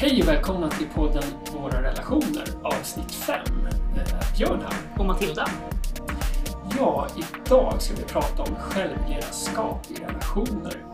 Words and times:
Hej 0.00 0.22
och 0.22 0.28
välkomna 0.28 0.70
till 0.70 0.86
podden 0.88 1.22
Våra 1.52 1.82
relationer 1.82 2.44
avsnitt 2.62 3.12
5. 3.12 3.36
Eh, 3.36 4.36
Björn 4.36 4.60
här. 4.60 4.98
Och 4.98 5.06
Matilda. 5.06 5.48
Ja, 6.78 7.08
idag 7.16 7.82
ska 7.82 7.94
vi 7.94 8.02
prata 8.02 8.42
om 8.42 8.54
självledarskap 8.54 9.90
i 9.90 9.94
relationer. 9.94 10.84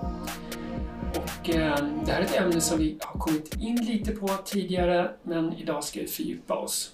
Och 1.11 1.50
eh, 1.50 1.77
det 2.04 2.12
här 2.12 2.20
är 2.20 2.24
ett 2.24 2.36
ämne 2.36 2.61
som 2.61 2.79
vi 2.79 2.98
har 3.00 3.20
kommit 3.20 3.54
in 3.61 3.77
lite 3.77 4.12
på 4.12 4.29
tidigare, 4.29 5.11
men 5.23 5.52
idag 5.52 5.84
ska 5.84 6.00
vi 6.00 6.07
fördjupa 6.07 6.54
oss. 6.54 6.93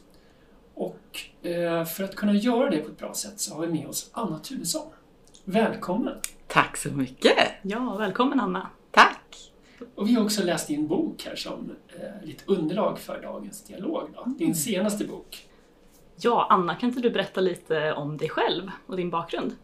Och 0.75 1.47
eh, 1.47 1.85
för 1.85 2.05
att 2.05 2.17
kunna 2.17 2.35
göra 2.35 2.71
det 2.71 2.79
på 2.79 2.89
ett 2.89 2.99
bra 2.99 3.15
sätt 3.15 3.41
så 3.41 3.55
har 3.55 3.67
vi 3.67 3.73
med 3.73 3.87
oss 3.87 4.11
Anna 4.13 4.39
Turesson. 4.39 4.87
Välkommen! 5.45 6.15
Tack 6.47 6.77
så 6.77 6.89
mycket! 6.89 7.39
Ja, 7.63 7.97
välkommen 7.99 8.41
Anna. 8.41 8.71
Och 9.95 10.09
vi 10.09 10.15
har 10.15 10.25
också 10.25 10.43
läst 10.45 10.69
din 10.69 10.89
bok 10.89 11.23
här 11.27 11.37
som 11.37 11.77
eh, 11.89 12.27
lite 12.27 12.45
underlag 12.47 12.99
för 12.99 13.23
dagens 13.23 13.65
dialog. 13.65 14.09
Då. 14.15 14.25
Din 14.39 14.55
senaste 14.55 15.05
bok. 15.05 15.47
Ja, 16.17 16.47
Anna, 16.51 16.75
kan 16.75 16.89
inte 16.89 17.01
du 17.01 17.11
berätta 17.11 17.41
lite 17.41 17.93
om 17.93 18.17
dig 18.17 18.29
själv 18.29 18.71
och 18.87 18.97
din 18.97 19.11
bakgrund? 19.11 19.57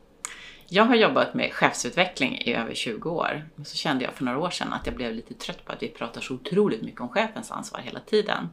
Jag 0.69 0.85
har 0.85 0.95
jobbat 0.95 1.35
med 1.35 1.53
chefsutveckling 1.53 2.39
i 2.39 2.55
över 2.55 2.75
20 2.75 3.11
år. 3.11 3.49
Så 3.65 3.77
kände 3.77 4.05
jag 4.05 4.15
för 4.15 4.25
några 4.25 4.39
år 4.39 4.51
sedan 4.51 4.73
att 4.73 4.87
jag 4.87 4.95
blev 4.95 5.15
lite 5.15 5.35
trött 5.35 5.65
på 5.65 5.73
att 5.73 5.83
vi 5.83 5.89
pratar 5.89 6.21
så 6.21 6.35
otroligt 6.35 6.83
mycket 6.83 7.01
om 7.01 7.09
chefens 7.09 7.51
ansvar 7.51 7.81
hela 7.81 8.01
tiden. 8.01 8.49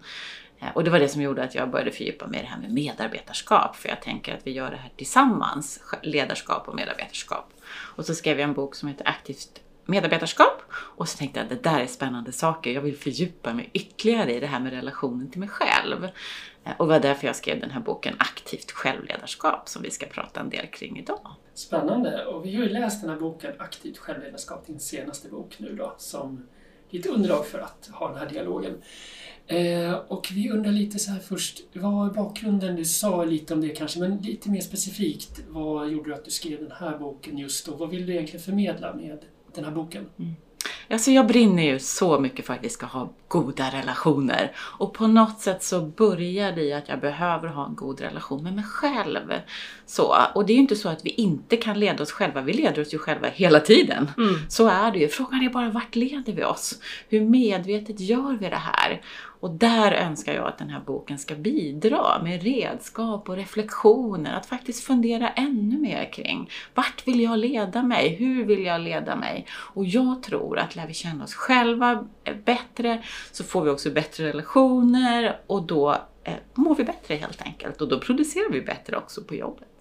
Eh, 0.59 0.67
Och 0.75 0.83
det 0.83 0.89
var 0.91 0.99
det 0.99 1.09
som 1.09 1.21
gjorde 1.21 1.43
att 1.43 1.55
jag 1.55 1.69
började 1.69 1.91
fördjupa 1.91 2.27
mig 2.27 2.39
i 2.39 2.43
det 2.43 2.49
här 2.49 2.59
med 2.61 2.71
medarbetarskap. 2.73 3.75
För 3.75 3.89
jag 3.89 4.01
tänker 4.01 4.35
att 4.35 4.47
vi 4.47 4.51
gör 4.51 4.71
det 4.71 4.77
här 4.77 4.91
tillsammans, 4.95 5.79
ledarskap 6.03 6.67
och 6.67 6.75
medarbetarskap. 6.75 7.53
Och 7.95 8.05
så 8.05 8.15
skrev 8.15 8.39
jag 8.39 8.49
en 8.49 8.53
bok 8.55 8.75
som 8.75 8.89
heter 8.89 9.07
Aktivt 9.07 9.61
medarbetarskap. 9.85 10.61
Och 10.71 11.09
så 11.09 11.17
tänkte 11.17 11.39
jag 11.39 11.43
att 11.43 11.63
det 11.63 11.69
där 11.69 11.79
är 11.79 11.87
spännande 11.87 12.31
saker. 12.31 12.71
Jag 12.71 12.81
vill 12.81 12.97
fördjupa 12.97 13.53
mig 13.53 13.69
ytterligare 13.73 14.33
i 14.33 14.39
det 14.39 14.47
här 14.47 14.59
med 14.59 14.73
relationen 14.73 15.31
till 15.31 15.39
mig 15.39 15.49
själv. 15.49 16.03
Eh, 16.63 16.71
och 16.77 16.85
det 16.85 16.93
var 16.93 16.99
därför 16.99 17.27
jag 17.27 17.35
skrev 17.35 17.59
den 17.59 17.71
här 17.71 17.81
boken 17.81 18.15
Aktivt 18.17 18.71
självledarskap 18.71 19.69
som 19.69 19.81
vi 19.81 19.91
ska 19.91 20.05
prata 20.05 20.39
en 20.39 20.49
del 20.49 20.67
kring 20.67 20.99
idag. 20.99 21.35
Spännande. 21.53 22.25
Och 22.25 22.45
vi 22.45 22.55
har 22.55 22.63
ju 22.63 22.69
läst 22.69 23.01
den 23.01 23.09
här 23.09 23.19
boken 23.19 23.53
Aktivt 23.57 23.97
självledarskap, 23.97 24.67
din 24.67 24.79
senaste 24.79 25.29
bok 25.29 25.55
nu 25.57 25.75
då, 25.75 25.95
som 25.97 26.47
lite 26.89 27.09
underlag 27.09 27.45
för 27.45 27.59
att 27.59 27.89
ha 27.93 28.09
den 28.09 28.17
här 28.17 28.29
dialogen. 28.29 28.81
Eh, 29.47 29.93
och 29.93 30.27
vi 30.33 30.51
undrar 30.51 30.71
lite 30.71 30.99
så 30.99 31.11
här 31.11 31.19
först, 31.19 31.61
vad 31.73 32.09
är 32.09 32.13
bakgrunden? 32.13 32.75
Du 32.75 32.85
sa 32.85 33.23
lite 33.23 33.53
om 33.53 33.61
det 33.61 33.69
kanske, 33.69 33.99
men 33.99 34.17
lite 34.17 34.49
mer 34.49 34.61
specifikt. 34.61 35.41
Vad 35.47 35.89
gjorde 35.89 36.09
du 36.09 36.13
att 36.13 36.25
du 36.25 36.31
skrev 36.31 36.59
den 36.59 36.71
här 36.71 36.97
boken 36.97 37.37
just 37.37 37.65
då? 37.65 37.75
Vad 37.75 37.89
vill 37.89 38.05
du 38.05 38.13
egentligen 38.13 38.43
förmedla 38.43 38.93
med 38.93 39.19
den 39.55 39.65
här 39.65 39.71
boken? 39.71 40.05
Alltså 40.89 41.11
jag 41.11 41.27
brinner 41.27 41.63
ju 41.63 41.79
så 41.79 42.19
mycket 42.19 42.45
för 42.45 42.53
att 42.53 42.63
vi 42.63 42.69
ska 42.69 42.85
ha 42.85 43.13
goda 43.27 43.69
relationer. 43.69 44.51
Och 44.57 44.93
på 44.93 45.07
något 45.07 45.39
sätt 45.39 45.63
så 45.63 45.81
börjar 45.81 46.51
det 46.51 46.61
i 46.61 46.73
att 46.73 46.89
jag 46.89 46.99
behöver 46.99 47.47
ha 47.47 47.65
en 47.65 47.75
god 47.75 48.01
relation 48.01 48.43
med 48.43 48.53
mig 48.53 48.63
själv. 48.63 49.33
Så, 49.85 50.15
och 50.35 50.45
det 50.45 50.53
är 50.53 50.55
ju 50.55 50.61
inte 50.61 50.75
så 50.75 50.89
att 50.89 51.05
vi 51.05 51.09
inte 51.09 51.57
kan 51.57 51.79
leda 51.79 52.03
oss 52.03 52.11
själva, 52.11 52.41
vi 52.41 52.53
leder 52.53 52.81
oss 52.81 52.93
ju 52.93 52.97
själva 52.97 53.27
hela 53.27 53.59
tiden. 53.59 54.11
Mm. 54.17 54.35
Så 54.49 54.67
är 54.67 54.91
det 54.91 54.99
ju. 54.99 55.07
Frågan 55.07 55.43
är 55.43 55.49
bara 55.49 55.69
vart 55.69 55.95
leder 55.95 56.33
vi 56.33 56.43
oss? 56.43 56.79
Hur 57.09 57.21
medvetet 57.21 57.99
gör 57.99 58.37
vi 58.39 58.49
det 58.49 58.55
här? 58.55 59.01
Och 59.39 59.51
där 59.51 59.91
önskar 59.91 60.33
jag 60.33 60.47
att 60.47 60.57
den 60.57 60.69
här 60.69 60.79
boken 60.79 61.17
ska 61.17 61.35
bidra 61.35 62.21
med 62.23 62.43
redskap 62.43 63.29
och 63.29 63.35
reflektioner, 63.35 64.33
att 64.33 64.45
faktiskt 64.45 64.83
fundera 64.83 65.29
ännu 65.29 65.77
mer 65.77 66.11
kring 66.13 66.49
vart 66.73 67.07
vill 67.07 67.21
jag 67.21 67.39
leda 67.39 67.83
mig? 67.83 68.15
Hur 68.15 68.45
vill 68.45 68.65
jag 68.65 68.81
leda 68.81 69.15
mig? 69.15 69.45
Och 69.51 69.85
jag 69.85 70.23
tror 70.23 70.59
att 70.59 70.75
lär 70.75 70.87
vi 70.87 70.93
känna 70.93 71.23
oss 71.23 71.33
själva 71.33 72.07
bättre 72.45 73.03
så 73.31 73.43
får 73.43 73.61
vi 73.61 73.69
också 73.69 73.91
bättre 73.91 74.27
relationer 74.27 75.39
och 75.47 75.63
då 75.63 75.91
eh, 76.23 76.33
mår 76.53 76.75
vi 76.75 76.83
bättre 76.83 77.15
helt 77.15 77.41
enkelt 77.41 77.81
och 77.81 77.87
då 77.87 77.99
producerar 77.99 78.51
vi 78.51 78.61
bättre 78.61 78.97
också 78.97 79.23
på 79.23 79.35
jobbet. 79.35 79.74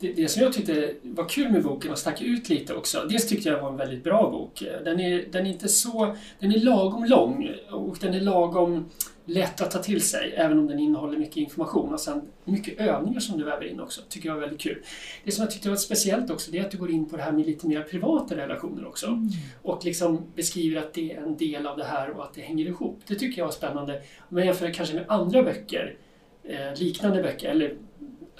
Det, 0.00 0.12
det 0.12 0.28
som 0.28 0.42
jag 0.42 0.52
tyckte 0.52 0.94
var 1.02 1.28
kul 1.28 1.52
med 1.52 1.62
boken 1.62 1.90
och 1.90 1.98
stack 1.98 2.22
ut 2.22 2.48
lite 2.48 2.74
också, 2.74 3.06
dels 3.10 3.28
tyckte 3.28 3.48
jag 3.48 3.62
var 3.62 3.70
en 3.70 3.76
väldigt 3.76 4.04
bra 4.04 4.30
bok. 4.30 4.62
Den 4.84 5.00
är, 5.00 5.24
den 5.30 5.46
är 5.46 5.50
inte 5.50 5.68
så, 5.68 6.16
den 6.38 6.52
är 6.52 6.58
lagom 6.58 7.04
lång 7.04 7.50
och 7.70 7.96
den 8.00 8.14
är 8.14 8.20
lagom 8.20 8.84
lätt 9.28 9.60
att 9.60 9.70
ta 9.70 9.78
till 9.78 10.00
sig, 10.00 10.34
även 10.36 10.58
om 10.58 10.66
den 10.66 10.78
innehåller 10.78 11.18
mycket 11.18 11.36
information 11.36 11.92
och 11.92 12.00
sen 12.00 12.22
mycket 12.44 12.80
övningar 12.80 13.20
som 13.20 13.38
du 13.38 13.44
väver 13.44 13.64
in 13.64 13.80
också, 13.80 14.00
tycker 14.08 14.28
jag 14.28 14.34
var 14.34 14.40
väldigt 14.40 14.60
kul. 14.60 14.82
Det 15.24 15.32
som 15.32 15.42
jag 15.42 15.50
tyckte 15.50 15.68
var 15.68 15.76
speciellt 15.76 16.30
också, 16.30 16.50
det 16.50 16.58
är 16.58 16.64
att 16.64 16.70
du 16.70 16.78
går 16.78 16.90
in 16.90 17.08
på 17.08 17.16
det 17.16 17.22
här 17.22 17.32
med 17.32 17.46
lite 17.46 17.66
mer 17.66 17.82
privata 17.82 18.36
relationer 18.36 18.86
också. 18.86 19.26
Och 19.62 19.84
liksom 19.84 20.22
beskriver 20.34 20.80
att 20.80 20.94
det 20.94 21.12
är 21.12 21.22
en 21.22 21.36
del 21.36 21.66
av 21.66 21.76
det 21.76 21.84
här 21.84 22.10
och 22.10 22.24
att 22.24 22.34
det 22.34 22.40
hänger 22.40 22.66
ihop. 22.66 23.00
Det 23.06 23.14
tycker 23.14 23.38
jag 23.38 23.46
var 23.46 23.52
spännande. 23.52 24.02
Om 24.28 24.38
jag 24.38 24.46
jämför 24.46 24.72
kanske 24.72 24.94
med 24.94 25.04
andra 25.08 25.42
böcker, 25.42 25.96
eh, 26.44 26.80
liknande 26.80 27.22
böcker, 27.22 27.50
eller 27.50 27.74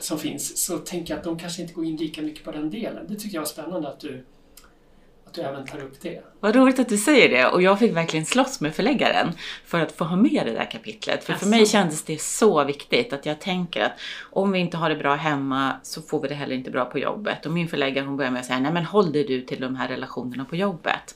som 0.00 0.18
finns, 0.18 0.64
så 0.64 0.78
tänker 0.78 1.12
jag 1.12 1.18
att 1.18 1.24
de 1.24 1.38
kanske 1.38 1.62
inte 1.62 1.74
går 1.74 1.84
in 1.84 1.96
lika 1.96 2.22
mycket 2.22 2.44
på 2.44 2.52
den 2.52 2.70
delen. 2.70 3.06
Det 3.08 3.14
tycker 3.16 3.34
jag 3.34 3.40
var 3.40 3.46
spännande 3.46 3.88
att 3.88 4.00
du, 4.00 4.24
att 5.26 5.34
du 5.34 5.40
även 5.40 5.66
tar 5.66 5.80
upp 5.82 6.00
det. 6.00 6.22
Vad 6.40 6.56
roligt 6.56 6.78
att 6.78 6.88
du 6.88 6.96
säger 6.98 7.28
det 7.28 7.46
och 7.46 7.62
jag 7.62 7.78
fick 7.78 7.96
verkligen 7.96 8.26
slåss 8.26 8.60
med 8.60 8.74
förläggaren 8.74 9.32
för 9.64 9.80
att 9.80 9.92
få 9.92 10.04
ha 10.04 10.16
med 10.16 10.42
det 10.46 10.52
där 10.52 10.70
kapitlet. 10.70 11.24
För 11.24 11.32
för 11.32 11.46
Jaså? 11.46 11.48
mig 11.48 11.66
kändes 11.66 12.02
det 12.02 12.20
så 12.20 12.64
viktigt 12.64 13.12
att 13.12 13.26
jag 13.26 13.40
tänker 13.40 13.80
att 13.82 13.92
om 14.30 14.52
vi 14.52 14.58
inte 14.58 14.76
har 14.76 14.88
det 14.90 14.96
bra 14.96 15.14
hemma 15.14 15.72
så 15.82 16.02
får 16.02 16.22
vi 16.22 16.28
det 16.28 16.34
heller 16.34 16.54
inte 16.56 16.70
bra 16.70 16.84
på 16.84 16.98
jobbet. 16.98 17.46
Och 17.46 17.52
min 17.52 17.68
förläggare 17.68 18.06
hon 18.06 18.16
började 18.16 18.32
med 18.32 18.40
att 18.40 18.46
säga, 18.46 18.60
nej 18.60 18.72
men 18.72 18.84
håll 18.84 19.12
dig 19.12 19.24
du 19.24 19.40
till 19.40 19.60
de 19.60 19.76
här 19.76 19.88
relationerna 19.88 20.44
på 20.44 20.56
jobbet. 20.56 21.14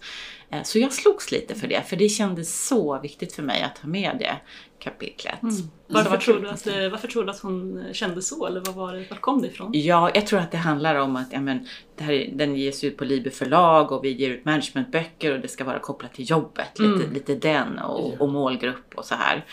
Eh, 0.51 0.63
Så 0.63 0.79
jag 0.79 0.93
slogs 0.93 1.33
lite 1.33 1.55
för 1.55 1.69
det, 1.69 1.83
för 1.89 1.97
det 1.97 2.09
kändes 2.09 2.67
så 2.67 3.01
viktigt 3.01 3.33
för 3.33 3.43
mig 3.43 3.63
att 3.63 3.79
ha 3.79 3.89
med 3.89 4.17
det 4.19 4.37
kapitlet. 4.83 5.43
Mm. 5.43 5.55
Varför, 5.87 6.11
vad 6.11 6.21
tror 6.21 6.47
att 6.47 6.67
varför 6.67 7.09
tror 7.09 7.25
du 7.25 7.31
att 7.31 7.41
hon 7.41 7.85
kände 7.93 8.23
så? 8.23 8.47
Eller 8.47 8.61
vad 8.61 8.75
var 8.75 8.93
det, 8.93 9.05
vart 9.11 9.21
kom 9.21 9.43
det 9.43 9.49
ifrån? 9.49 9.71
Ja, 9.75 10.11
jag 10.15 10.27
tror 10.27 10.39
att 10.41 10.51
det 10.51 10.57
handlar 10.57 10.95
om 10.95 11.17
att 11.17 11.33
ja, 11.33 11.41
men, 11.41 11.67
det 11.97 12.05
här, 12.05 12.13
är- 12.13 12.31
den 12.35 12.57
ges 12.57 12.85
ut 12.85 12.97
på 12.97 13.05
Liber 13.05 13.31
förlag 13.31 13.93
och 13.93 14.05
vi 14.05 14.11
ger 14.13 14.31
ut 14.31 14.45
managementböcker 14.45 15.35
och 15.35 15.41
det 15.41 15.49
ska 15.49 15.65
vara 15.65 15.79
kopplat 15.79 16.15
till 16.15 16.31
jobbet. 16.31 16.79
Lite, 16.79 16.93
Mm. 17.05 17.13
lite 17.13 17.35
den 17.35 17.79
och, 17.79 18.21
och 18.21 18.29
målgrupp 18.29 18.95
och 18.95 19.05
så 19.05 19.15
här. 19.15 19.45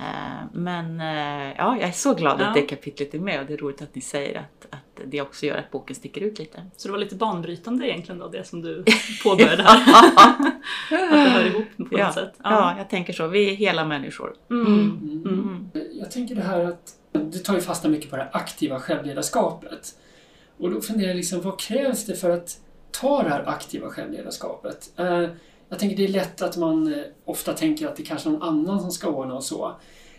Eh, 0.00 0.44
Men 0.52 1.00
eh, 1.00 1.54
ja, 1.58 1.76
jag 1.80 1.88
är 1.88 1.92
så 1.92 2.14
glad 2.14 2.40
Ja. 2.40 2.46
att 2.46 2.54
det 2.54 2.62
kapitlet 2.62 3.14
är 3.14 3.18
med 3.18 3.40
och 3.40 3.46
det 3.46 3.52
är 3.52 3.58
roligt 3.58 3.82
att 3.82 3.94
ni 3.94 4.00
säger 4.00 4.38
att, 4.38 4.66
att 4.74 5.00
det 5.06 5.20
också 5.20 5.46
gör 5.46 5.56
att 5.56 5.70
boken 5.70 5.96
sticker 5.96 6.20
ut 6.20 6.38
lite. 6.38 6.62
Så 6.76 6.88
det 6.88 6.92
var 6.92 6.98
lite 6.98 7.14
banbrytande 7.14 7.88
egentligen 7.88 8.18
då, 8.18 8.28
det 8.28 8.44
som 8.44 8.62
du 8.62 8.84
påbörjade 9.22 9.62
här. 9.62 9.80
att 10.16 10.52
det 10.90 10.96
hör 11.30 11.44
ihop 11.46 11.90
på 11.90 11.98
ja, 11.98 12.06
något 12.06 12.14
sätt. 12.14 12.32
ja, 12.44 12.74
jag 12.78 12.90
tänker 12.90 13.12
så. 13.12 13.26
Vi 13.26 13.50
är 13.50 13.54
hela 13.54 13.84
människor. 13.84 14.34
Mm. 14.50 14.66
Mm. 14.66 15.22
Mm. 15.26 15.70
Jag 15.92 16.10
tänker 16.10 16.34
det 16.34 16.42
här 16.42 16.64
att 16.64 16.92
du 17.12 17.38
tar 17.38 17.54
ju 17.54 17.60
fasta 17.60 17.88
mycket 17.88 18.10
på 18.10 18.16
det 18.16 18.28
aktiva 18.32 18.80
självledarskapet. 18.80 19.88
Och 20.58 20.70
då 20.70 20.80
funderar 20.80 21.08
jag 21.08 21.16
liksom, 21.16 21.40
vad 21.40 21.60
krävs 21.60 22.06
det 22.06 22.14
för 22.16 22.30
att 22.30 22.58
ta 23.00 23.22
det 23.22 23.28
här 23.28 23.48
aktiva 23.48 23.88
självledarskapet? 23.88 24.90
Jag 25.70 25.78
tänker 25.78 25.96
det 25.96 26.04
är 26.04 26.08
lätt 26.08 26.42
att 26.42 26.56
man 26.56 26.92
eh, 26.94 27.00
ofta 27.24 27.52
tänker 27.52 27.86
att 27.86 27.96
det 27.96 28.02
kanske 28.02 28.28
är 28.28 28.32
någon 28.32 28.42
annan 28.42 28.80
som 28.80 28.90
ska 28.90 29.08
ordna 29.08 29.34
och 29.34 29.44
så. 29.44 29.76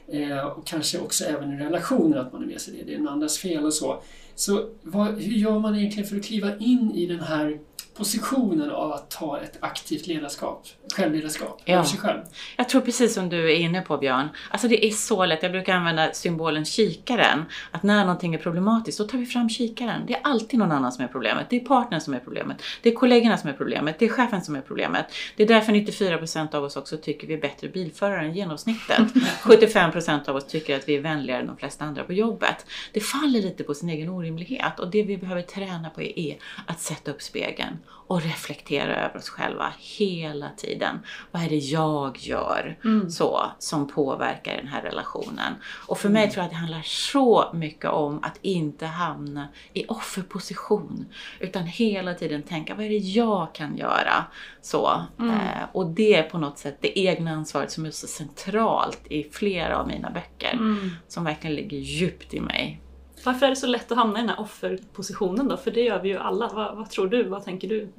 Eh, 0.08 0.46
Och 0.46 0.68
kanske 0.68 1.00
också 1.00 1.26
även 1.26 1.54
i 1.54 1.64
relationer 1.64 2.18
att 2.18 2.34
man 2.34 2.44
är 2.44 2.48
med 2.48 2.62
sig 2.62 2.74
det, 2.74 2.84
det 2.84 2.94
är 2.94 2.98
den 2.98 3.08
andras 3.08 3.38
fel 3.38 3.66
och 3.66 3.74
så. 3.74 4.02
Så 4.36 4.70
vad, 4.82 5.08
hur 5.08 5.36
gör 5.36 5.60
man 5.60 5.76
egentligen 5.76 6.10
för 6.10 6.16
att 6.16 6.24
kliva 6.24 6.58
in 6.58 6.92
i 6.96 7.06
den 7.06 7.20
här 7.20 7.60
positionen 8.02 8.72
av 8.72 8.92
att 8.92 9.10
ta 9.12 9.40
ett 9.40 9.58
aktivt 9.60 10.08
ledarskap, 10.08 10.68
självledarskap, 10.96 11.62
Ja. 11.66 11.74
över 11.74 11.84
sig 11.84 12.00
själv? 12.00 12.20
Jag 12.58 12.70
tror 12.70 12.82
precis 12.82 13.14
som 13.14 13.30
du 13.30 13.52
är 13.52 13.56
inne 13.56 13.82
på 13.82 13.98
Björn. 13.98 14.30
Alltså 14.50 14.68
det 14.68 14.86
är 14.86 14.92
så 14.92 15.26
lätt. 15.26 15.44
Jag 15.44 15.52
brukar 15.52 15.74
använda 15.76 16.14
symbolen 16.14 16.66
kikaren. 16.66 17.46
Att 17.72 17.84
när 17.84 18.06
någonting 18.06 18.34
är 18.34 18.38
problematiskt, 18.38 18.98
då 18.98 19.04
tar 19.04 19.18
vi 19.18 19.26
fram 19.26 19.50
kikaren. 19.50 20.02
Det 20.08 20.14
är 20.14 20.20
alltid 20.24 20.60
någon 20.60 20.72
annan 20.72 20.92
som 20.92 21.04
är 21.04 21.08
problemet. 21.08 21.46
Det 21.50 21.56
är 21.56 21.60
partnern 21.66 22.02
som 22.02 22.14
är 22.14 22.20
problemet. 22.20 22.58
Det 22.82 22.90
är 22.90 22.94
kollegorna 22.96 23.38
som 23.38 23.50
är 23.50 23.54
problemet. 23.54 24.00
Det 24.00 24.06
är 24.06 24.10
chefen 24.10 24.42
som 24.42 24.56
är 24.56 24.62
problemet. 24.62 25.06
Det 25.36 25.44
är 25.44 25.48
därför 25.48 25.72
94% 25.72 26.56
av 26.56 26.64
oss 26.64 26.76
också 26.78 26.98
tycker 26.98 27.28
vi 27.28 27.34
är 27.34 27.42
bättre 27.42 27.68
bilförare 27.68 28.26
än 28.26 28.34
genomsnittet. 28.34 29.00
75% 29.44 30.30
av 30.30 30.36
oss 30.36 30.48
tycker 30.48 30.76
att 30.76 30.90
vi 30.90 30.96
är 30.96 31.02
vänligare 31.02 31.42
än 31.42 31.48
de 31.48 31.58
flesta 31.58 31.86
andra 31.86 32.04
på 32.04 32.14
jobbet. 32.14 32.66
Det 32.94 33.00
faller 33.00 33.42
lite 33.42 33.64
på 33.64 33.74
sin 33.74 33.90
egen 33.90 34.10
orimlighet 34.10 34.80
och 34.80 34.92
det 34.92 35.04
vi 35.04 35.18
behöver 35.18 35.42
träna 35.42 35.90
på 35.90 36.02
är 36.02 36.38
att 36.66 36.80
sätta 36.80 37.12
upp 37.12 37.22
spegeln 37.22 37.78
och 38.08 38.22
reflektera 38.22 38.96
över 39.06 39.18
oss 39.18 39.30
själva 39.30 39.74
hela 39.80 40.50
tiden. 40.58 41.00
Vad 41.32 41.44
är 41.44 41.50
det 41.50 41.56
jag 41.58 42.18
gör 42.18 42.78
Mm. 42.84 43.10
så, 43.12 43.42
som 43.60 43.88
påverkar 43.88 44.58
den 44.58 44.68
här 44.68 44.82
relationen? 44.82 45.54
Och 45.88 45.98
för 45.98 46.10
mig 46.10 46.32
tror 46.32 46.38
jag 46.38 46.46
att 46.46 46.52
det 46.52 46.58
handlar 46.58 46.82
så 46.82 47.50
mycket 47.54 47.90
om 47.90 48.24
att 48.24 48.40
inte 48.42 48.86
hamna 48.86 49.48
i 49.74 49.86
offerposition. 49.88 51.06
Utan 51.40 51.64
hela 51.64 52.14
tiden 52.14 52.44
tänka, 52.44 52.76
vad 52.76 52.86
är 52.86 52.90
det 52.90 52.96
jag 52.98 53.54
kan 53.56 53.78
göra? 53.78 54.26
Så, 54.62 55.02
Mm. 55.20 55.32
eh, 55.36 55.64
och 55.72 55.86
det 55.88 56.14
är 56.16 56.24
på 56.24 56.38
något 56.38 56.58
sätt 56.58 56.78
det 56.82 57.00
egna 57.00 57.32
ansvaret 57.32 57.72
som 57.72 57.86
är 57.86 57.92
så 57.92 58.08
centralt 58.08 59.02
i 59.10 59.24
flera 59.24 59.78
av 59.78 59.88
mina 59.88 60.12
böcker. 60.12 60.54
Mm. 60.54 60.90
Som 61.08 61.24
verkligen 61.24 61.56
ligger 61.56 61.78
djupt 61.78 62.34
i 62.34 62.40
mig. 62.40 62.82
Varför 63.26 63.46
är 63.46 63.50
det 63.50 63.56
så 63.56 63.68
lätt 63.68 63.92
att 63.92 63.98
hamna 63.98 64.20
i 64.20 64.22
den 64.22 64.30
här 64.30 64.40
offerpositionen 64.40 65.48
då? 65.48 65.58
För 65.58 65.72
det 65.72 65.82
gör 65.82 66.00
vi 66.02 66.10
ju 66.10 66.18
alla. 66.18 66.48
Vad, 66.54 66.78
vad 66.78 66.90
tror 66.90 67.08
du? 67.08 67.24
Vad 67.24 67.46
tänker 67.46 67.68
du? 67.68 67.90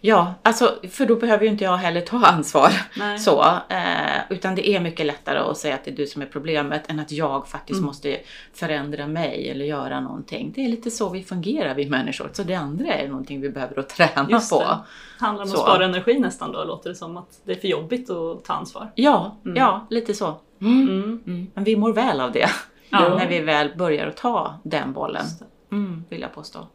Ja, 0.00 0.34
alltså, 0.42 0.74
för 0.90 1.06
då 1.06 1.16
behöver 1.16 1.44
ju 1.44 1.50
inte 1.50 1.64
jag 1.64 1.76
heller 1.76 2.00
ta 2.00 2.26
ansvar. 2.26 2.70
Nej. 2.98 3.18
Så, 3.18 3.44
eh, 3.68 4.20
utan 4.30 4.54
det 4.54 4.68
är 4.68 4.80
mycket 4.80 5.06
lättare 5.06 5.38
att 5.38 5.58
säga 5.58 5.74
att 5.74 5.84
det 5.84 5.90
är 5.90 5.96
du 5.96 6.06
som 6.06 6.22
är 6.22 6.26
problemet 6.26 6.90
än 6.90 7.00
att 7.00 7.12
jag 7.12 7.48
faktiskt 7.48 7.78
Mm. 7.78 7.86
måste 7.86 8.20
förändra 8.54 9.06
mig 9.06 9.50
eller 9.50 9.64
göra 9.64 10.00
någonting. 10.00 10.52
Det 10.56 10.64
är 10.64 10.68
lite 10.68 10.90
så 10.90 11.08
vi 11.08 11.22
fungerar 11.22 11.74
vi 11.74 11.88
människor. 11.90 12.30
Så 12.32 12.42
det 12.42 12.54
andra 12.54 12.94
är 12.94 13.08
någonting 13.08 13.40
vi 13.40 13.50
behöver 13.50 13.78
att 13.78 13.88
träna 13.88 14.26
Just 14.30 14.50
på. 14.50 14.58
det. 14.60 14.78
Handlar 15.24 15.44
om 15.44 15.50
Så. 15.50 15.56
att 15.56 15.62
spara 15.62 15.84
energi 15.84 16.18
nästan 16.18 16.52
då, 16.52 16.64
låter 16.64 16.88
det 16.90 16.96
som. 16.96 17.16
Att 17.16 17.40
det 17.44 17.52
är 17.52 17.56
för 17.60 17.68
jobbigt 17.68 18.10
att 18.10 18.44
ta 18.44 18.52
ansvar. 18.52 18.90
Ja, 18.94 19.36
Mm. 19.44 19.56
ja, 19.56 19.86
lite 19.90 20.14
så. 20.14 20.34
Mm. 20.60 20.88
Mm. 21.26 21.46
Men 21.54 21.64
vi 21.64 21.76
mår 21.76 21.92
väl 21.92 22.20
av 22.20 22.32
det. 22.32 22.48
Ja. 22.90 23.16
När 23.18 23.28
vi 23.28 23.40
väl 23.40 23.76
börjar 23.76 24.06
att 24.06 24.16
ta 24.16 24.58
den 24.64 24.92
bollen. 24.92 25.24
Mm, 25.72 26.04
vill 26.08 26.20
jag 26.20 26.34
påstå. 26.34 26.66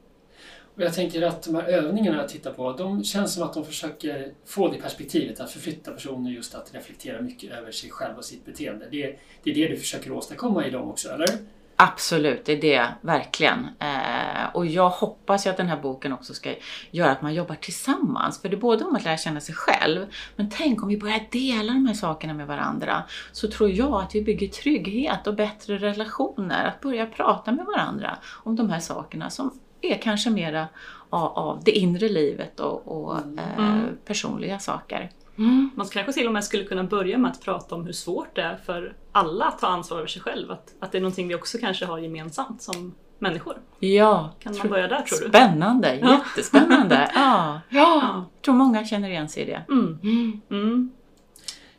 Och 0.76 0.82
jag 0.82 0.94
tänker 0.94 1.22
att 1.22 1.44
de 1.44 1.56
här 1.56 1.64
övningarna 1.64 2.18
jag 2.18 2.30
tittar 2.30 2.52
på, 2.52 2.74
de 2.74 3.04
känns 3.04 3.34
som 3.34 3.44
att 3.44 3.54
de 3.54 3.66
försöker 3.66 4.32
få 4.46 4.68
det 4.68 4.82
perspektivet 4.82 5.40
att 5.40 5.52
förflytta 5.52 5.92
personer 5.92 6.32
just 6.32 6.56
att 6.56 6.76
reflektera 6.76 7.22
mycket 7.22 7.52
över 7.52 7.72
sig 7.72 7.90
själv 7.90 8.18
och 8.18 8.26
sitt 8.26 8.46
beteende. 8.46 8.88
Det, 8.92 9.20
det 9.44 9.52
är 9.52 9.56
det 9.56 9.68
du 9.68 9.78
försöker 9.78 10.12
åstadkomma 10.12 10.66
i 10.66 10.70
dem 10.70 10.90
också, 10.90 11.10
eller? 11.10 11.28
Absolut, 11.82 12.46
det 12.46 12.52
är 12.54 12.62
det 12.62 12.88
verkligen. 13.02 13.68
Eh, 13.80 14.50
och 14.54 14.66
jag 14.66 14.90
hoppas 14.90 15.46
ju 15.46 15.50
att 15.50 15.58
den 15.58 15.68
här 15.68 15.78
boken 15.82 16.14
också 16.14 16.34
ska 16.34 16.54
göra 16.92 17.12
att 17.12 17.22
man 17.22 17.34
jobbar 17.34 17.56
tillsammans. 17.56 18.42
För 18.42 18.50
det 18.50 18.56
är 18.56 18.60
både 18.60 18.86
om 18.86 18.96
att 18.96 19.04
lära 19.04 19.18
känna 19.18 19.40
sig 19.40 19.56
själv, 19.56 20.06
men 20.36 20.50
tänk 20.50 20.84
om 20.84 20.90
vi 20.90 20.98
börjar 20.98 21.28
dela 21.32 21.74
de 21.74 21.86
här 21.88 21.94
sakerna 21.94 22.34
med 22.34 22.48
varandra. 22.48 23.04
Så 23.32 23.48
tror 23.52 23.70
jag 23.70 23.94
att 23.94 24.16
vi 24.16 24.22
bygger 24.22 24.48
trygghet 24.48 25.28
och 25.28 25.36
bättre 25.36 25.78
relationer. 25.78 26.66
Att 26.68 26.82
börja 26.82 27.06
prata 27.06 27.52
med 27.52 27.66
varandra 27.66 28.18
om 28.44 28.56
de 28.56 28.70
här 28.70 28.80
sakerna 28.80 29.30
som 29.30 29.60
är 29.82 29.98
kanske 30.02 30.30
mera 30.30 30.68
av, 31.10 31.24
av 31.38 31.62
det 31.64 31.72
inre 31.72 32.10
livet 32.10 32.60
och, 32.60 32.88
och 32.88 33.18
eh, 33.18 33.58
Mm. 33.58 33.98
personliga 34.06 34.60
saker. 34.60 35.10
Man 35.76 35.88
kanske 35.88 36.14
till 36.14 36.28
och 36.28 36.34
med 36.34 36.44
skulle 36.44 36.64
kunna 36.64 36.84
börja 36.84 37.18
med 37.18 37.32
att 37.32 37.42
prata 37.42 37.76
om 37.76 37.86
hur 37.86 37.94
svårt 37.94 38.36
det 38.36 38.42
är 38.42 38.56
för 38.56 38.96
alla 39.12 39.46
att 39.46 39.60
ta 39.60 39.68
ansvar 39.68 39.98
över 39.98 40.08
sig 40.08 40.22
själv. 40.22 40.52
Att, 40.52 40.74
att 40.80 40.92
det 40.92 40.98
är 40.98 41.02
någonting 41.02 41.28
vi 41.28 41.36
också 41.36 41.58
kanske 41.58 41.86
har 41.86 42.00
gemensamt 42.00 42.62
som 42.62 42.96
människor. 43.20 43.58
Ja, 43.80 44.34
Kan 44.40 44.58
man 44.58 44.70
börja 44.70 44.88
där 44.88 45.02
tror 45.02 45.20
du? 45.20 45.30
Spännande, 45.30 45.96
Ja. 46.02 46.12
jättespännande. 46.12 47.12
Ja, 47.16 47.62
ja. 47.70 48.00
Ja. 48.02 48.26
tror 48.46 48.56
många 48.56 48.86
känner 48.86 49.10
igen 49.10 49.30
sig 49.30 49.44
i 49.44 49.46
det. 49.46 49.62
Mm. 49.70 49.98
Mm. 50.04 50.42
Mm. 50.52 50.92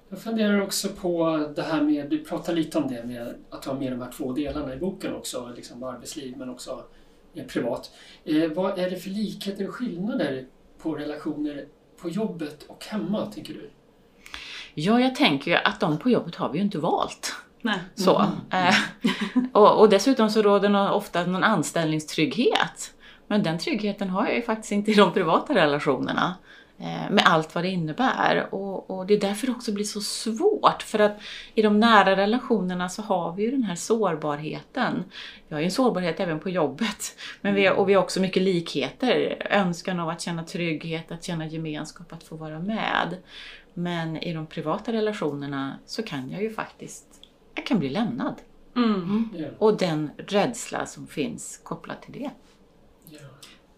Jag 0.09 0.23
funderar 0.23 0.61
också 0.61 0.89
på 0.89 1.37
det 1.57 1.63
här 1.63 1.83
med, 1.83 2.11
du 2.11 2.19
pratar 2.25 2.53
lite 2.55 2.79
om 2.79 2.89
det 2.89 3.05
med 3.05 3.35
att 3.51 3.65
ha 3.65 3.75
med 3.75 3.93
de 3.93 4.01
här 4.03 4.13
två 4.13 4.33
delarna 4.33 4.75
i 4.75 4.77
boken 4.77 5.15
också, 5.15 5.53
liksom 5.57 5.83
arbetsliv 5.83 6.37
men 6.37 6.51
också 6.51 6.83
privat. 7.49 7.91
Eh, 8.25 8.51
vad 8.53 8.79
är 8.79 8.91
det 8.91 8.97
för 8.97 9.11
likheter 9.11 9.69
och 9.69 9.75
skillnader 9.75 10.47
på 10.83 10.95
relationer 10.95 11.65
på 12.03 12.09
jobbet 12.09 12.63
och 12.69 12.85
hemma, 12.85 13.27
tänker 13.27 13.55
du? 13.55 13.71
Ja, 14.75 15.01
jag 15.01 15.15
tänker 15.15 15.51
ju 15.51 15.57
att 15.57 15.81
de 15.81 15.99
på 15.99 16.11
jobbet 16.11 16.35
har 16.37 16.49
vi 16.49 16.59
ju 16.59 16.65
inte 16.65 16.79
valt. 16.79 17.35
Nej. 17.63 17.79
Så. 17.95 18.19
Mm. 18.51 18.67
Eh, 18.69 18.75
och, 19.53 19.81
och 19.81 19.89
dessutom 19.89 20.31
så 20.31 20.43
råder 20.43 20.69
nå- 20.69 20.91
ofta 20.91 21.27
någon 21.27 21.45
anställningstrygghet. 21.45 22.95
Men 23.27 23.43
den 23.43 23.59
tryggheten 23.59 24.11
har 24.11 24.27
jag 24.27 24.35
ju 24.37 24.43
faktiskt 24.43 24.73
inte 24.73 24.91
i 24.91 24.95
de 24.95 25.13
privata 25.13 25.55
relationerna. 25.55 26.35
Eh, 26.83 27.11
med 27.11 27.25
allt 27.27 27.55
vad 27.55 27.65
det 27.65 27.69
innebär. 27.69 28.55
Och, 28.55 28.91
och 28.91 29.07
det 29.07 29.15
är 29.15 29.21
därför 29.21 29.47
det 29.47 29.53
också 29.53 29.73
blir 29.73 29.85
så 29.85 30.01
svårt. 30.01 30.83
För 30.83 30.99
att 30.99 31.21
i 31.55 31.63
de 31.63 31.81
nära 31.81 32.17
relationerna 32.17 32.89
så 32.89 33.03
har 33.03 33.33
vi 33.33 33.43
ju 33.43 33.51
den 33.51 33.63
här 33.63 33.75
sårbarheten. 33.75 35.05
Vi 35.49 35.55
har 35.55 35.61
ju 35.61 35.65
en 35.65 35.71
sårbarhet 35.71 36.21
även 36.21 36.41
på 36.41 36.51
jobbet. 36.51 37.17
Men 37.41 37.55
vi 37.55 37.71
och 37.71 37.89
vi 37.89 37.95
har 37.95 38.03
också 38.03 38.21
mycket 38.21 38.43
likheter. 38.43 39.37
Önskan 39.51 40.01
av 40.01 40.09
att 40.09 40.21
känna 40.21 40.45
trygghet, 40.45 41.13
att 41.13 41.25
känna 41.25 41.47
gemenskap, 41.47 42.13
att 42.13 42.25
få 42.25 42.37
vara 42.37 42.59
med. 42.59 43.17
Men 43.75 44.17
i 44.17 44.33
de 44.33 44.47
privata 44.47 44.93
relationerna 44.93 45.79
så 45.87 46.03
kan 46.03 46.31
jag 46.31 46.43
ju 46.43 46.51
faktiskt, 46.51 47.07
jag 47.55 47.67
kan 47.67 47.79
bli 47.79 47.89
lämnad. 47.89 48.35
Mm. 48.77 49.29
Ja. 49.35 49.49
Och 49.59 49.77
den 49.77 50.11
rädsla 50.17 50.87
som 50.87 51.07
finns 51.07 51.61
kopplat 51.63 52.03
till 52.03 52.13
det. 52.13 52.31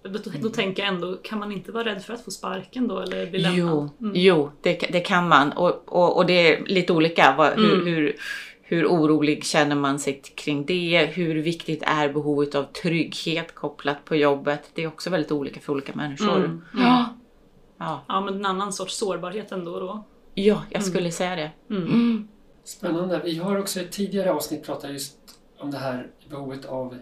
Då, 0.03 0.19
då 0.43 0.49
tänker 0.49 0.83
jag 0.83 0.95
ändå, 0.95 1.17
kan 1.23 1.39
man 1.39 1.53
inte 1.53 1.73
vara 1.73 1.85
rädd 1.85 2.03
för 2.03 2.15
att 2.15 2.25
få 2.25 2.31
sparken 2.31 2.89
då 2.89 2.99
eller 3.01 3.27
bli 3.31 3.39
lämnad? 3.41 3.59
Jo, 3.61 3.91
Mm. 4.01 4.13
jo 4.17 4.51
det, 4.63 4.75
det 4.93 5.01
kan 5.01 5.29
man. 5.29 5.53
Och, 5.53 5.83
och, 5.93 6.17
och 6.17 6.27
det 6.27 6.33
är 6.53 6.65
lite 6.67 6.93
olika. 6.93 7.35
Vad, 7.39 7.53
hur, 7.53 7.73
Mm. 7.75 7.87
hur, 7.87 8.17
hur 8.63 8.87
orolig 8.87 9.45
känner 9.45 9.77
man 9.77 9.99
sig 9.99 10.23
kring 10.37 10.67
det? 10.67 11.07
Hur 11.13 11.35
viktigt 11.43 11.83
är 11.87 12.09
behovet 12.13 12.55
av 12.55 12.63
trygghet 12.65 13.55
kopplat 13.55 14.05
på 14.05 14.17
jobbet? 14.17 14.71
Det 14.75 14.83
är 14.83 14.87
också 14.89 15.11
väldigt 15.11 15.33
olika 15.33 15.61
för 15.61 15.73
olika 15.73 15.93
människor. 15.95 16.37
Mm. 16.37 16.65
Ja. 16.75 17.07
Ja. 17.79 18.05
Ja, 18.09 18.21
men 18.21 18.35
en 18.35 18.47
annan 18.47 18.73
sorts 18.73 18.95
sårbarhet 18.97 19.53
ändå 19.53 19.81
då. 19.81 20.05
ja, 20.35 20.63
jag 20.71 20.83
skulle 20.85 21.11
säga 21.11 21.37
det. 21.37 21.51
Mm. 21.71 21.83
Mm. 21.83 22.29
Spännande. 22.65 23.21
Vi 23.25 23.39
har 23.39 23.59
också 23.59 23.81
i 23.81 23.85
ett 23.85 23.93
tidigare 23.93 24.33
avsnitt 24.33 24.65
pratat 24.67 24.91
just 24.93 25.17
om 25.59 25.71
det 25.71 25.79
här 25.79 26.07
behovet 26.31 26.65
av 26.65 26.97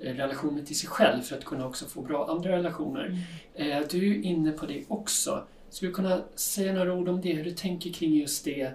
eh, 0.00 0.14
relationer 0.14 0.62
till 0.62 0.78
sig 0.78 0.88
själv 0.88 1.22
för 1.22 1.36
att 1.36 1.44
kunna 1.44 1.66
också 1.66 1.86
få 1.86 2.02
bra 2.02 2.30
andra 2.30 2.52
relationer. 2.52 3.18
Eh, 3.54 3.78
Du 3.90 4.10
är 4.18 4.22
inne 4.24 4.52
på 4.52 4.66
det 4.66 4.84
också. 4.88 5.44
Skulle 5.70 5.90
du 5.90 5.94
kunna 5.94 6.22
säga 6.34 6.72
några 6.72 6.92
ord 6.94 7.08
om 7.08 7.20
det, 7.20 7.32
hur 7.32 7.44
du 7.44 7.50
tänker 7.50 7.90
kring 7.92 8.14
just 8.14 8.44
det? 8.44 8.72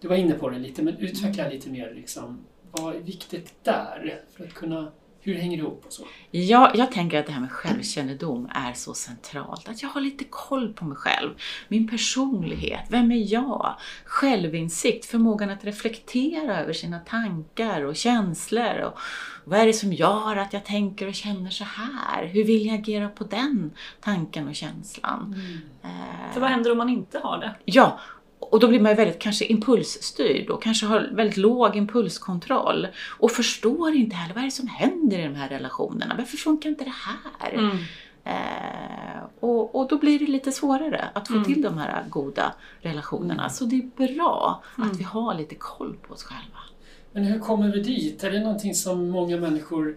Du 0.00 0.08
var 0.08 0.16
inne 0.16 0.34
på 0.34 0.48
det 0.50 0.58
lite, 0.58 0.82
men 0.82 0.96
utveckla 0.96 1.48
lite 1.48 1.70
mer. 1.70 1.94
Liksom. 1.94 2.44
Vad 2.70 2.96
är 2.96 3.00
viktigt 3.00 3.54
där? 3.64 4.20
För 4.36 4.44
att 4.44 4.54
kunna, 4.54 4.92
hur 5.32 5.40
hänger 5.40 5.56
det 5.56 5.62
ihop 5.62 5.82
och 5.86 5.92
så? 5.92 6.02
Ja, 6.30 6.72
jag 6.74 6.92
tänker 6.92 7.18
att 7.20 7.26
det 7.26 7.32
här 7.32 7.40
med 7.40 7.52
självkännedom 7.52 8.48
är 8.54 8.72
så 8.72 8.94
centralt. 8.94 9.68
Att 9.68 9.82
jag 9.82 9.88
har 9.88 10.00
lite 10.00 10.24
koll 10.30 10.72
på 10.72 10.84
mig 10.84 10.96
själv. 10.96 11.30
Min 11.68 11.88
personlighet. 11.88 12.80
Vem 12.88 13.12
är 13.12 13.32
jag? 13.32 13.76
Självinsikt. 14.04 15.04
Förmågan 15.06 15.50
att 15.50 15.64
reflektera 15.64 16.60
över 16.60 16.72
sina 16.72 16.98
tankar 16.98 17.82
och 17.84 17.96
känslor. 17.96 18.78
Och 18.80 18.98
vad 19.44 19.60
är 19.60 19.66
det 19.66 19.72
som 19.72 19.92
gör 19.92 20.36
att 20.36 20.52
jag 20.52 20.64
tänker 20.64 21.08
och 21.08 21.14
känner 21.14 21.50
så 21.50 21.64
här? 21.64 22.26
Hur 22.26 22.44
vill 22.44 22.66
jag 22.66 22.74
agera 22.74 23.08
på 23.08 23.24
den 23.24 23.70
tanken 24.00 24.48
och 24.48 24.54
känslan? 24.54 25.34
Eh, 25.82 26.32
För 26.32 26.40
vad 26.40 26.50
händer 26.50 26.72
om 26.72 26.78
man 26.78 26.88
inte 26.88 27.18
har 27.18 27.38
det? 27.38 27.54
Ja, 27.64 27.98
och 28.40 28.60
då 28.60 28.68
blir 28.68 28.80
man 28.80 28.92
ju 28.92 28.96
väldigt 28.96 29.18
kanske 29.18 29.44
impulsstyrd 29.44 30.50
och 30.50 30.62
kanske 30.62 30.86
har 30.86 31.08
väldigt 31.12 31.36
låg 31.36 31.76
impulskontroll 31.76 32.88
och 33.18 33.30
förstår 33.30 33.94
inte 33.94 34.16
heller 34.16 34.34
vad 34.34 34.42
är 34.42 34.46
det 34.46 34.50
som 34.52 34.68
händer 34.68 35.18
i 35.18 35.22
de 35.22 35.34
här 35.34 35.48
relationerna. 35.48 36.14
Varför 36.18 36.36
funkar 36.36 36.70
inte 36.70 36.84
det 36.84 36.94
här? 37.40 37.52
Mm. 37.54 37.76
Eh, 38.24 39.22
och, 39.40 39.74
och 39.74 39.88
då 39.88 39.98
blir 39.98 40.18
det 40.18 40.26
lite 40.26 40.52
svårare 40.52 41.04
att 41.12 41.28
få 41.28 41.34
Mm. 41.34 41.44
till 41.44 41.62
de 41.62 41.78
här 41.78 42.04
goda 42.08 42.54
relationerna. 42.80 43.42
Mm. 43.42 43.50
Så 43.50 43.64
det 43.64 43.76
är 43.76 44.14
bra 44.14 44.62
Mm. 44.78 44.90
att 44.90 45.00
vi 45.00 45.04
har 45.04 45.34
lite 45.34 45.54
koll 45.54 45.96
på 46.08 46.14
oss 46.14 46.22
själva. 46.22 46.58
Men 47.12 47.24
hur 47.24 47.40
kommer 47.40 47.72
vi 47.72 47.80
dit? 47.80 48.24
Är 48.24 48.30
det 48.30 48.40
någonting 48.40 48.74
som 48.74 49.08
många 49.08 49.36
människor 49.36 49.96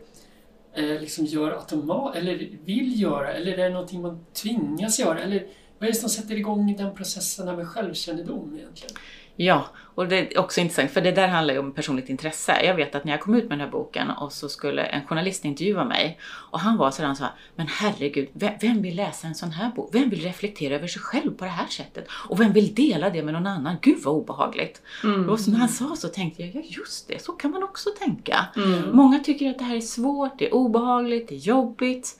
eh, 0.73 0.85
liksom 1.01 1.25
gör 1.25 1.51
automat 1.51 2.15
eller 2.15 2.49
vill 2.65 3.01
göra? 3.01 3.33
Eller 3.33 3.51
är 3.51 3.57
det 3.63 3.69
någonting 3.69 4.01
man 4.01 4.25
tvingas 4.33 4.99
göra? 4.99 5.19
Eller 5.19 5.47
vad 5.81 5.89
är 5.89 5.93
det 5.93 5.99
som 5.99 6.09
sätter 6.09 6.35
igång 6.35 6.75
den 6.77 6.95
processen 6.95 7.55
med 7.55 7.67
självkännedom 7.67 8.55
egentligen? 8.57 8.95
Ja, 9.35 9.65
och 9.95 10.07
det 10.07 10.35
är 10.35 10.39
också 10.39 10.61
intressant 10.61 10.91
för 10.91 11.01
det 11.01 11.11
där 11.11 11.27
handlar 11.27 11.53
ju 11.53 11.59
om 11.59 11.71
personligt 11.71 12.09
intresse. 12.09 12.65
Jag 12.65 12.75
vet 12.75 12.95
att 12.95 13.03
när 13.03 13.11
jag 13.11 13.21
kom 13.21 13.35
ut 13.35 13.43
med 13.43 13.51
den 13.51 13.59
här 13.59 13.71
boken 13.71 14.09
och 14.09 14.33
så 14.33 14.49
skulle 14.49 14.83
en 14.83 15.07
journalist 15.07 15.45
intervjua 15.45 15.85
mig 15.85 16.19
och 16.23 16.59
han 16.59 16.77
var 16.77 16.91
sådär, 16.91 17.07
han 17.07 17.15
sa, 17.15 17.27
men 17.55 17.67
herregud, 17.67 18.29
vem, 18.33 18.53
vem 18.61 18.81
vill 18.81 18.95
läsa 18.95 19.27
en 19.27 19.35
sån 19.35 19.51
här 19.51 19.71
bok? 19.75 19.89
Vem 19.93 20.09
vill 20.09 20.21
reflektera 20.21 20.75
över 20.75 20.87
sig 20.87 21.01
själv 21.01 21.31
på 21.31 21.45
det 21.45 21.51
här 21.51 21.67
sättet? 21.67 22.07
Och 22.11 22.39
vem 22.39 22.53
vill 22.53 22.75
dela 22.75 23.09
det 23.09 23.23
med 23.23 23.33
någon 23.33 23.47
annan? 23.47 23.75
Gud 23.81 24.03
vad 24.03 24.15
obehagligt! 24.15 24.81
Mm. 25.03 25.29
Och 25.29 25.39
så 25.39 25.51
när 25.51 25.57
han 25.57 25.69
sa 25.69 25.95
så 25.95 26.07
tänkte 26.07 26.43
jag, 26.43 26.55
ja 26.55 26.61
just 26.63 27.07
det, 27.07 27.23
så 27.23 27.31
kan 27.31 27.51
man 27.51 27.63
också 27.63 27.89
tänka. 27.99 28.45
Mm. 28.55 28.95
Många 28.95 29.19
tycker 29.19 29.49
att 29.49 29.59
det 29.59 29.65
här 29.65 29.75
är 29.75 29.81
svårt, 29.81 30.39
det 30.39 30.47
är 30.47 30.53
obehagligt, 30.53 31.27
det 31.27 31.35
är 31.35 31.39
jobbigt. 31.39 32.17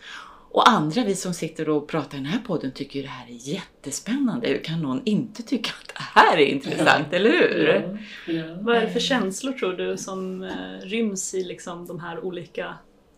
Och 0.52 0.70
andra, 0.70 1.04
vi 1.04 1.16
som 1.16 1.34
sitter 1.34 1.70
och 1.70 1.88
pratar 1.88 2.18
i 2.18 2.22
den 2.22 2.26
här 2.30 2.40
podden, 2.40 2.72
tycker 2.72 3.00
ju 3.00 3.04
det 3.04 3.12
här 3.12 3.28
är 3.28 3.54
jättespännande. 3.54 4.48
Hur 4.48 4.64
kan 4.64 4.82
någon 4.82 5.02
inte 5.06 5.44
tycka 5.44 5.72
att 5.82 5.88
det 5.88 6.02
här 6.22 6.38
är 6.38 6.46
intressant, 6.46 7.14
eller 7.14 7.30
hur? 7.30 7.66
Ja, 7.66 7.98
ja. 8.34 8.44
Vad 8.62 8.76
är 8.76 8.82
det 8.82 8.90
för 8.90 9.00
känslor 9.00 9.52
tror 9.54 9.74
du 9.74 9.98
som 9.98 10.44
eh, 10.44 10.50
ryms 10.84 11.34
i 11.34 11.44
liksom, 11.44 11.88
de 11.88 12.00
här 12.00 12.26
olika 12.26 12.74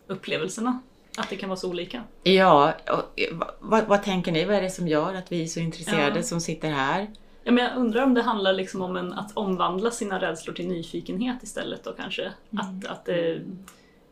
upplevelserna? 0.06 0.80
Att 1.18 1.30
det 1.30 1.36
kan 1.36 1.48
vara 1.48 1.56
så 1.56 1.70
olika? 1.70 2.02
Ja, 2.22 2.74
och, 2.90 3.20
eh, 3.20 3.36
vad, 3.60 3.84
vad, 3.84 4.02
tänker 4.02 4.32
ni? 4.32 4.44
Vad 4.44 4.56
är 4.56 4.62
det 4.62 4.70
som 4.70 4.88
gör 4.88 5.14
att 5.14 5.32
vi 5.32 5.42
är 5.42 5.46
så 5.46 5.60
intresserade 5.60 6.16
Ja. 6.16 6.22
som 6.22 6.40
sitter 6.40 6.70
här? 6.70 7.10
Ja, 7.44 7.52
men 7.52 7.64
jag 7.64 7.76
undrar 7.76 8.02
om 8.02 8.14
det 8.14 8.22
handlar 8.22 8.52
liksom 8.52 8.82
om 8.82 8.96
en, 8.96 9.12
att 9.12 9.36
omvandla 9.36 9.90
sina 9.90 10.20
rädslor 10.20 10.54
till 10.54 10.68
nyfikenhet 10.68 11.42
istället 11.42 11.84
då 11.84 11.92
kanske. 11.92 12.32
Att, 12.56 12.86
att, 12.90 13.08
eh, 13.08 13.36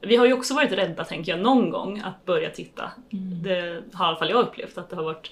vi 0.03 0.17
har 0.17 0.27
ju 0.27 0.33
också 0.33 0.55
varit 0.55 0.73
rädda, 0.73 1.05
tänker 1.05 1.33
jag, 1.33 1.41
någon 1.41 1.71
gång 1.71 2.03
att 2.05 2.25
börja 2.25 2.51
titta. 2.51 2.91
Det 3.43 3.83
har 3.93 4.07
i 4.07 4.09
alla 4.09 4.17
fall 4.17 4.31
jag 4.31 4.41
upplevt, 4.41 4.79
att 4.79 4.91
det 4.91 4.97
har 4.97 5.03
varit 5.03 5.31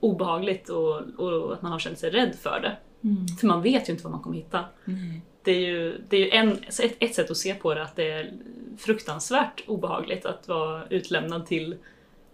obehagligt 0.00 0.68
och, 0.68 0.96
och 1.16 1.52
att 1.52 1.62
man 1.62 1.72
har 1.72 1.78
känt 1.78 1.98
sig 1.98 2.10
rädd 2.10 2.34
för 2.42 2.60
det. 2.60 2.76
Mm. 3.08 3.26
För 3.40 3.46
man 3.46 3.62
vet 3.62 3.88
ju 3.88 3.92
inte 3.92 4.04
vad 4.04 4.12
man 4.12 4.22
kommer 4.22 4.36
hitta. 4.36 4.64
Nej. 4.84 5.20
Det 5.44 5.52
är 5.52 5.60
ju, 5.60 6.04
det 6.08 6.16
är 6.16 6.20
ju 6.20 6.30
en, 6.30 6.52
ett, 6.52 6.96
ett 6.98 7.14
sätt 7.14 7.30
att 7.30 7.36
se 7.36 7.54
på 7.54 7.74
det, 7.74 7.82
att 7.82 7.96
det 7.96 8.10
är 8.10 8.32
fruktansvärt 8.78 9.62
obehagligt 9.66 10.26
att 10.26 10.48
vara 10.48 10.82
utlämnad 10.88 11.46
till 11.46 11.76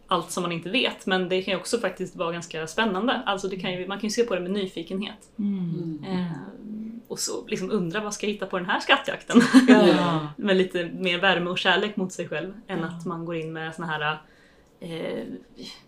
allt 0.06 0.30
som 0.30 0.42
man 0.42 0.52
inte 0.52 0.70
vet. 0.70 1.06
Men 1.06 1.28
det 1.28 1.42
kan 1.42 1.52
ju 1.52 1.60
också 1.60 1.78
faktiskt 1.78 2.16
vara 2.16 2.32
ganska 2.32 2.66
spännande. 2.66 3.22
Alltså 3.26 3.48
det 3.48 3.56
kan 3.56 3.72
ju, 3.72 3.86
man 3.88 4.00
kan 4.00 4.06
ju 4.06 4.10
se 4.10 4.24
på 4.24 4.34
det 4.34 4.40
med 4.40 4.50
nyfikenhet. 4.50 5.30
Mm. 5.38 6.04
Eh, 6.08 6.32
och 7.08 7.18
så 7.18 7.46
liksom 7.46 7.70
undra 7.70 8.00
vad 8.00 8.14
ska 8.14 8.26
jag 8.26 8.32
hitta 8.32 8.46
på 8.46 8.58
den 8.58 8.66
här 8.66 8.80
skattjakten? 8.80 9.42
Ja. 9.68 10.28
med 10.36 10.56
lite 10.56 10.84
mer 10.84 11.18
värme 11.18 11.50
och 11.50 11.58
kärlek 11.58 11.96
mot 11.96 12.12
sig 12.12 12.28
själv 12.28 12.52
än 12.66 12.78
Ja. 12.78 12.86
att 12.86 13.06
man 13.06 13.24
går 13.24 13.36
in 13.36 13.52
med 13.52 13.74
såna 13.74 13.86
här 13.86 14.18
eh, 14.80 15.24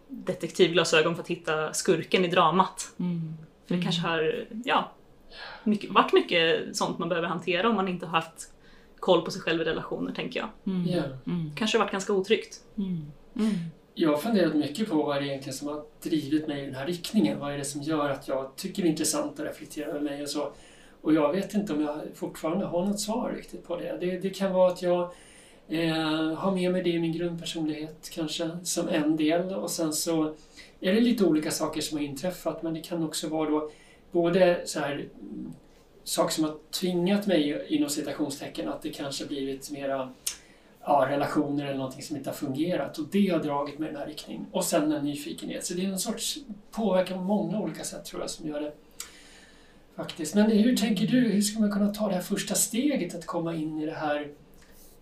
detektivglasögon 0.09 1.15
för 1.15 1.23
att 1.23 1.29
hitta 1.29 1.73
skurken 1.73 2.25
i 2.25 2.29
dramat. 2.29 2.93
Mm. 2.99 3.35
För 3.69 3.75
det 3.75 3.83
kanske 3.83 4.03
har 4.03 4.47
ja, 4.65 4.93
mycket, 5.65 5.91
varit 5.91 6.13
mycket 6.13 6.77
sånt 6.77 6.99
man 6.99 7.09
behöver 7.09 7.29
hantera 7.29 7.69
om 7.69 7.77
man 7.77 7.89
inte 7.89 8.07
har 8.07 8.21
haft 8.21 8.53
koll 9.01 9.23
på 9.23 9.31
sig 9.31 9.43
själv 9.43 9.63
i 9.63 9.65
relationer, 9.65 10.13
tänker 10.13 10.41
jag. 10.41 10.49
Mm. 10.67 10.87
Ja. 10.89 11.03
Mm. 11.27 11.51
Kanske 11.57 11.79
har 11.79 11.85
varit 11.85 11.93
ganska 11.93 12.13
otryggt. 12.13 12.61
Mm. 12.79 13.13
Mm. 13.37 13.55
Jag 13.95 14.11
har 14.11 14.17
funderat 14.17 14.55
mycket 14.55 14.91
på 14.91 15.03
vad 15.03 15.17
det 15.17 15.21
är 15.21 15.27
egentligen 15.27 15.57
som 15.57 15.69
har 15.69 15.85
drivit 16.03 16.47
mig 16.49 16.63
i 16.63 16.67
den 16.67 16.75
här 16.75 16.87
riktningen. 16.87 17.39
Vad 17.39 17.53
är 17.53 17.59
det 17.59 17.65
som 17.65 17.83
gör 17.83 18.11
att 18.11 18.29
jag 18.29 18.57
tycker 18.57 18.83
det 18.83 18.89
är 18.89 18.91
intressant 18.91 19.41
att 19.41 19.47
reflektera 19.47 19.87
över 19.87 20.01
mig 20.01 20.23
och 20.23 20.29
så. 20.29 20.53
Och 21.03 21.15
jag 21.15 21.33
vet 21.33 21.55
inte 21.55 21.73
om 21.73 21.81
jag 21.81 22.01
fortfarande 22.15 22.67
har 22.67 22.87
något 22.87 23.01
svar 23.01 23.33
riktigt 23.37 23.67
på 23.67 23.77
det. 23.77 23.97
Det, 24.01 24.19
det 24.19 24.31
kan 24.31 24.53
vara 24.53 24.73
att 24.73 24.83
jag 24.83 25.11
eh, 25.69 26.35
har 26.35 26.53
med 26.53 26.73
mig 26.73 26.83
det 26.83 26.91
i 26.91 26.99
min 26.99 27.13
grundpersonlighet 27.13 28.11
kanske 28.11 28.51
som 28.65 28.89
en 28.89 29.17
del 29.17 29.55
och 29.55 29.71
sen 29.71 29.93
så 29.93 30.35
är 30.81 30.95
det 30.95 31.01
lite 31.01 31.25
olika 31.25 31.51
saker 31.51 31.81
som 31.81 31.99
har 31.99 32.05
inträffat 32.05 32.63
men 32.63 32.75
det 32.75 32.81
kan 32.81 33.05
också 33.05 33.29
vara 33.29 33.51
då 33.51 33.71
både 34.13 34.63
så 34.65 34.81
här 34.81 34.93
mm, 34.93 35.53
saker 36.05 36.35
som 36.35 36.45
har 36.45 36.57
tvingat 36.71 37.27
mig 37.27 37.67
inom 37.69 37.89
citationstecken 37.89 38.69
att 38.69 38.83
det 38.83 38.91
kanske 38.91 39.27
blivit 39.27 39.71
mera 39.71 40.13
ja, 40.81 41.07
relationer 41.11 41.65
eller 41.65 41.77
någonting 41.77 42.03
som 42.03 42.17
inte 42.17 42.31
har 42.31 42.35
fungerat 42.35 42.99
och 42.99 43.07
det 43.11 43.29
har 43.29 43.39
dragit 43.39 43.79
mig 43.79 43.89
i 43.89 43.93
den 43.93 44.01
här 44.01 44.09
riktningen. 44.09 44.47
Och 44.53 44.65
sen 44.65 44.93
en 44.93 45.05
nyfikenhet. 45.05 45.65
Så 45.65 45.75
det 45.75 45.85
är 45.85 45.89
en 45.89 45.99
sorts 45.99 46.39
påverkan 46.71 47.19
på 47.19 47.25
många 47.25 47.61
olika 47.61 47.85
sätt 47.85 48.05
tror 48.05 48.23
jag 48.23 48.31
som 48.31 48.49
gör 48.49 48.61
det. 48.61 48.73
Faktiskt. 50.03 50.35
Men 50.35 50.51
hur 50.51 50.77
tänker 50.77 51.07
du, 51.07 51.21
hur 51.21 51.41
ska 51.41 51.61
man 51.61 51.73
kunna 51.73 51.95
ta 51.95 52.09
det 52.09 52.15
här 52.15 52.23
första 52.23 52.55
steget 52.55 53.15
att 53.15 53.27
komma 53.27 53.55
in 53.55 53.81
i 53.81 53.87
det 53.87 53.93
här 53.95 54.29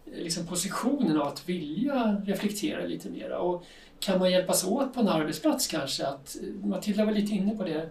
eh, 0.07 0.23
liksom 0.23 0.47
positionen 0.47 1.21
av 1.21 1.27
att 1.29 1.49
vilja 1.49 2.23
reflektera 2.27 2.87
lite 2.87 3.11
mera? 3.11 3.39
Och 3.39 3.65
kan 4.01 4.19
man 4.19 4.31
hjälpas 4.31 4.65
åt 4.65 4.95
på 4.95 5.01
en 5.01 5.09
arbetsplats 5.09 5.67
kanske? 5.67 6.07
Att, 6.07 6.37
eh, 6.43 6.67
Matilda 6.67 7.05
var 7.05 7.13
lite 7.13 7.33
inne 7.35 7.57
på 7.57 7.65
det 7.65 7.89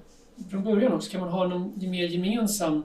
från 0.51 0.63
början 0.63 0.93
också. 0.93 1.11
Kan 1.11 1.21
man 1.21 1.29
ha 1.29 1.47
någon 1.47 1.73
mer 1.89 2.07
gemensam 2.07 2.83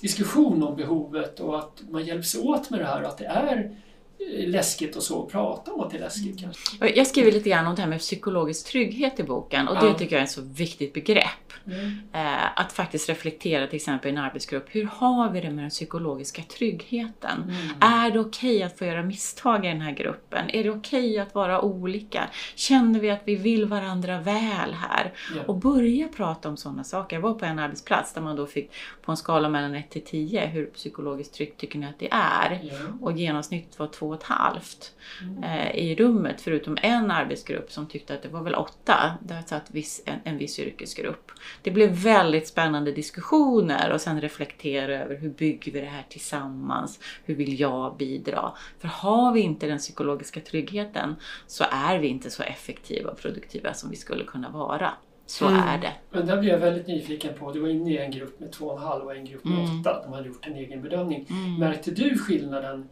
diskussion 0.00 0.62
om 0.62 0.76
behovet 0.76 1.40
och 1.40 1.58
att 1.58 1.82
man 1.90 2.04
hjälps 2.04 2.34
åt 2.34 2.70
med 2.70 2.80
det 2.80 2.86
här 2.86 3.02
och 3.02 3.08
att 3.08 3.18
det 3.18 3.26
är 3.26 3.70
eh, 4.18 4.48
läskigt 4.48 4.96
och 4.96 5.02
så, 5.02 5.26
prata 5.26 5.72
om 5.72 5.80
att 5.80 5.90
det 5.90 5.96
är 5.96 6.00
läskigt 6.00 6.40
kanske. 6.40 6.84
Och 6.84 6.96
Jag 6.96 7.06
skriver 7.06 7.32
lite 7.32 7.48
grann 7.50 7.66
om 7.66 7.74
det 7.74 7.82
här 7.82 7.88
med 7.88 8.00
psykologisk 8.00 8.66
trygghet 8.66 9.20
i 9.20 9.22
boken 9.22 9.68
och 9.68 9.76
Ja. 9.76 9.84
det 9.84 9.98
tycker 9.98 10.16
jag 10.16 10.20
är 10.20 10.24
ett 10.24 10.30
så 10.30 10.42
viktigt 10.42 10.92
begrepp. 10.92 11.43
Mm. 11.66 11.98
Eh, 12.12 12.60
att 12.60 12.72
faktiskt 12.72 13.08
reflektera 13.08 13.66
till 13.66 13.76
exempel 13.76 14.08
i 14.08 14.12
en 14.12 14.18
arbetsgrupp. 14.18 14.66
Hur 14.68 14.84
har 14.84 15.30
vi 15.30 15.40
det 15.40 15.50
med 15.50 15.64
den 15.64 15.70
psykologiska 15.70 16.42
tryggheten? 16.42 17.42
Mm. 17.42 17.56
Är 17.80 18.10
det 18.10 18.20
okej 18.20 18.62
att 18.62 18.78
få 18.78 18.84
göra 18.84 19.02
misstag 19.02 19.64
i 19.64 19.68
den 19.68 19.80
här 19.80 19.92
gruppen? 19.92 20.50
Är 20.50 20.64
det 20.64 20.70
okej 20.70 21.18
att 21.18 21.34
vara 21.34 21.60
olika? 21.60 22.28
Känner 22.54 23.00
vi 23.00 23.10
att 23.10 23.22
vi 23.24 23.36
vill 23.36 23.64
varandra 23.66 24.20
väl 24.20 24.74
här? 24.74 25.12
Ja. 25.36 25.42
Och 25.46 25.56
börja 25.56 26.08
prata 26.08 26.48
om 26.48 26.56
sådana 26.56 26.84
saker. 26.84 27.16
Jag 27.16 27.20
var 27.20 27.34
på 27.34 27.44
en 27.44 27.58
arbetsplats 27.58 28.12
där 28.12 28.20
man 28.20 28.36
då 28.36 28.46
fick 28.46 28.70
på 29.02 29.10
en 29.10 29.16
skala 29.16 29.48
mellan 29.48 29.74
1 29.74 29.90
till 29.90 30.04
10, 30.04 30.46
hur 30.46 30.66
psykologiskt 30.66 31.34
tryggt 31.34 31.60
tycker 31.60 31.78
ni 31.78 31.86
att 31.86 31.98
det 31.98 32.08
är? 32.12 32.60
Och 33.00 33.12
genomsnitt 33.12 33.78
var 33.78 33.86
två 33.86 34.08
och 34.08 34.14
ett 34.14 34.22
halvt 34.22 34.90
Mm. 35.22 35.44
eh, 35.44 35.70
i 35.76 35.94
rummet, 35.94 36.40
förutom 36.40 36.78
en 36.82 37.10
arbetsgrupp 37.10 37.72
som 37.72 37.86
tyckte 37.86 38.14
att 38.14 38.22
det 38.22 38.28
var 38.28 38.42
väl 38.42 38.54
åtta. 38.54 39.14
Där 39.22 39.42
satt 39.46 39.70
viss, 39.70 40.02
en, 40.06 40.18
en 40.24 40.38
viss 40.38 40.58
yrkesgrupp. 40.58 41.30
Det 41.62 41.70
blev 41.70 41.90
väldigt 41.90 42.48
spännande 42.48 42.92
diskussioner 42.92 43.92
och 43.92 44.00
sen 44.00 44.20
reflektera 44.20 44.98
över 45.04 45.16
hur 45.16 45.28
bygger 45.30 45.72
vi 45.72 45.80
det 45.80 45.86
här 45.86 46.04
tillsammans? 46.08 47.00
Hur 47.24 47.34
vill 47.34 47.60
jag 47.60 47.96
bidra? 47.96 48.52
För 48.78 48.88
har 48.88 49.32
vi 49.32 49.40
inte 49.40 49.66
den 49.66 49.78
psykologiska 49.78 50.40
tryggheten 50.40 51.16
så 51.46 51.64
är 51.70 51.98
vi 51.98 52.08
inte 52.08 52.30
så 52.30 52.42
effektiva 52.42 53.10
och 53.10 53.18
produktiva 53.18 53.74
som 53.74 53.90
vi 53.90 53.96
skulle 53.96 54.24
kunna 54.24 54.50
vara. 54.50 54.90
Så 55.26 55.48
Mm. 55.48 55.60
är 55.60 55.78
det. 55.78 55.92
Men 56.10 56.26
där 56.26 56.36
blev 56.40 56.52
jag 56.52 56.58
väldigt 56.60 56.86
nyfiken 56.86 57.34
på, 57.38 57.52
du 57.52 57.60
var 57.60 57.68
inne 57.68 57.90
i 57.90 57.98
en 57.98 58.10
grupp 58.10 58.40
med 58.40 58.52
två 58.52 58.66
och 58.66 58.76
en 58.80 58.86
halv 58.86 59.04
och 59.04 59.16
en 59.16 59.24
grupp 59.24 59.44
med 59.44 59.58
Mm. 59.64 59.80
åtta. 59.80 60.02
De 60.04 60.12
hade 60.12 60.28
gjort 60.28 60.46
en 60.46 60.56
egen 60.56 60.82
bedömning. 60.82 61.26
Mm. 61.30 61.54
Märkte 61.54 61.90
du 61.90 62.18
skillnaden 62.18 62.88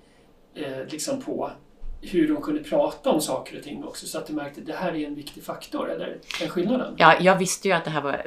eh, 0.54 0.87
liksom 0.90 1.21
på 1.23 1.50
hur 2.02 2.28
de 2.28 2.42
kunde 2.42 2.62
prata 2.62 3.11
om 3.11 3.21
saker 3.21 3.56
och 3.56 3.62
ting 3.62 3.85
också? 3.85 4.06
Så 4.06 4.18
att 4.18 4.26
du 4.26 4.32
märkte 4.32 4.61
att 4.61 4.66
det 4.66 4.73
här 4.73 4.94
är 4.94 5.06
en 5.06 5.14
viktig 5.14 5.42
faktor, 5.42 5.90
eller 5.90 6.18
den 6.40 6.49
skillnaden? 6.49 6.94
Ja, 6.99 7.16
jag 7.21 7.38
visste 7.38 7.68
ju 7.68 7.75
att 7.75 7.85
det 7.85 7.90
här 7.90 8.02
var 8.02 8.26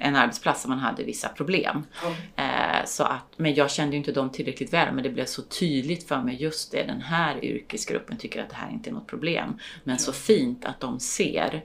en 0.00 0.16
arbetsplats 0.16 0.62
där 0.62 0.68
man 0.68 0.78
hade 0.78 1.04
vissa 1.04 1.28
problem. 1.28 1.86
Ja. 2.02 2.42
Eh, 2.44 2.84
så 2.86 3.04
att, 3.04 3.24
men 3.36 3.54
jag 3.54 3.70
kände 3.70 3.92
ju 3.92 3.98
inte 3.98 4.12
dem 4.12 4.30
tillräckligt 4.30 4.72
väl, 4.72 4.94
men 4.94 5.04
det 5.04 5.10
blev 5.10 5.24
så 5.24 5.42
tydligt 5.42 6.08
för 6.08 6.20
mig, 6.20 6.42
just 6.42 6.72
det, 6.72 6.82
den 6.82 7.00
här 7.00 7.44
yrkesgruppen 7.44 8.16
tycker 8.16 8.42
att 8.42 8.50
det 8.50 8.56
här 8.56 8.70
inte 8.70 8.90
är 8.90 8.94
något 8.94 9.06
problem. 9.06 9.58
Men 9.84 9.98
så 9.98 10.12
fint 10.12 10.64
att 10.64 10.80
de 10.80 11.00
ser 11.00 11.64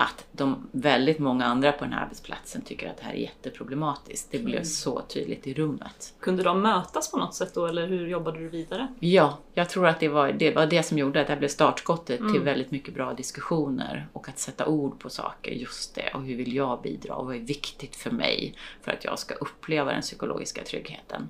att 0.00 0.26
de 0.32 0.68
väldigt 0.72 1.18
många 1.18 1.44
andra 1.44 1.72
på 1.72 1.84
den 1.84 1.92
här 1.92 2.02
arbetsplatsen 2.02 2.62
tycker 2.62 2.90
att 2.90 2.96
det 2.96 3.04
här 3.04 3.12
är 3.12 3.16
jätteproblematiskt. 3.16 4.28
Det 4.30 4.38
blev 4.38 4.54
Mm. 4.56 4.64
så 4.64 5.00
tydligt 5.00 5.46
i 5.46 5.54
rummet. 5.54 6.14
Kunde 6.20 6.42
de 6.42 6.60
mötas 6.62 7.10
på 7.10 7.16
något 7.18 7.34
sätt 7.34 7.54
då 7.54 7.66
eller 7.66 7.86
hur 7.86 8.08
jobbade 8.08 8.38
du 8.38 8.48
vidare? 8.48 8.88
Ja, 9.00 9.38
jag 9.54 9.68
tror 9.68 9.86
att 9.86 10.00
det 10.00 10.08
var 10.08 10.32
det, 10.32 10.50
var 10.54 10.66
det 10.66 10.82
som 10.82 10.98
gjorde 10.98 11.20
att 11.20 11.26
det 11.26 11.36
blev 11.36 11.48
startskottet 11.48 12.16
till 12.18 12.26
Mm. 12.26 12.44
väldigt 12.44 12.70
mycket 12.70 12.94
bra 12.94 13.12
diskussioner 13.14 14.08
och 14.12 14.28
att 14.28 14.38
sätta 14.38 14.66
ord 14.66 14.98
på 14.98 15.10
saker, 15.10 15.50
just 15.52 15.94
det, 15.94 16.10
och 16.14 16.22
hur 16.22 16.36
vill 16.36 16.54
jag 16.54 16.82
bidra 16.82 17.14
och 17.14 17.26
vad 17.26 17.34
är 17.36 17.40
viktigt 17.40 17.96
för 17.96 18.10
mig 18.10 18.54
för 18.82 18.92
att 18.92 19.04
jag 19.04 19.18
ska 19.18 19.34
uppleva 19.34 19.92
den 19.92 20.02
psykologiska 20.02 20.64
tryggheten. 20.64 21.28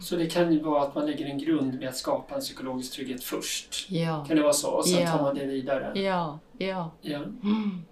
Så 0.00 0.16
det 0.16 0.26
kan 0.26 0.52
ju 0.52 0.60
vara 0.62 0.82
att 0.82 0.94
man 0.94 1.06
lägger 1.06 1.26
en 1.26 1.38
grund 1.38 1.78
med 1.78 1.88
att 1.88 1.96
skapa 1.96 2.34
en 2.34 2.40
psykologisk 2.40 2.92
trygghet 2.92 3.24
först. 3.24 3.86
Ja, 3.90 4.24
Kan 4.28 4.36
det 4.36 4.42
vara 4.42 4.52
så? 4.52 4.70
Och 4.70 4.86
sen 4.88 5.02
Ja. 5.02 5.10
tar 5.10 5.22
man 5.22 5.34
det 5.34 5.44
vidare? 5.44 5.92
ja, 6.00 6.38
ja. 6.58 6.90
Ja. 7.00 7.16
Mm. 7.18 7.32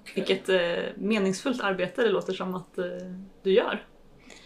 okej. 0.00 0.12
Vilket 0.14 0.48
eh, 0.48 0.92
meningsfullt 0.96 1.60
arbete 1.60 2.02
det 2.02 2.08
låter 2.08 2.32
som 2.32 2.54
att 2.54 2.78
eh, 2.78 2.84
du 3.42 3.52
gör. 3.52 3.82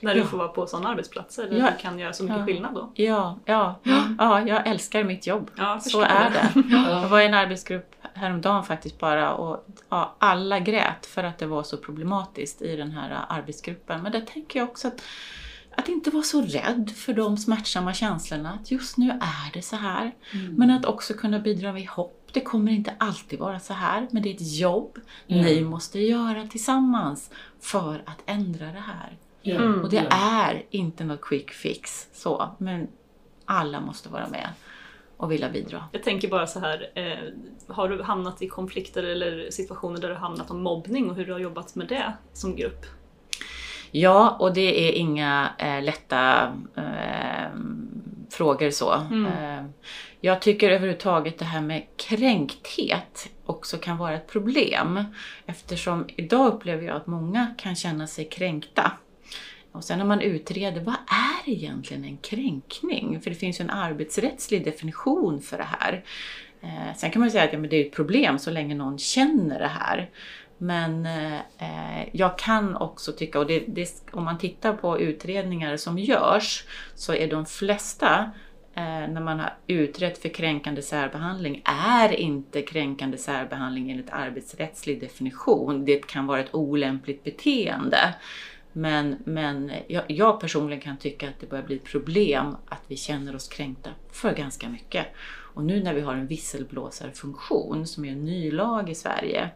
När 0.00 0.14
du 0.14 0.20
Ja. 0.20 0.26
får 0.26 0.38
vara 0.38 0.48
på 0.48 0.66
sådana 0.66 0.88
arbetsplatser 0.88 1.50
där 1.50 1.56
Ja. 1.58 1.70
du 1.76 1.82
kan 1.82 1.98
göra 1.98 2.12
så 2.12 2.22
mycket 2.22 2.38
Ja. 2.38 2.46
skillnad 2.46 2.74
då. 2.74 2.92
Ja, 2.94 3.38
ja, 3.44 3.74
ja, 4.18 4.40
jag 4.48 4.66
älskar 4.66 5.04
mitt 5.04 5.26
jobb. 5.26 5.50
Ja, 5.56 5.80
Så 5.80 6.00
är 6.02 6.30
det. 6.30 6.52
Jag 6.70 6.90
Ja. 7.02 7.08
var 7.08 7.20
i 7.20 7.26
en 7.26 7.34
arbetsgrupp 7.34 7.94
häromdagen 8.14 8.64
faktiskt 8.64 8.98
bara 8.98 9.34
och 9.34 9.66
ja, 9.88 10.14
alla 10.18 10.58
grät 10.60 11.06
för 11.06 11.24
att 11.24 11.38
det 11.38 11.46
var 11.46 11.62
så 11.62 11.76
problematiskt 11.76 12.62
i 12.62 12.76
den 12.76 12.90
här 12.90 13.18
arbetsgruppen. 13.28 14.02
Men 14.02 14.12
där 14.12 14.20
tänker 14.20 14.58
jag 14.58 14.68
också 14.68 14.88
att, 14.88 15.02
att 15.76 15.88
inte 15.88 16.11
vara 16.11 16.23
så 16.23 16.43
rädd 16.43 16.90
för 16.97 17.12
de 17.12 17.37
smärtsamma 17.37 17.95
känslorna. 17.95 18.59
Att 18.62 18.71
just 18.71 18.97
nu 18.97 19.11
är 19.11 19.52
det 19.52 19.62
så 19.62 19.76
här. 19.76 20.14
Mm. 20.33 20.54
Men 20.54 20.71
att 20.71 20.85
också 20.85 21.14
kunna 21.14 21.38
bidra 21.38 21.73
med 21.73 21.88
hopp. 21.88 22.21
Det 22.33 22.40
kommer 22.40 22.73
inte 22.73 22.95
alltid 22.99 23.38
vara 23.38 23.61
så 23.61 23.73
här, 23.75 24.09
men 24.11 24.23
det 24.23 24.31
är 24.31 24.35
ett 24.35 24.57
jobb 24.59 24.99
Ja. 25.26 25.37
ni 25.43 25.61
måste 25.64 25.99
göra 26.00 26.47
tillsammans 26.47 27.31
för 27.61 28.02
att 28.07 28.23
ändra 28.26 28.66
det 28.66 28.83
här. 28.87 29.16
Mm. 29.43 29.81
Och 29.83 29.90
det 29.90 30.07
är 30.11 30.62
inte 30.71 31.04
något 31.04 31.21
quick 31.21 31.50
fix 31.50 32.09
så, 32.12 32.49
men 32.59 32.88
alla 33.45 33.81
måste 33.81 34.09
vara 34.09 34.28
med 34.28 34.49
och 35.16 35.33
vilja 35.33 35.50
bidra. 35.50 35.88
Jag 35.93 36.02
tänker 36.02 36.28
bara 36.28 36.47
så 36.47 36.61
här, 36.61 36.90
eh, 36.95 37.19
har 37.75 37.88
du 37.88 38.02
hamnat 38.02 38.43
i 38.43 38.49
konflikter 38.49 39.02
eller 39.02 39.50
situationer 39.50 40.00
där 40.00 40.09
du 40.09 40.14
hamnat 40.14 40.50
om 40.50 40.62
mobbning 40.62 41.11
och 41.11 41.16
hur 41.16 41.26
du 41.26 41.33
har 41.33 41.40
jobbat 41.40 41.75
med 41.75 41.88
det 41.88 42.12
som 42.33 42.57
grupp? 42.57 42.87
Ja, 43.96 44.36
och 44.40 44.54
det 44.54 44.88
är 44.88 44.92
inga 44.92 45.50
eh, 45.58 45.82
lätta 45.82 46.52
eh, 46.76 47.58
frågor 48.30 48.70
så. 48.70 48.92
Mm. 48.92 49.26
Eh, 49.26 49.64
jag 50.20 50.42
tycker 50.42 50.70
överhuvudtaget 50.70 51.38
det 51.38 51.44
här 51.44 51.60
med 51.60 51.82
kränkthet 51.96 53.30
också 53.44 53.78
kan 53.78 53.96
vara 53.96 54.14
ett 54.14 54.26
problem. 54.26 55.04
Eftersom 55.46 56.04
idag 56.16 56.52
upplever 56.54 56.86
jag 56.86 56.96
att 56.96 57.06
många 57.06 57.54
kan 57.58 57.76
känna 57.76 58.06
sig 58.06 58.24
kränkta. 58.24 58.92
Och 59.72 59.84
sen 59.84 59.98
när 59.98 60.06
man 60.06 60.20
utreder, 60.20 60.80
vad 60.80 60.94
är 61.44 61.52
egentligen 61.52 62.04
en 62.04 62.16
kränkning? 62.16 63.20
För 63.20 63.30
det 63.30 63.36
finns 63.36 63.60
ju 63.60 63.62
en 63.62 63.70
arbetsrättslig 63.70 64.64
definition 64.64 65.40
för 65.40 65.58
det 65.58 65.68
här. 65.80 66.04
Eh, 66.62 66.96
sen 66.96 67.10
kan 67.10 67.20
man 67.20 67.26
ju 67.26 67.32
säga 67.32 67.44
att 67.44 67.52
ja, 67.52 67.58
men 67.58 67.70
det 67.70 67.76
är 67.76 67.86
ett 67.86 67.92
problem 67.92 68.38
så 68.38 68.50
länge 68.50 68.74
någon 68.74 68.98
känner 68.98 69.58
det 69.58 69.66
här. 69.66 70.10
Men 70.58 71.06
eh, 71.06 72.08
jag 72.12 72.38
kan 72.38 72.76
också 72.76 73.12
tycka, 73.12 73.38
och 73.38 73.46
det, 73.46 73.64
det, 73.66 73.88
om 74.11 74.25
man 74.25 74.38
tittar 74.38 74.73
på 74.73 75.00
utredningar 75.00 75.76
som 75.76 75.99
görs, 75.99 76.64
så 76.94 77.14
är 77.14 77.30
de 77.30 77.46
flesta 77.46 78.30
eh, 78.75 78.82
när 78.84 79.20
man 79.20 79.40
har 79.40 79.54
utrett 79.66 80.18
för 80.18 80.28
kränkande 80.28 80.82
särbehandling 80.82 81.62
är 81.64 82.12
inte 82.12 82.62
kränkande 82.62 83.18
särbehandling 83.18 83.90
enligt 83.90 84.11
arbetsrättslig 84.11 85.00
definition. 85.00 85.84
Det 85.84 86.06
kan 86.06 86.26
vara 86.26 86.40
ett 86.40 86.54
olämpligt 86.54 87.25
beteende. 87.25 88.14
Men, 88.76 89.16
men 89.25 89.73
jag, 89.87 90.02
jag 90.06 90.40
personligen 90.40 90.80
kan 90.80 90.96
tycka 90.96 91.28
att 91.28 91.40
det 91.40 91.46
börjar 91.46 91.64
bli 91.64 91.76
ett 91.76 91.84
problem 91.84 92.56
att 92.66 92.82
vi 92.87 92.96
känner 92.96 93.37
oss 93.37 93.49
kränkta 93.49 93.90
för 94.12 94.34
ganska 94.34 94.68
mycket. 94.68 95.06
Och 95.54 95.64
nu 95.64 95.82
när 95.82 95.94
vi 95.94 96.00
har 96.00 96.14
en 96.14 96.26
visselblåsarfunktion 96.26 97.87
som 97.87 98.04
är 98.04 98.12
en 98.12 98.25
ny 98.25 98.50
lag 98.50 98.90
i 98.90 98.94
Sverige 98.94 99.50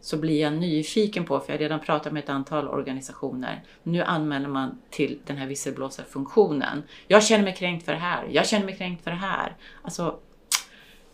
så 0.00 0.16
blir 0.16 0.40
jag 0.40 0.52
nyfiken 0.52 1.24
på, 1.24 1.40
för 1.40 1.52
jag 1.52 1.54
har 1.54 1.62
redan 1.62 1.80
pratat 1.80 2.12
med 2.12 2.24
ett 2.24 2.30
antal 2.30 2.68
organisationer, 2.68 3.64
nu 3.82 4.02
anmäler 4.02 4.48
man 4.48 4.78
till 4.90 5.18
den 5.26 5.36
här 5.36 5.46
visselblåsarfunktionen. 5.46 6.82
Jag 7.08 7.24
känner 7.24 7.44
mig 7.44 7.54
kränkt 7.54 7.84
för 7.84 7.92
det 7.92 7.98
här, 7.98 8.28
jag 8.30 8.46
känner 8.46 8.64
mig 8.64 8.76
kränkt 8.76 9.04
för 9.04 9.10
det 9.10 9.16
här. 9.16 9.56
Alltså, 9.82 10.18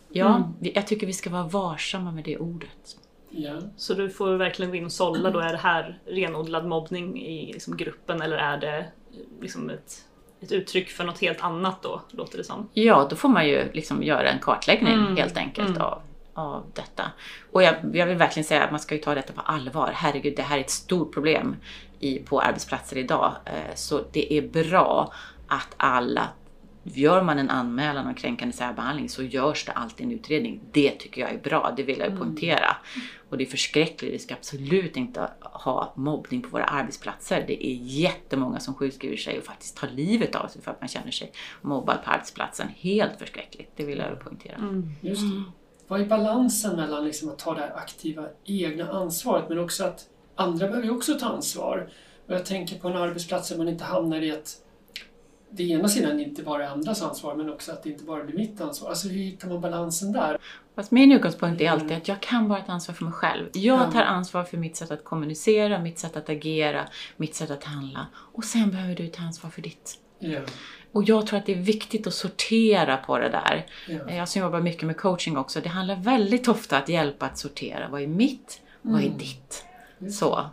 ja, 0.09 0.35
mm. 0.35 0.73
jag 0.75 0.87
tycker 0.87 1.07
vi 1.07 1.13
ska 1.13 1.29
vara 1.29 1.47
varsamma 1.47 2.11
med 2.11 2.23
det 2.23 2.37
ordet. 2.37 2.97
Ja. 3.29 3.61
Så 3.77 3.93
du 3.93 4.09
får 4.09 4.35
verkligen 4.35 4.71
gå 4.71 4.77
in 4.77 4.85
och 4.85 4.91
sålla 4.91 5.31
då, 5.31 5.39
är 5.39 5.51
det 5.51 5.57
här 5.57 5.99
renodlad 6.05 6.67
mobbning 6.67 7.21
i 7.21 7.53
liksom 7.53 7.77
gruppen 7.77 8.21
eller 8.21 8.37
är 8.37 8.57
det 8.57 8.85
liksom 9.41 9.69
ett, 9.69 10.05
ett 10.41 10.51
uttryck 10.51 10.89
för 10.89 11.03
något 11.03 11.21
helt 11.21 11.41
annat 11.41 11.81
då, 11.81 12.01
låter 12.11 12.37
det 12.37 12.43
som? 12.43 12.69
Ja, 12.73 13.07
då 13.09 13.15
får 13.15 13.29
man 13.29 13.47
ju 13.47 13.71
liksom 13.73 14.03
göra 14.03 14.29
en 14.29 14.39
kartläggning 14.39 14.93
mm. 14.93 15.17
helt 15.17 15.37
enkelt 15.37 15.69
mm. 15.69 15.81
av, 15.81 16.01
av 16.33 16.63
detta. 16.73 17.03
Och 17.51 17.63
jag, 17.63 17.75
jag, 17.93 18.07
vill 18.07 18.17
verkligen 18.17 18.45
säga 18.45 18.63
att 18.63 18.71
man 18.71 18.79
ska 18.79 18.95
ju 18.95 19.01
ta 19.01 19.15
detta 19.15 19.33
på 19.33 19.41
allvar. 19.41 19.91
Herregud, 19.95 20.33
det 20.35 20.41
här 20.41 20.57
är 20.57 20.61
ett 20.61 20.69
stort 20.69 21.13
problem 21.13 21.55
i, 21.99 22.19
på 22.19 22.41
arbetsplatser 22.41 22.97
idag. 22.97 23.35
Eh, 23.45 23.75
så 23.75 24.01
det 24.11 24.33
är 24.33 24.41
bra 24.41 25.13
att 25.47 25.73
alla 25.77 26.27
Gör 26.83 27.21
man 27.23 27.39
en 27.39 27.49
anmälan 27.49 28.07
om 28.07 28.13
kränkande 28.13 28.53
särbehandling 28.53 29.09
så 29.09 29.23
görs 29.23 29.65
det 29.65 29.71
alltid 29.71 30.05
en 30.05 30.11
utredning. 30.11 30.61
Det 30.71 30.91
tycker 30.91 31.21
jag 31.21 31.31
är 31.31 31.37
bra, 31.37 31.73
det 31.77 31.83
vill 31.83 31.99
jag 31.99 32.07
mm. 32.07 32.19
poängtera. 32.19 32.75
Och 33.29 33.37
det 33.37 33.43
är 33.43 33.49
förskräckligt, 33.49 34.13
vi 34.13 34.19
ska 34.19 34.33
absolut 34.33 34.97
inte 34.97 35.29
ha 35.41 35.93
mobbning 35.95 36.41
på 36.41 36.49
våra 36.49 36.63
arbetsplatser. 36.63 37.43
Det 37.47 37.67
är 37.67 37.73
jättemånga 37.81 38.59
som 38.59 38.73
sjukskriver 38.73 39.17
sig 39.17 39.37
och 39.37 39.43
faktiskt 39.43 39.77
tar 39.77 39.87
livet 39.87 40.35
av 40.35 40.47
sig 40.47 40.61
för 40.61 40.71
att 40.71 40.81
man 40.81 40.87
känner 40.87 41.11
sig 41.11 41.31
mobbad 41.61 42.03
på 42.03 42.11
arbetsplatsen. 42.11 42.67
Helt 42.75 43.19
förskräckligt, 43.19 43.71
det 43.75 43.85
vill 43.85 43.97
jag 43.97 44.19
poängtera. 44.19 44.55
Mm. 44.55 44.91
Just 45.01 45.21
det. 45.21 45.43
Vad 45.87 46.01
är 46.01 46.05
balansen 46.05 46.75
mellan 46.75 47.05
liksom 47.05 47.29
att 47.29 47.39
ta 47.39 47.53
det 47.53 47.61
här 47.61 47.75
aktiva 47.75 48.25
egna 48.45 48.91
ansvaret 48.91 49.49
men 49.49 49.59
också 49.59 49.83
att 49.83 50.07
andra 50.35 50.67
behöver 50.67 50.91
också 50.91 51.19
ta 51.19 51.25
ansvar. 51.25 51.89
Och 52.27 52.33
jag 52.33 52.45
tänker 52.45 52.79
på 52.79 52.87
en 52.87 52.97
arbetsplats 52.97 53.49
där 53.49 53.57
man 53.57 53.67
inte 53.67 53.83
hamnar 53.83 54.21
i 54.21 54.31
att 54.31 54.57
det 55.51 55.63
ena 55.63 55.87
sidan 55.87 56.19
inte 56.19 56.43
bara 56.43 56.65
är 56.65 56.69
andras 56.69 57.01
ansvar 57.01 57.35
men 57.35 57.49
också 57.49 57.71
att 57.71 57.83
det 57.83 57.89
inte 57.89 58.03
bara 58.03 58.23
blir 58.23 58.35
mitt 58.35 58.61
ansvar. 58.61 58.89
Alltså 58.89 59.07
hur 59.07 59.19
hittar 59.19 59.47
man 59.47 59.61
balansen 59.61 60.11
där? 60.11 60.37
Fast 60.75 60.91
min 60.91 61.11
utgångspunkt 61.11 61.61
är 61.61 61.69
alltid 61.69 61.97
att 61.97 62.07
jag 62.07 62.21
kan 62.21 62.47
bara 62.47 62.61
ta 62.61 62.71
ansvar 62.71 62.95
för 62.95 63.03
mig 63.03 63.13
själv. 63.13 63.49
Jag 63.53 63.91
tar 63.91 64.01
ansvar 64.01 64.43
för 64.43 64.57
mitt 64.57 64.75
sätt 64.75 64.91
att 64.91 65.03
kommunicera, 65.03 65.79
mitt 65.79 65.99
sätt 65.99 66.17
att 66.17 66.29
agera, 66.29 66.87
mitt 67.17 67.35
sätt 67.35 67.51
att 67.51 67.63
handla. 67.63 68.07
Och 68.15 68.43
sen 68.43 68.71
behöver 68.71 68.95
du 68.95 69.07
ta 69.07 69.23
ansvar 69.23 69.49
för 69.49 69.61
ditt. 69.61 69.97
Ja. 70.19 70.39
Och 70.91 71.03
jag 71.03 71.27
tror 71.27 71.39
att 71.39 71.45
det 71.45 71.53
är 71.53 71.61
viktigt 71.61 72.07
att 72.07 72.13
sortera 72.13 72.97
på 72.97 73.17
det 73.17 73.29
där. 73.29 73.65
Ja. 73.87 74.15
Jag 74.15 74.29
som 74.29 74.41
jobbar 74.41 74.61
mycket 74.61 74.83
med 74.83 74.97
coaching 74.97 75.37
också, 75.37 75.61
det 75.61 75.69
handlar 75.69 75.95
väldigt 75.95 76.47
ofta 76.47 76.77
att 76.77 76.89
hjälpa 76.89 77.25
att 77.25 77.37
sortera. 77.37 77.89
Vad 77.89 78.01
är 78.01 78.07
mitt? 78.07 78.61
Mm. 78.83 78.93
Vad 78.93 79.01
är 79.01 79.05
mm. 79.05 79.17
ditt? 79.17 79.65
Just 79.99 80.19
så. 80.19 80.45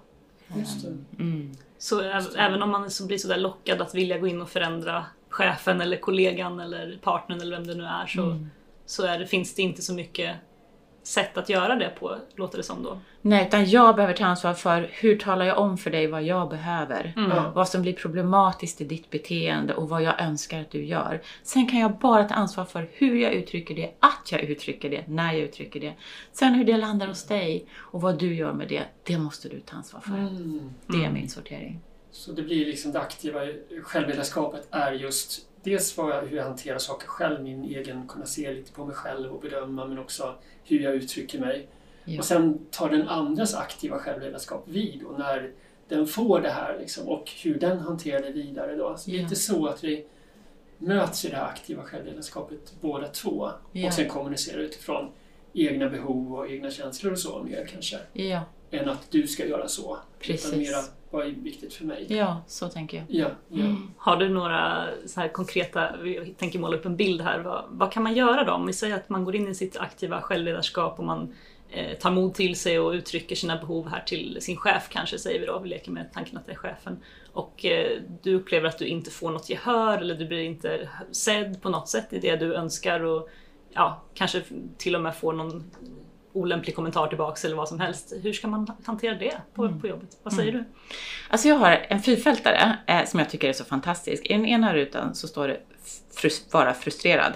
Just 0.57 0.85
mm. 1.19 1.52
Så 1.78 2.00
även 2.37 2.62
om 2.62 2.70
man 2.70 2.90
blir 3.06 3.18
sådär 3.18 3.37
lockad 3.37 3.82
att 3.82 3.94
vilja 3.94 4.18
gå 4.18 4.26
in 4.26 4.42
och 4.42 4.50
förändra 4.50 5.06
chefen 5.28 5.80
eller 5.80 5.97
kollegan 5.97 6.61
eller 6.61 6.99
partnern 7.02 7.40
eller 7.40 7.56
vem 7.56 7.66
det 7.66 7.75
nu 7.75 7.85
är 7.85 8.06
så, 8.06 8.23
mm. 8.23 8.50
så 8.87 9.06
är 9.06 9.18
det, 9.18 9.26
finns 9.26 9.54
det 9.54 9.62
inte 9.62 9.82
så 9.82 9.94
mycket 9.94 10.37
sätt 11.08 11.38
att 11.38 11.48
göra 11.48 11.76
det 11.76 11.88
på, 11.98 12.16
låter 12.36 12.56
det 12.56 12.64
som 12.64 12.82
då. 12.82 12.98
Nej, 13.22 13.46
utan 13.46 13.70
jag 13.70 13.96
behöver 13.96 14.14
ta 14.14 14.24
ansvar 14.24 14.54
för 14.54 14.88
hur 14.92 15.16
talar 15.16 15.46
jag 15.46 15.58
om 15.58 15.78
för 15.78 15.90
dig 15.90 16.06
vad 16.06 16.22
jag 16.22 16.48
behöver. 16.48 17.12
Mm. 17.16 17.52
Vad 17.54 17.68
som 17.68 17.82
blir 17.82 17.92
problematiskt 17.92 18.80
i 18.80 18.84
ditt 18.84 19.10
beteende 19.10 19.74
och 19.74 19.88
vad 19.88 20.02
jag 20.02 20.20
önskar 20.20 20.60
att 20.60 20.70
du 20.70 20.84
gör. 20.84 21.20
Sen 21.42 21.66
kan 21.66 21.80
jag 21.80 21.98
bara 21.98 22.24
ta 22.24 22.34
ansvar 22.34 22.64
för 22.64 22.88
hur 22.92 23.16
jag 23.16 23.32
uttrycker 23.32 23.74
det, 23.74 23.90
att 24.00 24.32
jag 24.32 24.40
uttrycker 24.40 24.90
det, 24.90 25.04
när 25.06 25.32
jag 25.32 25.42
uttrycker 25.42 25.80
det. 25.80 25.94
Sen 26.32 26.54
hur 26.54 26.64
det 26.64 26.76
landar 26.76 27.06
hos 27.06 27.26
dig 27.26 27.66
och 27.74 28.00
vad 28.00 28.18
du 28.18 28.34
gör 28.34 28.52
med 28.52 28.68
det, 28.68 28.82
det 29.02 29.18
måste 29.18 29.48
du 29.48 29.60
ta 29.60 29.76
ansvar 29.76 30.00
för. 30.00 30.18
Mm. 30.18 30.70
Det 30.86 30.96
är 30.96 31.00
mm. 31.00 31.14
min 31.14 31.28
sortering. 31.28 31.80
Så 32.10 32.32
det 32.32 32.42
blir 32.42 32.66
liksom 32.66 32.92
det 32.92 33.00
aktiva 33.00 33.40
självledarskapet 33.82 34.68
är 34.71 34.92
just 34.92 35.48
dels 35.62 35.99
hur 35.99 36.36
jag 36.36 36.44
hanterar 36.44 36.78
saker 36.78 37.06
själv, 37.06 37.42
min 37.42 37.64
egen, 37.64 38.08
kunna 38.08 38.26
se 38.26 38.52
lite 38.52 38.73
på 38.73 38.84
mig 38.84 38.94
själv 38.94 39.32
och 39.32 39.40
bedöma 39.40 39.84
men 39.84 39.99
också 39.99 40.34
hur 40.64 40.80
jag 40.80 40.94
uttrycker 40.94 41.38
mig. 41.38 41.68
Ja. 42.04 42.18
Och 42.18 42.25
sen 42.25 42.58
tar 42.71 42.90
den 42.90 43.08
andras 43.08 43.54
aktiva 43.54 43.99
självledarskap 43.99 44.68
vid 44.68 45.02
och 45.02 45.18
när 45.18 45.52
den 45.88 46.06
får 46.06 46.40
det 46.40 46.50
här 46.50 46.78
liksom, 46.80 47.08
och 47.08 47.30
hur 47.42 47.58
den 47.58 47.78
hanterar 47.78 48.21
det 48.21 48.30
vidare. 48.30 48.76
Då. 48.76 48.97
Så 48.97 49.10
ja. 49.10 49.23
Lite 49.23 49.36
så 49.36 49.66
att 49.66 49.84
vi 49.84 50.06
möts 50.78 51.25
i 51.25 51.28
det 51.28 51.36
här 51.36 51.44
aktiva 51.44 51.82
självledarskapet 51.82 52.73
båda 52.80 53.08
två 53.08 53.50
ja. 53.73 53.86
och 53.86 53.94
sen 53.94 54.08
kommunicerar 54.08 54.58
utifrån 54.58 55.10
egna 55.52 55.88
behov 55.88 56.34
och 56.34 56.50
egna 56.50 56.71
känslor 56.71 57.12
och 57.12 57.18
så 57.18 57.42
mer 57.42 57.66
kanske. 57.73 57.99
Ja. 58.12 58.40
Än 58.71 58.88
att 58.88 59.10
du 59.10 59.26
ska 59.26 59.47
göra 59.47 59.68
så. 59.68 59.99
Precis. 60.21 60.47
Utan 60.47 60.58
mera 60.58 60.82
vad 61.10 61.26
är 61.26 61.30
viktigt 61.30 61.75
för 61.75 61.84
mig? 61.84 62.06
Ja, 62.08 62.42
så 62.47 62.68
tänker 62.68 62.97
jag. 62.97 63.06
Ja, 63.08 63.28
ja. 63.49 63.64
Mm. 63.64 63.90
Har 63.97 64.16
du 64.16 64.28
några 64.28 64.88
så 65.06 65.21
här 65.21 65.28
konkreta, 65.28 65.97
vi 65.97 66.34
tänker 66.38 66.58
måla 66.58 66.76
upp 66.76 66.86
en 66.86 66.97
bild 66.97 67.21
här, 67.21 67.38
vad, 67.38 67.64
vad, 67.68 67.92
kan 67.92 68.02
man 68.02 68.14
göra 68.14 68.44
då? 68.44 68.52
Om 68.52 68.66
vi 68.66 68.73
säger 68.73 68.97
att 68.97 69.08
man 69.08 69.25
går 69.25 69.36
in 69.36 69.49
i 69.49 69.54
sitt 69.54 69.76
aktiva 69.76 70.21
självledarskap 70.21 70.99
och 70.99 71.04
man 71.04 71.34
eh, 71.71 71.99
tar 71.99 72.10
mod 72.10 72.34
till 72.34 72.56
sig 72.56 72.78
och 72.78 72.92
uttrycker 72.92 73.36
sina 73.36 73.56
behov 73.56 73.88
här 73.88 74.02
till 74.06 74.38
sin 74.40 74.56
chef 74.56 74.88
kanske, 74.88 75.18
säger 75.18 75.40
vi 75.40 75.47
då, 75.47 75.58
vi 75.58 75.68
leker 75.68 75.90
med 75.90 76.12
tanken 76.12 76.38
att 76.38 76.47
det 76.47 76.52
är 76.52 76.56
chefen. 76.56 77.02
Och 77.32 77.64
eh, 77.64 78.00
du 78.23 78.34
upplever 78.34 78.68
att 78.68 78.78
du 78.78 78.86
inte 78.86 79.10
får 79.10 79.30
något 79.30 79.50
gehör 79.50 79.99
eller 79.99 80.14
du 80.14 80.26
blir 80.26 80.42
inte 80.42 80.88
sedd 81.10 81.62
på 81.62 81.68
något 81.68 81.88
sätt 81.88 82.12
i 82.12 82.18
det 82.18 82.36
du 82.36 82.54
önskar 82.54 83.00
och 83.00 83.28
ja, 83.71 84.02
kanske 84.14 84.42
till 84.78 84.94
och 84.94 85.02
med 85.02 85.16
får 85.16 85.32
någon 85.32 85.71
olämplig 86.32 86.76
kommentar 86.76 87.06
tillbaks 87.06 87.45
eller 87.45 87.56
vad 87.56 87.69
som 87.69 87.80
helst. 87.80 88.12
Hur 88.23 88.32
ska 88.32 88.49
man 88.49 88.67
hantera 88.84 89.14
det 89.14 89.36
på, 89.54 89.64
mm. 89.64 89.80
på 89.80 89.86
jobbet? 89.86 90.17
Vad 90.23 90.32
säger 90.32 90.52
mm. 90.52 90.62
du? 90.62 90.78
Alltså 91.30 91.49
jag 91.49 91.56
har 91.56 91.86
en 91.88 92.02
fyrfältare 92.02 92.78
eh, 92.86 93.04
som 93.04 93.21
jag 93.21 93.30
tycker 93.30 93.49
är 93.49 93.52
så 93.52 93.64
fantastisk. 93.64 94.26
I 94.26 94.32
den 94.32 94.47
ena 94.47 94.75
rutan 94.75 95.14
så 95.14 95.28
står 95.28 95.49
det 95.49 95.60
frus 96.14 96.47
vara 96.52 96.75
frustrerad. 96.75 97.32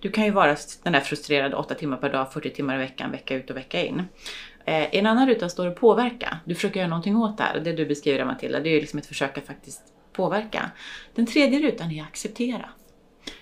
Du 0.00 0.10
kan 0.10 0.24
ju 0.24 0.30
vara 0.30 0.56
den 0.82 0.92
där 0.92 1.00
frustrerade 1.00 1.56
8 1.56 1.74
timmar 1.74 1.96
per 1.96 2.12
dag, 2.12 2.32
40 2.32 2.50
timmar 2.50 2.74
i 2.74 2.78
veckan, 2.78 3.10
vecka 3.10 3.34
ut 3.34 3.50
och 3.50 3.56
vecka 3.56 3.84
in. 3.84 4.02
Eh, 4.64 4.94
I 4.94 4.98
en 4.98 5.06
annan 5.06 5.28
ruta 5.28 5.48
står 5.48 5.64
det 5.64 5.70
påverka. 5.70 6.38
Du 6.44 6.54
försöker 6.54 6.80
göra 6.80 6.88
någonting 6.88 7.16
åt 7.16 7.38
det 7.38 7.42
här. 7.42 7.60
Det 7.60 7.72
du 7.72 7.86
beskriver 7.86 8.24
Matilda, 8.24 8.60
det 8.60 8.68
är 8.68 8.74
ju 8.74 8.80
liksom 8.80 8.98
ett 8.98 9.06
försök 9.06 9.38
att 9.38 9.46
faktiskt 9.46 9.82
påverka. 10.12 10.70
Den 11.14 11.26
tredje 11.26 11.60
rutan 11.60 11.90
är 11.90 12.02
acceptera 12.02 12.70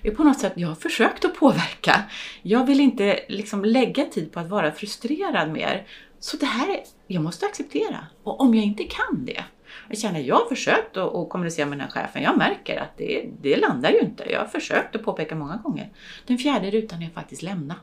är 0.03 0.11
på 0.11 0.25
något 0.25 0.40
sätt, 0.40 0.53
jag 0.57 0.68
har 0.68 0.75
försökt 0.75 1.25
att 1.25 1.35
påverka. 1.35 2.03
Jag 2.42 2.66
vill 2.66 2.81
inte 2.81 3.21
liksom 3.29 3.64
lägga 3.64 4.05
tid 4.05 4.33
på 4.33 4.40
att 4.40 4.49
vara 4.49 4.73
frustrerad 4.73 5.51
mer. 5.51 5.87
Så 6.21 6.37
det 6.37 6.47
här, 6.47 6.68
är, 6.68 6.81
jag 7.07 7.23
måste 7.23 7.47
acceptera. 7.47 8.07
Och 8.23 8.40
om 8.40 8.55
jag 8.55 8.64
inte 8.64 8.85
kan 8.85 9.25
det, 9.25 9.45
jag 9.88 9.99
känner, 9.99 10.21
jag 10.21 10.35
har 10.35 10.49
försökt 10.49 10.97
att, 10.97 11.14
att 11.14 11.29
kommunicera 11.29 11.66
med 11.66 11.79
den 11.79 11.88
här 11.88 12.03
chefen, 12.03 12.23
jag 12.23 12.38
märker 12.38 12.81
att 12.81 12.97
det, 12.97 13.29
det 13.40 13.57
landar 13.57 13.90
ju 13.90 13.99
inte. 13.99 14.25
Jag 14.31 14.40
har 14.40 14.47
försökt 14.47 14.97
att 14.97 15.05
påpeka 15.05 15.35
många 15.35 15.57
gånger. 15.57 15.92
Den 16.27 16.38
fjärde 16.38 16.71
rutan 16.71 17.03
är 17.03 17.11
faktiskt 17.11 17.42
lämna. 17.42 17.75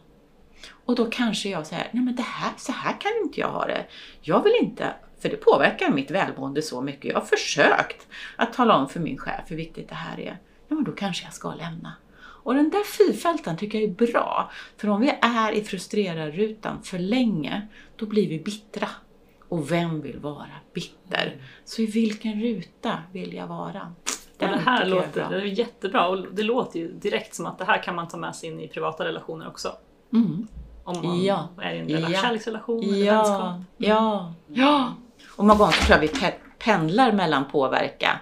Och 0.86 0.96
då 0.96 1.06
kanske 1.06 1.50
jag 1.50 1.68
säger, 1.68 1.88
nej 1.92 2.04
men 2.04 2.16
det 2.16 2.24
här, 2.24 2.52
så 2.58 2.72
här 2.72 3.02
kan 3.02 3.12
inte 3.24 3.40
jag 3.40 3.48
ha 3.48 3.66
det. 3.66 3.86
Jag 4.22 4.44
vill 4.44 4.54
inte, 4.62 4.94
för 5.22 5.30
det 5.30 5.38
påverkar 5.38 5.90
mitt 5.90 6.12
välmående 6.12 6.62
så 6.62 6.82
mycket. 6.82 7.06
Jag 7.06 7.20
har 7.20 7.26
försökt 7.26 8.08
att 8.36 8.54
tala 8.54 8.78
om 8.78 8.90
för 8.90 9.00
min 9.00 9.18
chef 9.18 9.42
hur 9.48 9.56
viktigt 9.56 9.90
det 9.90 9.96
här 9.96 10.20
är 10.20 10.38
ja 10.70 10.76
men 10.76 10.84
då 10.84 10.92
kanske 10.92 11.24
jag 11.24 11.34
ska 11.34 11.54
lämna. 11.54 11.94
Och 12.42 12.54
den 12.54 12.70
där 12.70 12.84
fyrfältan 12.84 13.58
tycker 13.58 13.80
jag 13.80 13.90
är 13.90 14.12
bra, 14.12 14.52
för 14.78 14.90
om 14.90 15.02
vi 15.02 15.14
är 15.22 15.52
i 15.52 15.64
frustrerarrutan 15.64 16.84
för 16.84 17.00
länge, 17.00 17.68
då 17.96 18.06
blir 18.06 18.30
vi 18.30 18.40
bittra. 18.40 18.88
Och 19.50 19.72
vem 19.72 20.02
vill 20.02 20.20
vara 20.20 20.52
bitter? 20.74 21.38
Så 21.66 21.82
i 21.82 21.86
vilken 21.86 22.42
ruta 22.42 22.98
vill 23.12 23.34
jag 23.34 23.48
vara? 23.48 23.94
Den 24.38 24.52
det 24.52 24.58
här 24.58 24.86
låter 24.86 25.30
det 25.30 25.36
är 25.36 25.46
jättebra 25.46 26.08
och 26.08 26.34
det 26.34 26.44
låter 26.44 26.80
ju 26.80 26.92
direkt 26.92 27.36
som 27.36 27.46
att 27.46 27.58
det 27.58 27.66
här 27.66 27.84
kan 27.84 27.96
man 27.96 28.08
ta 28.08 28.18
med 28.18 28.36
sig 28.36 28.50
in 28.50 28.60
i 28.60 28.68
privata 28.68 29.06
relationer 29.06 29.48
också. 29.48 29.72
Mm. 30.14 30.48
Om 30.84 31.08
man 31.08 31.24
ja. 31.24 31.48
är 31.62 31.74
i 31.74 31.80
en 31.80 31.90
ja. 31.90 32.22
kärleksrelation 32.22 32.84
eller 32.84 33.06
ja. 33.06 33.14
vänskap. 33.14 33.62
Ja, 33.78 34.34
ja. 34.48 34.94
Och 35.28 35.46
många 35.46 35.60
gånger 35.60 35.72
tror 35.72 36.02
jag 36.02 36.02
vi 36.02 36.32
pendlar 36.60 37.12
mellan 37.12 37.46
påverka 37.46 38.20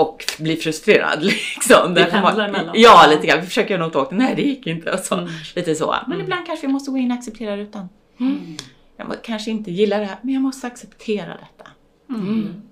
och 0.00 0.24
blir 0.38 0.56
frustrerad. 0.56 1.22
Liksom. 1.24 1.94
Vi 1.94 2.04
pendlar 2.04 2.48
emellan. 2.48 2.74
Ja, 2.78 3.06
lite 3.10 3.26
grann. 3.26 3.40
Vi 3.40 3.46
försöker 3.46 3.70
göra 3.74 3.86
något 3.86 3.96
åt 3.96 4.10
det. 4.10 4.16
Nej, 4.16 4.34
det 4.36 4.42
gick 4.42 4.66
inte. 4.66 4.92
Och 4.92 4.98
så. 4.98 5.14
Mm. 5.14 5.28
Lite 5.54 5.74
så. 5.74 5.96
Men 6.06 6.12
mm. 6.12 6.24
ibland 6.24 6.46
kanske 6.46 6.66
vi 6.66 6.72
måste 6.72 6.90
gå 6.90 6.96
in 6.96 7.10
och 7.10 7.16
acceptera 7.16 7.56
rutan. 7.56 7.88
Mm. 8.20 8.56
Jag 8.96 9.06
kanske 9.22 9.50
inte 9.50 9.70
gillar 9.70 10.00
det 10.00 10.06
här, 10.06 10.18
men 10.22 10.34
jag 10.34 10.42
måste 10.42 10.66
acceptera 10.66 11.28
detta. 11.28 11.70
Mm. 12.08 12.28
mm. 12.28 12.62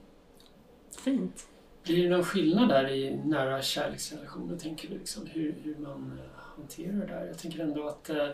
Fint. 1.04 1.46
Blir 1.84 2.02
det 2.02 2.16
någon 2.16 2.24
skillnad 2.24 2.68
där 2.68 2.90
i 2.90 3.16
nära 3.24 3.62
kärleksrelationer, 3.62 4.56
tänker 4.56 4.88
du? 4.88 4.98
Liksom, 4.98 5.26
hur, 5.32 5.54
hur 5.64 5.76
man 5.78 6.12
eh, 6.18 6.40
hanterar 6.56 6.92
det 6.92 7.06
där? 7.06 7.26
Jag 7.26 7.38
tänker 7.38 7.60
ändå 7.60 7.88
att 7.88 8.10
eh, 8.10 8.28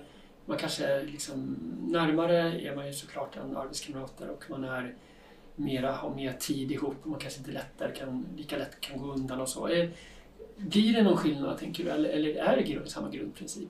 man 0.46 0.58
kanske 0.58 1.02
liksom, 1.02 1.56
närmare 1.88 2.60
är 2.60 2.76
man 2.76 2.86
ju 2.86 2.92
såklart 2.92 3.36
än 3.36 3.56
arbetskamrater 3.56 4.28
och 4.30 4.44
man 4.50 4.64
är 4.64 4.94
mera, 5.56 5.92
ha 5.92 6.14
mer 6.14 6.32
tid 6.32 6.72
ihop 6.72 6.96
och 7.02 7.08
man 7.08 7.20
kanske 7.20 7.38
inte 7.38 7.52
lättare 7.52 7.94
kan, 7.94 8.26
lika 8.36 8.56
lätt 8.56 8.80
kan 8.80 8.98
gå 8.98 9.12
undan 9.12 9.40
och 9.40 9.48
så. 9.48 9.68
Eh, 9.68 9.88
blir 10.56 10.92
det 10.92 11.02
någon 11.02 11.16
skillnad 11.16 11.58
tänker 11.58 11.84
du 11.84 11.90
eller, 11.90 12.08
eller 12.08 12.34
är 12.34 12.56
det 12.56 12.90
samma 12.90 13.10
grundprincip? 13.10 13.68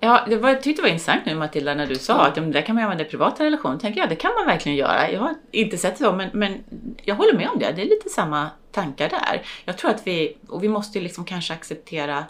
Ja, 0.00 0.24
det 0.28 0.36
var, 0.36 0.48
jag 0.48 0.62
tyckte 0.62 0.82
det 0.82 0.86
var 0.86 0.92
intressant 0.92 1.26
nu 1.26 1.34
Matilda 1.34 1.74
när 1.74 1.86
du 1.86 1.94
sa 1.94 2.26
att 2.26 2.34
det 2.34 2.40
där 2.40 2.62
kan 2.62 2.74
man 2.74 2.84
använda 2.84 3.04
i 3.04 3.08
privata 3.08 3.44
relationer. 3.44 3.78
tänker 3.78 4.00
jag, 4.00 4.08
det 4.08 4.16
kan 4.16 4.30
man 4.38 4.46
verkligen 4.46 4.78
göra. 4.78 5.10
Jag 5.10 5.20
har 5.20 5.34
inte 5.50 5.78
sett 5.78 5.98
det 5.98 6.04
så, 6.04 6.12
men, 6.12 6.30
men 6.32 6.64
jag 7.04 7.14
håller 7.14 7.36
med 7.36 7.48
om 7.48 7.58
det. 7.58 7.72
Det 7.76 7.82
är 7.82 7.86
lite 7.86 8.08
samma 8.08 8.50
tankar 8.72 9.08
där. 9.08 9.42
Jag 9.64 9.78
tror 9.78 9.90
att 9.90 10.06
vi, 10.06 10.36
och 10.48 10.64
vi 10.64 10.68
måste 10.68 11.00
liksom 11.00 11.24
kanske 11.24 11.54
acceptera 11.54 12.24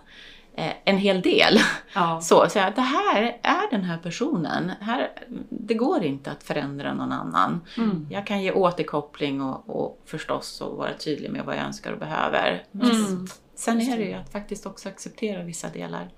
en 0.84 0.98
hel 0.98 1.20
del. 1.20 1.58
Ja. 1.94 2.20
Så, 2.22 2.46
så 2.48 2.58
att 2.58 2.76
det 2.76 2.82
här 2.82 3.38
är 3.42 3.70
den 3.70 3.82
här 3.82 3.98
personen. 3.98 4.72
Här, 4.80 5.10
det 5.48 5.74
går 5.74 6.04
inte 6.04 6.30
att 6.30 6.42
förändra 6.42 6.94
någon 6.94 7.12
annan. 7.12 7.60
Mm. 7.78 8.06
Jag 8.10 8.26
kan 8.26 8.42
ge 8.42 8.52
återkoppling 8.52 9.42
och, 9.42 9.70
och 9.70 10.02
förstås 10.06 10.60
och 10.60 10.76
vara 10.76 10.92
tydlig 10.94 11.30
med 11.30 11.44
vad 11.44 11.56
jag 11.56 11.64
önskar 11.64 11.92
och 11.92 11.98
behöver. 11.98 12.64
Mm. 12.74 13.26
Sen 13.54 13.80
är 13.80 13.96
det 13.96 14.04
ju 14.04 14.12
att 14.12 14.32
faktiskt 14.32 14.66
också 14.66 14.88
acceptera 14.88 15.42
vissa 15.42 15.68
delar. 15.68 16.08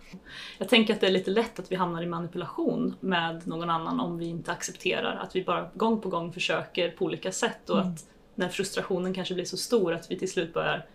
Jag 0.58 0.68
tänker 0.68 0.94
att 0.94 1.00
det 1.00 1.06
är 1.06 1.10
lite 1.10 1.30
lätt 1.30 1.58
att 1.58 1.72
vi 1.72 1.76
hamnar 1.76 2.02
i 2.02 2.06
manipulation 2.06 2.94
med 3.00 3.46
någon 3.46 3.70
annan 3.70 4.00
om 4.00 4.18
vi 4.18 4.26
inte 4.26 4.52
accepterar. 4.52 5.16
Att 5.16 5.36
vi 5.36 5.44
bara 5.44 5.70
gång 5.74 6.00
på 6.00 6.08
gång 6.08 6.32
försöker 6.32 6.90
på 6.90 7.04
olika 7.04 7.32
sätt 7.32 7.70
och 7.70 7.78
mm. 7.78 7.92
att 7.92 8.04
när 8.34 8.48
frustrationen 8.48 9.14
kanske 9.14 9.34
blir 9.34 9.44
så 9.44 9.56
stor 9.56 9.94
att 9.94 10.10
vi 10.10 10.18
till 10.18 10.30
slut 10.30 10.54
börjar 10.54 10.86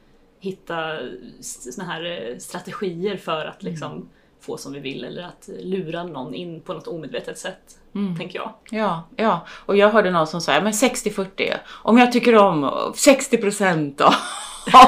hitta 0.44 0.98
såna 1.42 1.88
här 1.88 2.06
eh, 2.06 2.38
strategier 2.38 3.18
för 3.18 3.46
att 3.46 3.64
liksom 3.64 3.92
mm. 3.92 4.10
få 4.40 4.58
som 4.58 4.74
vi 4.74 4.80
vill 4.80 5.04
eller 5.04 5.24
att 5.24 5.50
lura 5.60 6.04
någon 6.04 6.34
in 6.34 6.62
på 6.62 6.74
något 6.74 6.88
omedvetet 6.88 7.38
sätt. 7.38 7.78
Mm. 7.96 8.18
Tänker 8.18 8.40
jag. 8.40 8.54
Ja, 8.70 9.08
ja, 9.16 9.46
och 9.66 9.78
jag 9.78 9.90
hörde 9.90 10.12
någon 10.12 10.28
som 10.28 10.42
sa 10.42 10.62
men 10.62 10.74
60-40, 10.74 11.54
om 11.70 11.98
jag 11.98 12.12
tycker 12.12 12.36
om 12.36 12.66
60% 12.66 13.94
då 13.98 14.06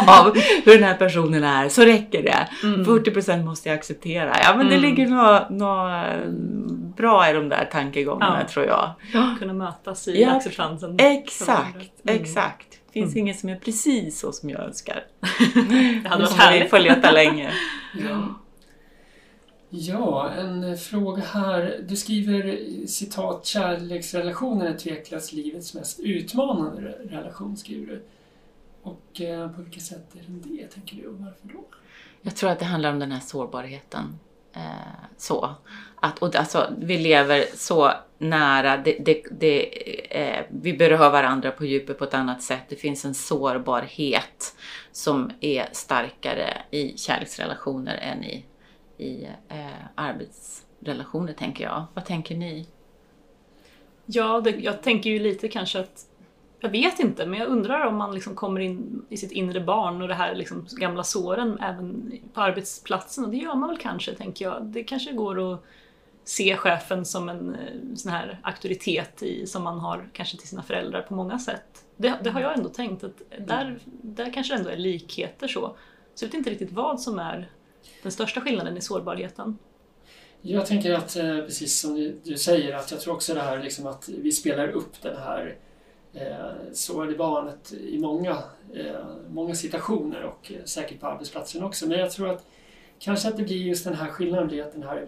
av 0.08 0.36
hur 0.66 0.74
den 0.74 0.84
här 0.84 0.98
personen 0.98 1.44
är 1.44 1.70
så 1.70 1.86
räcker 1.86 2.24
det. 2.24 2.48
Mm. 2.64 2.86
40% 2.86 3.44
måste 3.44 3.70
jag 3.70 3.78
acceptera. 3.78 4.36
Ja 4.44 4.58
men 4.58 4.68
mm. 4.68 4.70
det 4.70 4.88
ligger 4.88 5.08
något, 5.08 5.50
något 5.50 6.96
bra 6.96 7.30
i 7.30 7.34
de 7.34 7.50
där 7.50 7.70
tankegångarna 7.72 8.42
ja. 8.42 8.48
tror 8.48 8.66
jag. 8.66 8.92
Ja. 9.14 9.36
Kunna 9.40 9.54
mötas 9.54 10.08
i 10.08 10.22
ja. 10.22 10.32
acceptansen. 10.32 10.96
Exakt, 11.00 12.04
mm. 12.04 12.22
exakt. 12.22 12.80
Det 12.96 13.02
finns 13.02 13.14
mm. 13.14 13.26
inget 13.26 13.40
som 13.40 13.50
är 13.50 13.56
precis 13.56 14.20
så 14.20 14.32
som 14.32 14.50
jag 14.50 14.62
önskar. 14.62 15.04
det 16.04 16.10
hade 16.10 16.24
varit 16.24 16.34
härligt. 16.34 16.70
Får 16.70 16.80
leta 16.80 17.12
länge. 17.12 17.52
Ja. 18.04 18.36
Ja, 19.70 20.32
en 20.32 20.78
fråga 20.78 21.24
här. 21.24 21.86
Du 21.88 21.96
skriver 21.96 22.60
citat 22.88 23.46
kärleksrelationen 23.46 24.68
är 24.68 24.78
tveklöst 24.78 25.34
livets 25.34 25.74
mest 25.74 26.00
utmanande 26.00 26.82
relation, 27.10 27.58
skriver 27.58 27.88
du. 27.88 28.04
Och 28.82 29.22
eh, 29.22 29.52
på 29.52 29.62
vilket 29.62 29.84
sätt 29.84 30.16
är 30.16 30.24
den 30.28 30.42
det, 30.46 30.68
tänker 30.68 30.96
du, 30.96 31.08
och 31.08 31.20
varför 31.20 31.48
då? 31.48 31.66
Jag 32.22 32.36
tror 32.36 32.50
att 32.50 32.60
det 32.60 32.66
handlar 32.66 32.94
om 32.94 33.00
den 33.00 33.12
här 33.12 33.20
sårbarheten. 33.20 34.20
Eh, 34.56 34.62
så. 35.18 35.56
Att, 36.02 36.20
och 36.20 36.36
alltså, 36.36 36.70
vi 36.78 36.98
lever 36.98 37.46
så 37.54 37.92
nära, 38.18 38.78
det, 38.78 38.98
det, 39.00 39.24
det, 39.32 39.68
eh, 40.22 40.46
vi 40.50 40.74
berör 40.74 41.10
varandra 41.10 41.52
på 41.52 41.66
djupet 41.66 41.98
på 41.98 42.04
ett 42.04 42.14
annat 42.14 42.42
sätt. 42.42 42.64
Det 42.70 42.76
finns 42.76 43.06
en 43.06 43.14
sårbarhet 43.14 44.56
som 44.92 45.32
är 45.40 45.68
starkare 45.72 46.58
i 46.72 46.98
kärleksrelationer 46.98 47.98
än 47.98 48.24
i, 48.24 48.46
i 48.98 49.28
eh, 49.50 49.86
arbetsrelationer, 49.96 51.34
tänker 51.34 51.64
jag. 51.64 51.86
Vad 51.94 52.06
tänker 52.06 52.36
ni? 52.36 52.68
Ja, 54.06 54.42
det, 54.42 54.50
jag 54.50 54.84
tänker 54.84 55.10
ju 55.10 55.20
lite 55.20 55.48
kanske 55.48 55.80
att 55.80 56.06
jag 56.66 56.72
vet 56.72 57.00
inte, 57.00 57.26
men 57.26 57.40
jag 57.40 57.48
undrar 57.48 57.86
om 57.86 57.96
man 57.96 58.14
liksom 58.14 58.36
kommer 58.36 58.60
in 58.60 59.06
i 59.10 59.18
sitt 59.18 59.32
inre 59.32 59.60
barn 59.60 60.02
och 60.02 60.08
det 60.08 60.14
här 60.14 60.36
liksom 60.36 60.68
gamla 60.72 61.04
såren 61.04 61.60
även 61.60 62.12
på 62.34 62.42
arbetsplatsen. 62.42 63.26
Och 63.26 63.32
det 63.32 63.38
gör 63.38 63.56
man 63.56 63.70
väl 63.70 63.78
kanske, 63.78 64.16
tänker 64.16 64.46
jag. 64.46 64.64
Det 64.64 64.84
kanske 64.84 65.12
går 65.12 65.54
att 65.54 65.64
se 66.24 66.58
chefen 66.58 67.06
som 67.06 67.30
en 67.30 67.56
eh, 67.56 67.96
sån 67.96 68.12
här 68.12 68.40
auktoritet 68.44 69.24
i, 69.24 69.48
som 69.48 69.64
man 69.64 69.80
har 69.80 70.10
kanske 70.14 70.38
till 70.38 70.48
sina 70.48 70.64
föräldrar 70.64 71.02
på 71.02 71.14
många 71.14 71.40
sätt. 71.40 71.86
Det, 71.98 72.20
det 72.24 72.30
har 72.30 72.42
jag 72.42 72.58
ändå 72.58 72.70
tänkt 72.70 73.04
att 73.04 73.22
där, 73.48 73.80
där 74.02 74.34
kanske 74.34 74.54
det 74.54 74.58
ändå 74.58 74.70
är 74.70 74.78
likheter 74.78 75.48
så. 75.48 75.76
Så 76.16 76.26
jag 76.26 76.30
vet 76.30 76.38
inte 76.38 76.50
riktigt 76.50 76.72
vad 76.72 77.02
som 77.02 77.20
är 77.20 77.50
den 78.04 78.12
största 78.12 78.42
skillnaden 78.42 78.78
i 78.78 78.82
sårbarheten. 78.82 79.58
Jag 80.42 80.66
tänker 80.66 80.94
att, 80.94 81.16
eh, 81.16 81.40
precis 81.40 81.80
som 81.80 82.14
du 82.24 82.38
säger, 82.38 82.76
att 82.76 82.92
jag 82.92 83.00
tror 83.00 83.14
också 83.14 83.34
det 83.34 83.42
här 83.42 83.64
liksom 83.64 83.88
att 83.88 84.10
vi 84.10 84.32
spelar 84.32 84.68
upp 84.68 85.02
den 85.02 85.18
här 85.18 85.56
så 86.74 87.02
är 87.02 87.08
det 87.08 87.16
barnet 87.16 87.74
i 87.74 88.00
många, 88.00 88.44
eh, 88.74 89.06
många 89.30 89.56
situationer 89.56 90.24
och 90.24 90.52
eh, 90.52 90.64
säkert 90.66 91.00
på 91.00 91.08
arbetsplatsen 91.08 91.64
också. 91.64 91.88
Men 91.88 92.00
jag 92.00 92.12
tror 92.12 92.30
att 92.30 92.46
kanske 93.00 93.28
att 93.28 93.38
det 93.38 93.44
blir 93.44 93.58
just 93.58 93.84
den 93.84 93.96
här 93.96 94.08
skillnaden 94.08 94.48
blir 94.48 94.64
att 94.64 94.74
den 94.74 94.84
här 94.84 95.08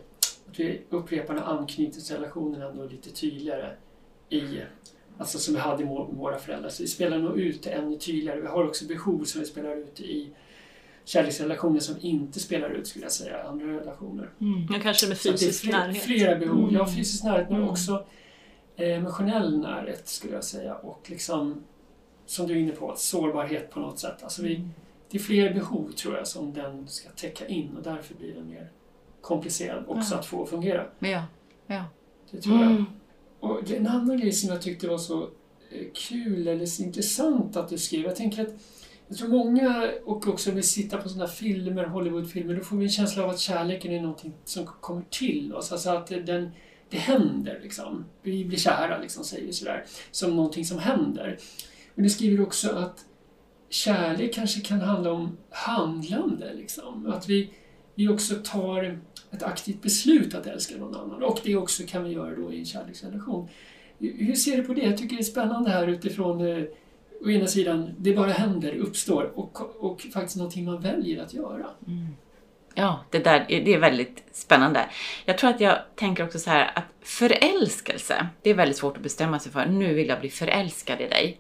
att 0.50 0.60
vi 0.60 0.82
upprepar 0.90 1.34
den 1.34 1.44
anknytningsrelationen 1.44 2.62
ändå 2.62 2.84
lite 2.84 3.10
tydligare 3.12 3.72
i 4.30 4.60
Alltså 5.20 5.40
som 5.40 5.54
vi 5.54 5.60
hade 5.60 5.86
med 5.86 5.94
våra 5.94 6.40
föräldrar. 6.40 6.70
Så 6.70 6.84
vi 6.84 6.90
spelar 6.90 7.18
nog 7.18 7.40
ut 7.40 7.64
det 7.64 7.70
ännu 7.70 7.98
tydligare. 7.98 8.42
Vi 8.42 8.48
har 8.48 8.68
också 8.68 8.86
behov 8.86 9.24
som 9.24 9.42
vi 9.42 9.48
spelar 9.48 9.76
ut 9.76 10.00
i 10.00 10.30
kärleksrelationer 11.06 11.80
som 11.80 11.96
inte 12.02 12.40
spelar 12.40 12.70
ut, 12.70 12.88
skulle 12.88 13.06
jag 13.06 13.12
säga, 13.12 13.44
andra 13.44 13.68
relationer. 13.68 14.30
Mm. 14.42 14.68
Ja, 14.74 14.80
kanske 14.84 15.08
med 15.08 15.18
fysisk 15.18 15.66
närhet. 15.66 16.04
Flera 16.04 16.36
behov. 16.36 16.64
Mm. 16.64 16.76
Ja, 16.76 16.88
fysisk 16.96 17.24
närhet 17.24 17.50
men 17.50 17.58
mm. 17.58 17.70
också 17.70 18.06
emotionell 18.78 19.60
närhet 19.60 20.08
skulle 20.08 20.34
jag 20.34 20.44
säga 20.44 20.76
och 20.76 21.10
liksom, 21.10 21.64
som 22.26 22.48
du 22.48 22.54
är 22.54 22.58
inne 22.58 22.72
på, 22.72 22.94
sårbarhet 22.98 23.70
på 23.72 23.80
något 23.80 24.00
sätt. 24.00 24.24
Alltså 24.24 24.42
vi, 24.42 24.56
mm. 24.56 24.70
det 25.10 25.18
är 25.18 25.22
fler 25.22 25.54
behov 25.54 25.92
tror 25.92 26.18
jag 26.18 26.28
som 26.28 26.54
den 26.54 26.88
ska 26.88 27.10
täcka 27.10 27.48
in 27.48 27.78
och 27.78 27.84
därför 27.84 28.16
blir 28.16 28.34
den 28.34 28.50
mer 28.50 28.72
komplicerad 29.22 29.84
också 29.88 30.14
ja. 30.14 30.20
att 30.20 30.26
få 30.26 30.46
fungera. 30.46 30.86
Ja, 31.00 31.24
ja. 31.68 31.86
Det 32.32 32.42
tror 32.42 32.56
mm. 32.56 32.76
jag. 32.76 32.86
Och 33.40 33.72
en 33.72 33.88
annan 33.88 34.20
grej 34.20 34.32
som 34.32 34.50
jag 34.50 34.62
tyckte 34.62 34.88
var 34.88 34.98
så 34.98 35.22
eh, 35.72 35.88
kul 35.94 36.48
eller 36.48 36.66
så 36.66 36.84
intressant 36.84 37.58
att 37.58 37.70
du 37.70 37.78
skrev. 37.78 38.06
Jag 38.06 38.16
tänker 38.16 38.42
att 38.42 38.54
jag 39.08 39.18
tror 39.18 39.30
många 39.30 39.92
och 40.06 40.28
också 40.28 40.52
vill 40.52 40.68
sitta 40.68 40.98
på 40.98 41.10
sådana 41.10 41.28
filmer, 41.28 41.86
Hollywoodfilmer, 41.86 42.56
då 42.56 42.62
får 42.62 42.78
vi 42.78 42.84
en 42.84 42.90
känsla 42.90 43.24
av 43.24 43.30
att 43.30 43.40
kärleken 43.40 43.92
är 43.92 44.02
någonting 44.02 44.34
som 44.44 44.66
kommer 44.66 45.04
till 45.10 45.54
oss. 45.54 45.72
Alltså 45.72 45.90
att 45.90 46.08
den, 46.08 46.52
det 46.90 46.98
händer 46.98 47.60
liksom. 47.64 48.06
Vi 48.22 48.46
blir 48.46 48.58
kära 48.58 48.98
liksom, 48.98 49.24
säger 49.24 49.46
vi 49.46 49.54
sådär. 49.54 49.86
Som 50.12 50.36
någonting 50.36 50.66
som 50.66 50.80
händer. 50.80 51.38
Men 51.96 52.04
du 52.04 52.10
skriver 52.10 52.44
också 52.44 52.70
att 52.70 53.06
kärlek 53.70 54.34
kanske 54.34 54.62
kan 54.62 54.82
handla 54.82 55.12
om 55.12 55.38
handlande. 55.50 56.54
Liksom. 56.54 57.12
Att 57.12 57.30
vi, 57.30 57.50
vi 57.96 58.08
också 58.08 58.36
tar 58.44 59.00
ett 59.32 59.44
aktivt 59.44 59.82
beslut 59.82 60.36
att 60.36 60.48
älska 60.48 60.78
någon 60.78 60.96
annan. 60.96 61.24
Och 61.24 61.40
det 61.44 61.56
också 61.56 61.84
kan 61.88 62.04
vi 62.04 62.12
göra 62.12 62.36
då 62.36 62.54
i 62.54 62.60
en 62.60 62.66
kärleksrelation. 62.66 63.50
Hur 64.00 64.36
ser 64.36 64.58
du 64.58 64.64
på 64.64 64.74
det? 64.74 64.82
Jag 64.82 64.98
tycker 64.98 65.16
det 65.16 65.22
är 65.22 65.24
spännande 65.24 65.70
här 65.70 65.88
utifrån 65.88 66.42
eh, 66.42 66.64
å 67.22 67.30
ena 67.30 67.48
sidan, 67.48 67.90
det 67.98 68.14
bara 68.14 68.32
händer, 68.32 68.76
uppstår 68.76 69.32
och, 69.36 69.84
och 69.86 70.02
faktiskt 70.02 70.38
någonting 70.38 70.66
man 70.66 70.82
väljer 70.82 71.24
att 71.24 71.34
göra. 71.34 71.66
Mm. 71.88 72.08
Ja, 72.80 73.06
det 73.10 73.20
där 73.20 73.46
det 73.48 73.74
är 73.74 73.80
väldigt 73.80 74.24
spännande. 74.32 74.86
Jag 75.26 75.38
tror 75.38 75.50
att 75.50 75.62
jag 75.62 75.78
tänker 75.96 76.24
också 76.24 76.40
så 76.40 76.50
här 76.50 76.72
att 76.76 76.84
förälskelse, 77.04 78.28
det 78.42 78.50
är 78.50 78.54
väldigt 78.54 78.78
svårt 78.78 78.98
att 78.98 79.04
bestämma 79.04 79.40
sig 79.40 79.52
för. 79.52 79.66
Nu 79.66 79.94
vill 79.94 80.08
jag 80.08 80.20
bli 80.20 80.30
förälskad 80.30 81.02
i 81.02 81.08
dig. 81.08 81.40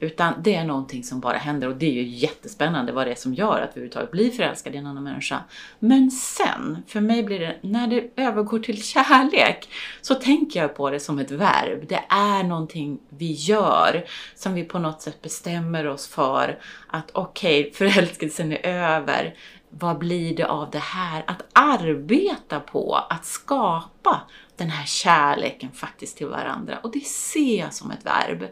Utan 0.00 0.34
det 0.42 0.54
är 0.54 0.64
någonting 0.64 1.04
som 1.04 1.20
bara 1.20 1.36
händer 1.36 1.68
och 1.68 1.76
det 1.76 1.86
är 1.86 1.92
ju 1.92 2.02
jättespännande 2.02 2.92
vad 2.92 3.06
det 3.06 3.10
är 3.10 3.14
som 3.14 3.34
gör 3.34 3.60
att 3.60 3.68
vi 3.68 3.70
överhuvudtaget 3.70 4.10
blir 4.10 4.30
förälskade 4.30 4.76
i 4.76 4.78
en 4.78 4.86
annan 4.86 5.04
människa. 5.04 5.40
Men 5.78 6.10
sen, 6.10 6.82
för 6.86 7.00
mig 7.00 7.22
blir 7.22 7.40
det, 7.40 7.56
när 7.60 7.86
det 7.86 8.10
övergår 8.16 8.58
till 8.58 8.82
kärlek, 8.82 9.68
så 10.00 10.14
tänker 10.14 10.60
jag 10.60 10.76
på 10.76 10.90
det 10.90 11.00
som 11.00 11.18
ett 11.18 11.30
verb. 11.30 11.88
Det 11.88 12.04
är 12.08 12.42
någonting 12.42 12.98
vi 13.08 13.32
gör 13.32 14.04
som 14.34 14.54
vi 14.54 14.64
på 14.64 14.78
något 14.78 15.02
sätt 15.02 15.22
bestämmer 15.22 15.86
oss 15.86 16.08
för 16.08 16.58
att 16.86 17.10
okej, 17.12 17.60
okay, 17.60 17.72
förälskelsen 17.72 18.52
är 18.52 18.58
över 18.64 19.34
vad 19.70 19.98
blir 19.98 20.36
det 20.36 20.46
av 20.46 20.70
det 20.70 20.78
här? 20.78 21.24
Att 21.26 21.42
arbeta 21.52 22.60
på 22.60 22.94
att 23.10 23.24
skapa 23.24 24.20
den 24.56 24.70
här 24.70 24.86
kärleken 24.86 25.72
faktiskt 25.72 26.16
till 26.16 26.26
varandra. 26.26 26.78
Och 26.82 26.90
det 26.92 27.06
ser 27.06 27.58
jag 27.58 27.74
som 27.74 27.90
ett 27.90 28.06
verb. 28.06 28.48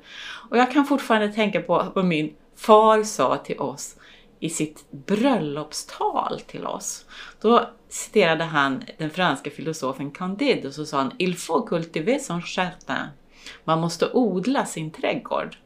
Och 0.51 0.59
jag 0.59 0.73
kan 0.73 0.87
fortfarande 0.87 1.33
tänka 1.33 1.61
på 1.61 1.93
vad 1.95 2.05
min 2.05 2.35
far 2.57 3.03
sa 3.03 3.37
till 3.37 3.59
oss 3.59 3.97
i 4.41 4.51
sitt 4.51 4.91
bröllopstal 4.91 6.41
till 6.47 6.67
oss. 6.67 7.05
Då 7.41 7.71
citerade 7.89 8.45
han 8.45 8.85
den 8.99 9.11
franska 9.11 9.51
filosofen 9.51 10.11
Candide 10.11 10.69
och 10.69 10.75
så 10.75 10.87
sa 10.87 10.99
han 10.99 11.13
Il 11.19 11.37
faut 11.37 11.69
cultiver 11.69 12.19
son 12.19 12.43
jardin. 12.57 13.07
Man 13.65 13.81
måste 13.81 14.11
odla 14.13 14.65
sin 14.65 14.91
trädgård. 14.91 15.57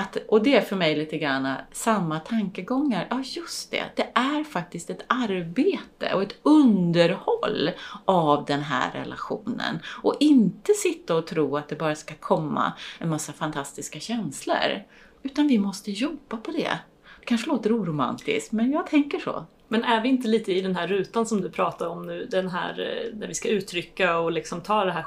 Att, 0.00 0.16
och 0.28 0.42
det 0.42 0.56
är 0.56 0.60
för 0.60 0.76
mig 0.76 0.96
lite 0.96 1.18
grann 1.18 1.54
samma 1.72 2.20
tankegångar. 2.20 3.06
Ja, 3.10 3.22
just 3.24 3.70
det. 3.70 3.84
Det 3.96 4.08
är 4.14 4.44
faktiskt 4.44 4.90
ett 4.90 5.04
arbete 5.06 6.14
och 6.14 6.22
ett 6.22 6.34
underhåll 6.42 7.70
av 8.04 8.44
den 8.44 8.60
här 8.60 8.90
relationen. 8.92 9.78
Och 10.02 10.16
inte 10.20 10.72
sitta 10.72 11.14
och 11.14 11.26
tro 11.26 11.56
att 11.56 11.68
det 11.68 11.76
bara 11.76 11.94
ska 11.94 12.14
komma 12.14 12.72
en 12.98 13.08
massa 13.08 13.32
fantastiska 13.32 14.00
känslor. 14.00 14.82
Utan 15.22 15.46
vi 15.46 15.58
måste 15.58 15.90
jobba 15.90 16.36
på 16.36 16.50
det. 16.50 16.78
Det 17.20 17.26
kanske 17.26 17.50
låter 17.50 17.76
oromantiskt, 17.76 18.52
men 18.52 18.72
jag 18.72 18.86
tänker 18.86 19.18
så. 19.18 19.46
Men 19.68 19.84
är 19.84 20.00
vi 20.00 20.08
inte 20.08 20.28
lite 20.28 20.52
i 20.52 20.60
den 20.60 20.76
här 20.76 20.86
rutan 20.86 21.26
som 21.26 21.40
du 21.40 21.50
pratar 21.50 21.86
om 21.86 22.06
nu, 22.06 22.26
den 22.30 22.48
här 22.48 22.70
eh, 22.70 23.18
där 23.18 23.28
vi 23.28 23.34
ska 23.34 23.48
uttrycka 23.48 24.18
och 24.18 24.32
liksom 24.32 24.60
ta 24.60 24.84
det 24.84 24.92
här 24.92 25.02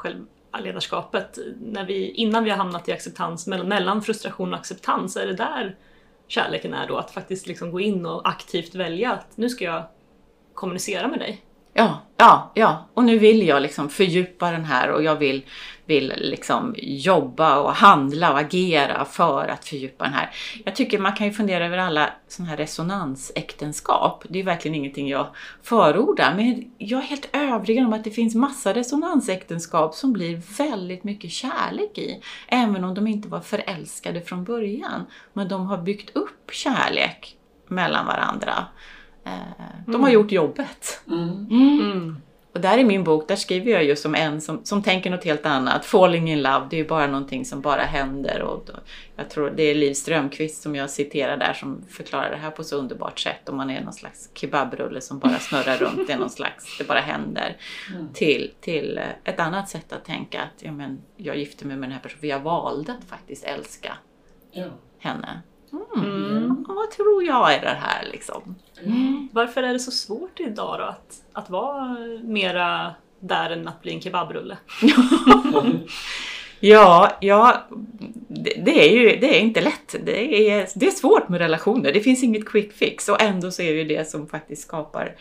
ledarskapet, 0.59 1.37
när 1.61 1.85
vi, 1.85 2.11
innan 2.11 2.43
vi 2.43 2.49
har 2.49 2.57
hamnat 2.57 2.89
i 2.89 2.91
acceptans, 2.91 3.47
mellan 3.47 4.01
frustration 4.01 4.53
och 4.53 4.59
acceptans, 4.59 5.17
är 5.17 5.27
det 5.27 5.33
där 5.33 5.75
kärleken 6.27 6.73
är 6.73 6.87
då? 6.87 6.97
Att 6.97 7.11
faktiskt 7.11 7.47
liksom 7.47 7.71
gå 7.71 7.79
in 7.79 8.05
och 8.05 8.29
aktivt 8.29 8.75
välja 8.75 9.11
att 9.11 9.37
nu 9.37 9.49
ska 9.49 9.65
jag 9.65 9.83
kommunicera 10.53 11.07
med 11.07 11.19
dig. 11.19 11.41
Ja, 11.73 12.01
ja, 12.17 12.51
ja. 12.53 12.89
Och 12.93 13.03
nu 13.03 13.17
vill 13.17 13.47
jag 13.47 13.61
liksom 13.61 13.89
fördjupa 13.89 14.51
den 14.51 14.65
här 14.65 14.91
och 14.91 15.03
jag 15.03 15.15
vill, 15.15 15.45
vill 15.85 16.13
liksom 16.17 16.75
jobba 16.77 17.59
och 17.59 17.73
handla 17.73 18.31
och 18.31 18.39
agera 18.39 19.05
för 19.05 19.47
att 19.47 19.65
fördjupa 19.65 20.03
den 20.03 20.13
här. 20.13 20.29
Jag 20.65 20.75
tycker 20.75 20.99
man 20.99 21.13
kan 21.13 21.27
ju 21.27 21.33
fundera 21.33 21.65
över 21.65 21.77
alla 21.77 22.09
sådana 22.27 22.49
här 22.49 22.57
resonansäktenskap. 22.57 24.23
Det 24.29 24.39
är 24.39 24.43
verkligen 24.43 24.75
ingenting 24.75 25.09
jag 25.09 25.27
förordar, 25.63 26.33
men 26.35 26.71
jag 26.77 26.99
är 27.03 27.07
helt 27.07 27.29
övertygad 27.33 27.85
om 27.85 27.93
att 27.93 28.03
det 28.03 28.11
finns 28.11 28.35
massa 28.35 28.73
resonansäktenskap 28.73 29.95
som 29.95 30.13
blir 30.13 30.41
väldigt 30.57 31.03
mycket 31.03 31.31
kärlek 31.31 31.97
i. 31.97 32.21
Även 32.47 32.83
om 32.83 32.93
de 32.93 33.07
inte 33.07 33.27
var 33.27 33.39
förälskade 33.39 34.21
från 34.21 34.43
början. 34.43 35.05
Men 35.33 35.47
de 35.47 35.65
har 35.67 35.77
byggt 35.77 36.15
upp 36.15 36.51
kärlek 36.51 37.35
mellan 37.67 38.05
varandra. 38.05 38.65
De 39.85 39.93
har 39.95 40.09
Mm. 40.09 40.11
gjort 40.13 40.31
jobbet. 40.31 41.01
Mm. 41.07 41.47
Mm. 41.51 42.17
Och 42.53 42.61
där 42.61 42.77
i 42.77 42.83
min 42.83 43.03
bok, 43.03 43.27
där 43.27 43.35
skriver 43.35 43.71
jag 43.71 43.83
just 43.83 44.05
om 44.05 44.15
en 44.15 44.41
som, 44.41 44.65
som 44.65 44.83
tänker 44.83 45.09
något 45.09 45.23
helt 45.23 45.45
annat. 45.45 45.85
Falling 45.85 46.31
in 46.31 46.41
love, 46.41 46.67
det 46.69 46.75
är 46.75 46.77
ju 46.77 46.87
bara 46.87 47.07
någonting 47.07 47.45
som 47.45 47.61
bara 47.61 47.81
händer. 47.81 48.41
Och 48.41 48.63
då, 48.65 48.73
jag 49.15 49.29
tror 49.29 49.49
det 49.49 49.63
är 49.63 49.75
Liv 49.75 49.93
Strömquist 49.93 50.63
som 50.63 50.75
jag 50.75 50.89
citerar 50.89 51.37
där 51.37 51.53
som 51.53 51.83
förklarar 51.89 52.29
det 52.29 52.37
här 52.37 52.51
på 52.51 52.63
så 52.63 52.77
underbart 52.77 53.19
sätt. 53.19 53.49
Om 53.49 53.57
man 53.57 53.69
är 53.69 53.81
någon 53.81 53.93
slags 53.93 54.29
kebabrulle 54.33 55.01
som 55.01 55.19
bara 55.19 55.39
snurrar 55.39 55.77
runt, 55.77 56.07
det 56.07 56.13
är 56.13 56.17
någon 56.17 56.29
slags, 56.29 56.77
det 56.77 56.83
bara 56.87 56.99
händer. 56.99 57.57
Mm. 57.93 58.07
Till, 58.13 58.51
till 58.61 58.97
eh, 58.97 59.03
ett 59.33 59.39
annat 59.39 59.69
sätt 59.69 59.93
att 59.93 60.05
tänka 60.05 60.41
att 60.41 60.63
ja, 60.63 60.71
men, 60.71 61.01
jag 61.17 61.37
gifte 61.37 61.67
mig 61.67 61.77
med 61.77 61.89
den 61.89 61.93
här 61.93 62.01
personen 62.01 62.19
för 62.19 62.27
jag 62.27 62.39
valde 62.39 62.91
att 62.91 63.03
faktiskt 63.09 63.43
älska 63.43 63.97
Ja. 64.51 64.65
henne. 64.99 65.41
Mm. 65.95 66.25
Mm. 66.37 66.65
Och 66.69 66.75
Vad 66.75 66.91
tror 66.91 67.23
jag 67.23 67.53
är 67.53 67.61
det 67.61 67.77
här 67.81 68.07
liksom? 68.11 68.55
Varför 69.31 69.63
är 69.63 69.73
det 69.73 69.79
så 69.79 69.91
svårt 69.91 70.39
idag 70.39 70.79
då 70.79 70.83
att, 70.85 71.21
att 71.33 71.49
vara 71.49 71.97
mera 72.23 72.95
där 73.19 73.49
än 73.49 73.67
att 73.67 73.81
bli 73.81 73.93
en 73.93 74.01
kebabrulle? 74.01 74.57
Ja, 76.65 77.17
ja 77.21 77.67
det, 78.27 78.53
det, 78.65 78.89
är 78.89 78.93
ju 78.93 79.19
det 79.19 79.35
är 79.37 79.39
inte 79.39 79.61
lätt. 79.61 79.95
Det 80.05 80.49
är, 80.49 80.67
det 80.75 80.87
är 80.87 80.91
svårt 80.91 81.29
med 81.29 81.39
relationer. 81.39 81.93
Det 81.93 81.99
finns 81.99 82.23
inget 82.23 82.45
quick 82.49 82.73
fix 82.73 83.09
och 83.09 83.21
ändå 83.21 83.51
så 83.51 83.61
är 83.61 83.71
det 83.71 83.77
ju 83.77 83.83
det 83.83 84.09
som 84.09 84.27
faktiskt 84.27 84.61
skapar 84.61 85.15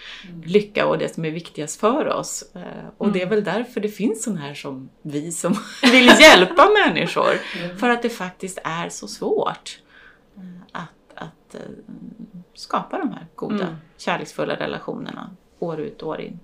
lycka 0.45 0.87
och 0.87 0.99
det 0.99 1.15
som 1.15 1.25
är 1.25 1.31
viktigast 1.31 1.81
för 1.81 2.07
oss. 2.09 2.45
Eh, 2.55 2.63
Och 2.99 3.13
det 3.13 3.23
är 3.23 3.27
väl 3.27 3.45
därför 3.45 3.81
det 3.81 3.89
finns 3.89 4.23
sådana 4.25 4.41
här 4.41 4.55
som 4.55 4.91
vi 5.03 5.33
som 5.33 5.55
vill 5.93 6.07
hjälpa 6.21 6.69
människor. 6.87 7.41
För 7.79 7.89
att 7.91 8.03
det 8.03 8.11
faktiskt 8.11 8.59
är 8.65 8.89
så 8.89 9.09
svårt 9.09 9.79
att, 11.23 11.55
eh, 11.55 11.61
skapa 12.55 12.99
de 12.99 13.11
här 13.13 13.27
goda, 13.35 13.65
Mm. 13.65 13.75
kärleksfulla 13.97 14.55
relationerna 14.57 15.31
år 15.59 15.81
ut 15.81 16.03
och 16.03 16.09
år 16.09 16.21
in. 16.21 16.41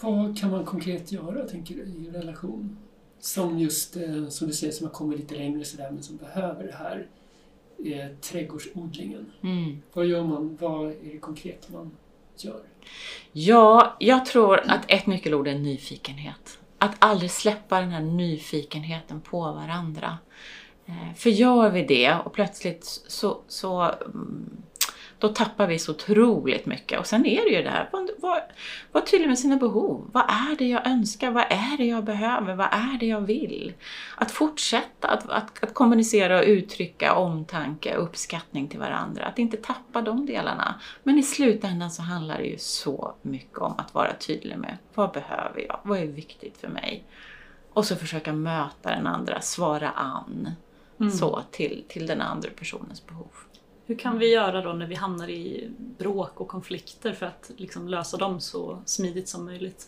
Vad 0.00 0.38
kan 0.38 0.50
man 0.50 0.64
konkret 0.64 1.12
göra, 1.12 1.48
tänker 1.48 1.74
du, 1.74 1.80
i 1.82 2.06
en 2.08 2.14
relation? 2.14 2.76
Som 3.20 3.58
just, 3.58 3.96
eh, 3.96 4.28
som 4.28 4.46
du 4.46 4.52
säger, 4.52 4.72
som 4.72 4.86
har 4.86 4.94
kommit 4.94 5.18
lite 5.18 5.34
längre 5.34 5.64
sådär, 5.64 5.90
men 5.90 6.02
som 6.02 6.16
behöver 6.16 6.64
det 6.64 6.72
här 6.74 7.06
eh, 7.84 8.16
trädgårdsodlingen. 8.20 9.32
Mm. 9.42 9.82
Vad 9.92 10.06
gör 10.06 10.22
man? 10.24 10.56
Vad 10.60 10.90
är 10.90 11.12
det 11.12 11.18
konkret 11.18 11.68
man 11.70 11.90
gör? 12.36 12.60
Ja, 13.32 13.96
jag 13.98 14.26
tror 14.26 14.70
att 14.70 14.84
ett 14.90 15.06
nyckelord 15.06 15.48
är 15.48 15.58
nyfikenhet. 15.58 16.58
Att 16.78 16.94
aldrig 16.98 17.30
släppa 17.30 17.80
den 17.80 17.90
här 17.90 18.00
nyfikenheten 18.00 19.20
på 19.20 19.40
varandra. 19.40 20.18
Eh, 20.92 21.14
för 21.14 21.30
gör 21.30 21.70
vi 21.70 21.82
det 21.82 22.16
och 22.24 22.32
plötsligt 22.32 22.84
så, 23.08 23.40
så 23.48 23.82
mm, 23.82 24.62
då 25.18 25.28
tappar 25.28 25.66
vi 25.66 25.78
så 25.78 25.92
otroligt 25.92 26.66
mycket. 26.66 26.98
Och 26.98 27.06
sen 27.06 27.26
är 27.26 27.44
det 27.44 27.50
ju 27.50 27.62
det 27.62 27.70
här, 27.70 27.88
var, 27.92 28.08
var, 28.18 28.42
var 28.92 29.00
tydlig 29.00 29.28
med 29.28 29.38
sina 29.38 29.56
behov. 29.56 30.10
Vad 30.12 30.22
är 30.22 30.56
det 30.58 30.68
jag 30.68 30.86
önskar? 30.86 31.30
Vad 31.30 31.44
är 31.50 31.76
det 31.76 31.84
jag 31.84 32.04
behöver? 32.04 32.54
Vad 32.54 32.66
är 32.66 32.98
det 33.00 33.06
jag 33.06 33.20
vill? 33.20 33.72
Att 34.16 34.30
fortsätta 34.30 35.08
att, 35.08 35.28
att, 35.28 35.64
att 35.64 35.74
kommunicera 35.74 36.38
och 36.38 36.44
uttrycka 36.44 37.14
omtanke 37.14 37.96
och 37.96 38.04
uppskattning 38.04 38.68
till 38.68 38.78
varandra. 38.78 39.24
Att 39.24 39.38
inte 39.38 39.56
tappa 39.56 40.02
de 40.02 40.26
delarna. 40.26 40.80
Men 41.02 41.18
i 41.18 41.22
slutändan 41.22 41.90
så 41.90 42.02
handlar 42.02 42.38
det 42.38 42.46
ju 42.46 42.58
så 42.58 43.14
mycket 43.22 43.58
om 43.58 43.74
att 43.78 43.94
vara 43.94 44.12
tydlig 44.12 44.58
med 44.58 44.78
vad 44.94 45.12
behöver 45.12 45.66
jag? 45.68 45.78
Vad 45.82 45.98
är 45.98 46.06
viktigt 46.06 46.58
för 46.58 46.68
mig? 46.68 47.04
Och 47.72 47.84
så 47.84 47.96
försöka 47.96 48.32
möta 48.32 48.90
den 48.90 49.06
andra, 49.06 49.40
svara 49.40 49.90
an 49.90 50.48
så 51.10 51.42
till, 51.50 51.84
till 51.88 52.06
den 52.06 52.20
andra 52.20 52.48
personens 52.58 53.06
behov. 53.06 53.30
Hur 53.86 53.94
kan 53.94 54.18
vi 54.18 54.32
göra 54.32 54.62
då 54.62 54.72
när 54.72 54.86
vi 54.86 54.94
hamnar 54.94 55.28
i 55.28 55.70
bråk 55.98 56.40
och 56.40 56.48
konflikter 56.48 57.12
för 57.12 57.26
att 57.26 57.50
liksom 57.56 57.88
lösa 57.88 58.16
dem 58.16 58.40
så 58.40 58.82
smidigt 58.86 59.28
som 59.28 59.44
möjligt? 59.44 59.86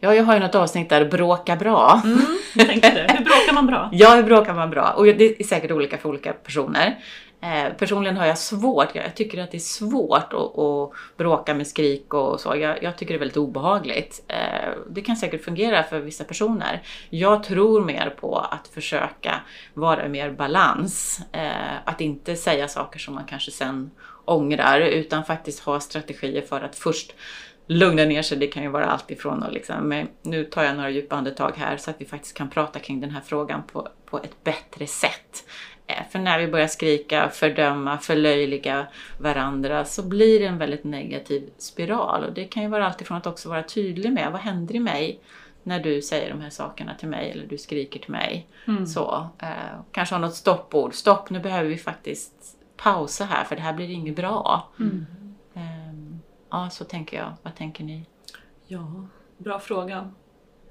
Ja, 0.00 0.14
jag 0.14 0.24
har 0.24 0.34
ju 0.34 0.40
något 0.40 0.54
avsnitt 0.54 0.88
där, 0.88 1.04
bråka 1.04 1.56
bra. 1.56 2.00
Mm, 2.04 2.18
jag 2.54 2.66
tänkte 2.66 2.90
det. 2.90 3.12
Hur 3.12 3.24
bråkar 3.24 3.52
man 3.52 3.66
bra? 3.66 3.90
Ja, 3.92 4.14
hur 4.14 4.22
bråkar 4.22 4.54
man 4.54 4.70
bra? 4.70 4.90
Och 4.90 5.04
det 5.04 5.40
är 5.40 5.44
säkert 5.44 5.70
olika 5.70 5.98
för 5.98 6.08
olika 6.08 6.32
personer. 6.32 6.98
Eh, 7.42 7.72
personligen 7.72 8.16
har 8.16 8.26
jag 8.26 8.38
svårt, 8.38 8.94
jag, 8.94 9.04
jag 9.04 9.14
tycker 9.14 9.42
att 9.42 9.50
det 9.50 9.56
är 9.56 9.58
svårt 9.58 10.32
att, 10.32 10.58
att 10.58 10.90
bråka 11.16 11.54
med 11.54 11.66
skrik 11.66 12.14
och 12.14 12.40
så. 12.40 12.56
Jag, 12.56 12.82
jag 12.82 12.96
tycker 12.96 13.14
det 13.14 13.16
är 13.16 13.18
väldigt 13.18 13.36
obehagligt. 13.36 14.24
Eh, 14.28 14.70
det 14.90 15.00
kan 15.00 15.16
säkert 15.16 15.44
fungera 15.44 15.82
för 15.82 16.00
vissa 16.00 16.24
personer. 16.24 16.82
Jag 17.10 17.44
tror 17.44 17.84
mer 17.84 18.10
på 18.20 18.38
att 18.38 18.68
försöka 18.68 19.40
vara 19.74 20.08
mer 20.08 20.30
balans. 20.30 21.20
Eh, 21.32 21.76
att 21.84 22.00
inte 22.00 22.36
säga 22.36 22.68
saker 22.68 22.98
som 22.98 23.14
man 23.14 23.24
kanske 23.24 23.50
sen 23.50 23.90
ångrar, 24.24 24.80
utan 24.80 25.24
faktiskt 25.24 25.60
ha 25.60 25.80
strategier 25.80 26.42
för 26.42 26.60
att 26.60 26.76
först 26.76 27.14
lugna 27.66 28.04
ner 28.04 28.22
sig. 28.22 28.38
Det 28.38 28.46
kan 28.46 28.62
ju 28.62 28.68
vara 28.68 28.86
allt 28.86 29.10
ifrån 29.10 29.42
att 29.42 29.52
liksom, 29.52 29.88
men 29.88 30.08
nu 30.22 30.44
tar 30.44 30.62
jag 30.62 30.76
några 30.76 30.90
djupa 30.90 31.16
andetag 31.16 31.52
här 31.56 31.76
så 31.76 31.90
att 31.90 32.00
vi 32.00 32.04
faktiskt 32.04 32.36
kan 32.36 32.50
prata 32.50 32.78
kring 32.78 33.00
den 33.00 33.10
här 33.10 33.20
frågan 33.20 33.62
på, 33.72 33.88
på 34.06 34.18
ett 34.18 34.44
bättre 34.44 34.86
sätt. 34.86 35.44
Eh, 35.90 36.04
För 36.10 36.18
när 36.18 36.38
vi 36.38 36.48
börjar 36.48 36.66
skrika, 36.66 37.28
fördöma, 37.28 37.98
förlöjliga 37.98 38.86
varandra 39.18 39.84
så 39.84 40.02
blir 40.02 40.40
det 40.40 40.46
en 40.46 40.58
väldigt 40.58 40.84
negativ 40.84 41.50
spiral. 41.58 42.24
Och 42.24 42.32
det 42.32 42.44
kan 42.44 42.62
ju 42.62 42.68
vara 42.68 42.86
allt 42.86 43.00
ifrån 43.00 43.18
att 43.18 43.26
också 43.26 43.48
vara 43.48 43.62
tydlig 43.62 44.12
med 44.12 44.32
vad 44.32 44.40
händer 44.40 44.74
i 44.74 44.80
mig 44.80 45.20
när 45.62 45.80
du 45.80 46.02
säger 46.02 46.30
de 46.30 46.40
här 46.40 46.50
sakerna 46.50 46.94
till 46.94 47.08
mig 47.08 47.30
eller 47.30 47.46
du 47.46 47.58
skriker 47.58 48.00
till 48.00 48.10
mig. 48.10 48.48
Mm. 48.66 48.86
Så, 48.86 49.28
eh, 49.38 49.48
kanske 49.92 50.14
ha 50.14 50.20
något 50.20 50.34
stoppord. 50.34 50.94
Stopp, 50.94 51.30
nu 51.30 51.40
behöver 51.40 51.68
vi 51.68 51.76
faktiskt 51.76 52.56
pausa 52.76 53.24
här 53.24 53.44
för 53.44 53.56
det 53.56 53.62
här 53.62 53.72
blir 53.72 53.90
inget 53.90 54.16
bra. 54.16 54.68
Mm. 54.78 55.06
Ehm, 55.54 56.20
ja, 56.50 56.70
så 56.70 56.84
tänker 56.84 57.16
jag. 57.16 57.32
Vad 57.42 57.54
tänker 57.54 57.84
ni? 57.84 58.06
Ja, 58.66 59.06
bra 59.38 59.58
fråga. 59.58 60.10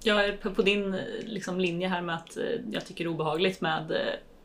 Jag 0.04 0.26
är 0.26 0.38
på 0.38 0.62
din 0.62 0.94
eh, 0.94 1.02
liksom, 1.24 1.60
linje 1.60 1.88
här 1.88 2.02
med 2.02 2.16
att 2.16 2.38
eh, 2.38 2.44
jag 2.72 2.86
tycker 2.86 3.04
det 3.04 3.08
är 3.08 3.14
obehagligt 3.14 3.62
med 3.62 3.92
eh, 3.92 3.98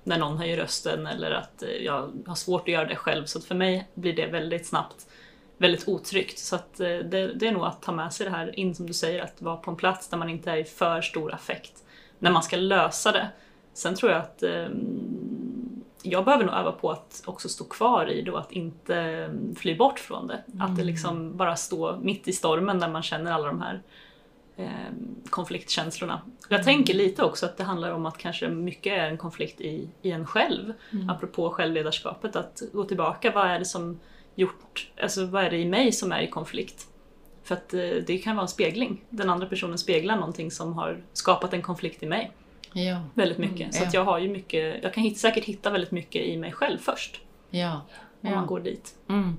när 0.04 0.18
någon 0.18 0.38
höjer 0.38 0.56
rösten 0.56 1.06
eller 1.06 1.30
att 1.30 1.62
eh, 1.62 1.68
jag 1.68 2.12
har 2.26 2.34
svårt 2.34 2.62
att 2.62 2.74
göra 2.74 2.88
det 2.88 2.96
själv. 2.96 3.24
Så 3.24 3.40
för 3.40 3.54
mig 3.54 3.88
blir 3.94 4.12
det 4.12 4.26
väldigt 4.26 4.66
snabbt 4.66 5.06
väldigt 5.58 5.88
otryggt. 5.88 6.38
Så 6.38 6.56
att 6.56 6.80
eh, 6.80 6.86
det, 6.86 7.34
det 7.34 7.46
är 7.46 7.52
nog 7.52 7.64
att 7.64 7.82
ta 7.82 7.92
med 7.92 8.12
sig 8.12 8.26
det 8.26 8.32
här 8.32 8.58
in 8.58 8.74
som 8.74 8.86
du 8.86 8.92
säger, 8.92 9.22
att 9.22 9.42
vara 9.42 9.56
på 9.56 9.70
en 9.70 9.76
plats 9.76 10.08
där 10.08 10.18
man 10.18 10.30
inte 10.30 10.50
är 10.50 10.56
i 10.56 10.64
för 10.64 11.02
stor 11.02 11.34
affekt 11.34 11.84
när 12.18 12.30
man 12.30 12.42
ska 12.42 12.56
lösa 12.56 13.12
det. 13.12 13.28
Sen 13.74 13.94
tror 13.94 14.12
jag 14.12 14.20
att 14.20 14.42
eh, 14.42 14.68
jag 16.02 16.24
behöver 16.24 16.44
nog 16.44 16.54
öva 16.54 16.72
på 16.72 16.90
att 16.90 17.22
också 17.24 17.48
stå 17.48 17.64
kvar 17.64 18.10
i 18.10 18.22
det 18.22 18.30
och 18.30 18.40
att 18.40 18.52
inte 18.52 18.96
eh, 19.00 19.54
fly 19.56 19.74
bort 19.74 19.98
från 19.98 20.26
det. 20.26 20.42
Att 20.60 20.76
det 20.76 20.84
liksom 20.84 21.36
bara 21.36 21.56
stå 21.56 21.96
mitt 21.96 22.28
i 22.28 22.32
stormen 22.32 22.80
där 22.80 22.88
man 22.88 23.02
känner 23.02 23.32
alla 23.32 23.46
de 23.46 23.62
här 23.62 23.82
konfliktkänslorna. 25.30 26.20
Jag 26.48 26.62
tänker 26.62 26.94
lite 26.94 27.22
också 27.24 27.46
att 27.46 27.56
det 27.56 27.64
handlar 27.64 27.90
om 27.90 28.06
att 28.06 28.18
kanske 28.18 28.48
mycket 28.48 28.92
är 28.92 29.06
en 29.10 29.16
konflikt 29.18 29.60
i, 29.60 29.88
i 30.02 30.10
en 30.10 30.26
själv. 30.26 30.72
Apropå 31.08 31.50
självledarskapet, 31.50 32.36
att 32.36 32.62
gå 32.72 32.84
tillbaka. 32.84 33.30
Vad 33.30 33.46
är 33.46 33.58
det 33.58 33.64
som 33.64 34.00
gjort, 34.34 34.90
alltså 35.02 35.26
vad 35.26 35.44
är 35.44 35.50
det 35.50 35.58
i 35.58 35.64
mig 35.64 35.92
som 35.92 36.12
är 36.12 36.20
i 36.22 36.26
konflikt? 36.30 36.86
För 37.42 37.54
att 37.54 37.74
eh, 37.74 37.80
det 38.06 38.18
kan 38.18 38.36
vara 38.36 38.44
en 38.44 38.48
spegling. 38.48 39.04
Den 39.10 39.30
andra 39.30 39.46
personen 39.46 39.78
speglar 39.78 40.16
någonting 40.16 40.50
som 40.50 40.72
har 40.72 41.02
skapat 41.12 41.52
en 41.52 41.62
konflikt 41.62 42.02
i 42.02 42.06
mig. 42.06 42.32
Ja. 42.72 43.00
Väldigt 43.14 43.38
mycket. 43.38 43.74
Så 43.74 43.82
Ja. 43.82 43.86
att 43.88 43.94
jag 43.94 44.04
har 44.04 44.18
ju 44.18 44.28
mycket, 44.28 44.82
jag 44.82 44.94
kan 44.94 45.02
hit, 45.02 45.18
säkert 45.18 45.44
hitta 45.44 45.70
väldigt 45.70 45.90
mycket 45.90 46.22
i 46.22 46.36
mig 46.36 46.52
själv 46.52 46.78
först. 46.78 47.20
Ja. 47.50 47.80
Om 48.20 48.28
Ja. 48.30 48.34
man 48.34 48.46
går 48.46 48.60
dit. 48.60 48.94
Mm. 49.08 49.36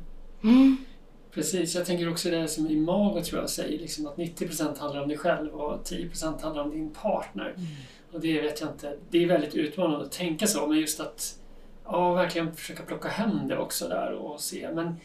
Mm. 1.36 1.44
Precis, 1.44 1.76
jag 1.76 1.86
tänker 1.86 2.12
också 2.12 2.30
det 2.30 2.48
som 2.48 2.68
Imago 2.68 3.22
tror 3.24 3.42
jag 3.42 3.50
säger, 3.50 3.80
liksom 3.80 4.08
att 4.08 4.18
90% 4.18 4.80
handlar 4.80 5.02
om 5.02 5.08
dig 5.08 5.18
själv 5.18 5.54
och 5.54 5.84
10% 5.84 6.42
handlar 6.42 6.64
om 6.64 6.72
din 6.72 6.90
partner. 6.90 7.56
Och 8.12 8.20
det 8.20 8.42
vet 8.42 8.62
jag 8.62 8.70
inte, 8.70 8.98
det 9.10 9.24
är 9.24 9.28
väldigt 9.28 9.56
utmanande 9.56 10.06
att 10.06 10.12
tänka 10.12 10.48
så, 10.48 10.68
men 10.68 10.78
just 10.78 11.00
att 11.00 11.40
ja, 11.86 12.14
verkligen 12.14 12.56
försöka 12.56 12.84
plocka 12.84 13.08
hem 13.08 13.48
det 13.48 13.58
också 13.58 13.88
där 13.88 14.12
och 14.12 14.42
se. 14.42 14.70
Men 14.74 14.96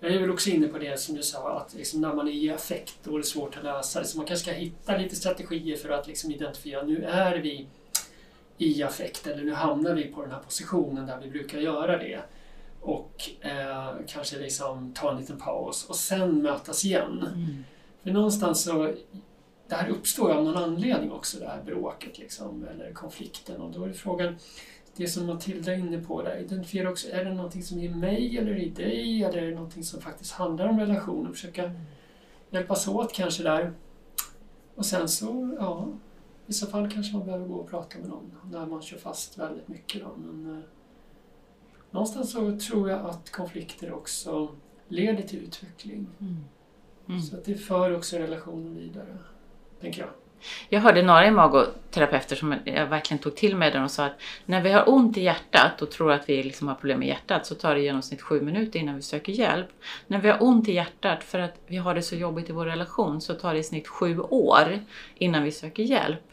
jag 0.00 0.12
är 0.12 0.20
väl 0.20 0.30
också 0.30 0.50
inne 0.50 0.68
på 0.68 0.78
det 0.78 1.00
som 1.00 1.14
du 1.14 1.22
sa, 1.22 1.58
att 1.58 1.74
liksom 1.74 2.00
när 2.00 2.14
man 2.14 2.28
är 2.28 2.32
i 2.32 2.50
affekt 2.50 2.94
då 3.04 3.14
är 3.14 3.18
det 3.18 3.24
svårt 3.24 3.56
att 3.56 3.64
lösa 3.64 4.00
det. 4.00 4.06
Så 4.06 4.16
man 4.16 4.26
kanske 4.26 4.50
ska 4.50 4.60
hitta 4.60 4.96
lite 4.96 5.16
strategier 5.16 5.76
för 5.76 5.90
att 5.90 6.06
liksom 6.06 6.30
identifiera, 6.30 6.82
nu 6.82 7.04
är 7.04 7.38
vi 7.38 7.66
i 8.58 8.82
affekt 8.82 9.26
eller 9.26 9.44
nu 9.44 9.52
hamnar 9.52 9.94
vi 9.94 10.04
på 10.04 10.22
den 10.22 10.30
här 10.30 10.40
positionen 10.40 11.06
där 11.06 11.18
vi 11.22 11.30
brukar 11.30 11.58
göra 11.58 11.98
det. 11.98 12.20
Och 12.80 13.30
eh, 13.40 13.94
kanske 14.06 14.38
liksom 14.38 14.92
ta 14.92 15.10
en 15.10 15.18
liten 15.18 15.38
paus 15.38 15.86
och 15.88 15.96
sen 15.96 16.42
mötas 16.42 16.84
igen. 16.84 17.28
Mm. 17.34 17.64
För 18.02 18.10
någonstans 18.10 18.62
så, 18.62 18.94
det 19.68 19.74
här 19.74 19.88
uppstår 19.88 20.30
ju 20.30 20.36
av 20.36 20.44
någon 20.44 20.56
anledning 20.56 21.12
också, 21.12 21.38
det 21.38 21.48
här 21.48 21.62
bråket 21.62 22.18
liksom, 22.18 22.68
eller 22.68 22.92
konflikten. 22.92 23.60
Och 23.60 23.70
då 23.70 23.84
är 23.84 23.92
frågan, 23.92 24.36
det 24.96 25.08
som 25.08 25.26
Matilda 25.26 25.72
är 25.72 25.76
inne 25.76 25.98
på 25.98 26.22
där, 26.22 26.36
identifiera 26.36 26.90
också, 26.90 27.08
är 27.10 27.24
det 27.24 27.34
någonting 27.34 27.62
som 27.62 27.78
är 27.78 27.84
i 27.84 27.88
mig 27.88 28.38
eller 28.38 28.56
i 28.58 28.68
dig? 28.68 29.24
Eller 29.24 29.38
är 29.38 29.46
det 29.46 29.54
någonting 29.54 29.84
som 29.84 30.00
faktiskt 30.00 30.32
handlar 30.32 30.68
om 30.68 30.80
relationen? 30.80 31.32
Försöka 31.32 31.72
hjälpas 32.50 32.88
åt 32.88 33.12
kanske 33.12 33.42
där. 33.42 33.72
Och 34.74 34.86
sen 34.86 35.08
så, 35.08 35.56
ja, 35.58 35.88
i 35.92 36.46
vissa 36.46 36.66
fall 36.66 36.90
kanske 36.90 37.16
man 37.16 37.26
behöver 37.26 37.46
gå 37.46 37.54
och 37.54 37.70
prata 37.70 37.98
med 37.98 38.08
någon 38.08 38.30
när 38.50 38.66
man 38.66 38.82
kör 38.82 38.98
fast 38.98 39.38
väldigt 39.38 39.68
mycket. 39.68 40.02
Då. 40.02 40.16
Men, 40.16 40.56
eh, 40.56 40.62
någonstans 41.90 42.32
så 42.32 42.58
tror 42.58 42.90
jag 42.90 43.06
att 43.06 43.30
konflikter 43.30 43.92
också 43.92 44.48
leder 44.88 45.22
till 45.22 45.38
utveckling. 45.38 46.06
Mm. 46.20 46.44
Mm. 47.08 47.20
Så 47.20 47.36
att 47.36 47.44
det 47.44 47.54
för 47.54 47.96
också 47.96 48.16
relationen 48.16 48.76
vidare, 48.76 49.18
tänker 49.80 50.00
jag. 50.00 50.10
Jag 50.68 50.80
hörde 50.80 51.02
några 51.02 51.26
imagoterapeuter 51.26 52.36
som 52.36 52.54
jag 52.64 52.86
verkligen 52.86 53.18
tog 53.18 53.36
till 53.36 53.56
mig 53.56 53.70
den 53.70 53.84
och 53.84 53.90
sa 53.90 54.06
att 54.06 54.20
när 54.46 54.62
vi 54.62 54.72
har 54.72 54.88
ont 54.88 55.16
i 55.16 55.22
hjärtat 55.22 55.82
och 55.82 55.90
tror 55.90 56.12
att 56.12 56.28
vi 56.28 56.42
liksom 56.42 56.68
har 56.68 56.74
problem 56.74 56.98
med 56.98 57.08
hjärtat 57.08 57.46
så 57.46 57.54
tar 57.54 57.74
det 57.74 57.80
i 57.80 57.84
genomsnitt 57.84 58.22
sju 58.22 58.40
minuter 58.40 58.78
innan 58.78 58.96
vi 58.96 59.02
söker 59.02 59.32
hjälp. 59.32 59.68
När 60.06 60.20
vi 60.20 60.28
har 60.28 60.42
ont 60.42 60.68
i 60.68 60.72
hjärtat 60.72 61.24
för 61.24 61.38
att 61.38 61.54
vi 61.66 61.76
har 61.76 61.94
det 61.94 62.02
så 62.02 62.14
jobbigt 62.16 62.50
i 62.50 62.52
vår 62.52 62.66
relation 62.66 63.20
så 63.20 63.34
tar 63.34 63.52
det 63.52 63.58
i 63.58 63.64
snitt 63.64 63.88
sju 63.88 64.20
år 64.20 64.80
innan 65.14 65.42
vi 65.42 65.52
söker 65.52 65.82
hjälp. 65.82 66.24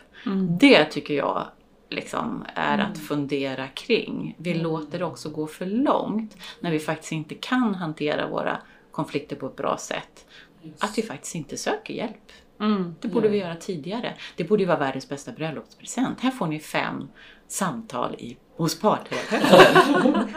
Det 0.60 0.86
tycker 0.86 1.13
jag 1.13 1.48
liksom 1.89 2.45
är 2.56 2.78
att 2.78 2.98
fundera 2.98 3.67
kring. 3.67 4.36
Vi 4.38 4.54
låter 4.54 5.00
det 5.00 5.06
också 5.06 5.30
gå 5.30 5.48
för 5.48 5.65
långt 5.65 6.38
när 6.60 6.71
vi 6.71 6.80
faktiskt 6.80 7.12
inte 7.12 7.36
kan 7.36 7.76
hantera 7.76 8.28
våra 8.28 8.58
konflikter 8.91 9.36
på 9.36 9.45
ett 9.45 9.56
bra 9.56 9.78
sätt. 9.78 10.26
Just. 10.62 10.84
Att 10.84 10.98
vi 10.98 11.02
faktiskt 11.02 11.36
inte 11.36 11.58
söker 11.58 11.93
hjälp. 11.93 12.32
Mm. 12.60 12.95
Det 13.02 13.08
borde 13.08 13.30
vi 13.30 13.38
göra 13.38 13.56
tidigare. 13.56 14.13
Det 14.36 14.43
borde 14.43 14.63
ju 14.63 14.67
vara 14.67 14.80
världens 14.80 15.10
bästa 15.10 15.32
bröllopspresent. 15.32 16.19
Här 16.19 16.32
får 16.32 16.48
ni 16.48 16.60
fem 16.60 17.08
samtal 17.48 18.15
i, 18.15 18.38
hos 18.56 18.80
parterapeuten. 18.80 20.30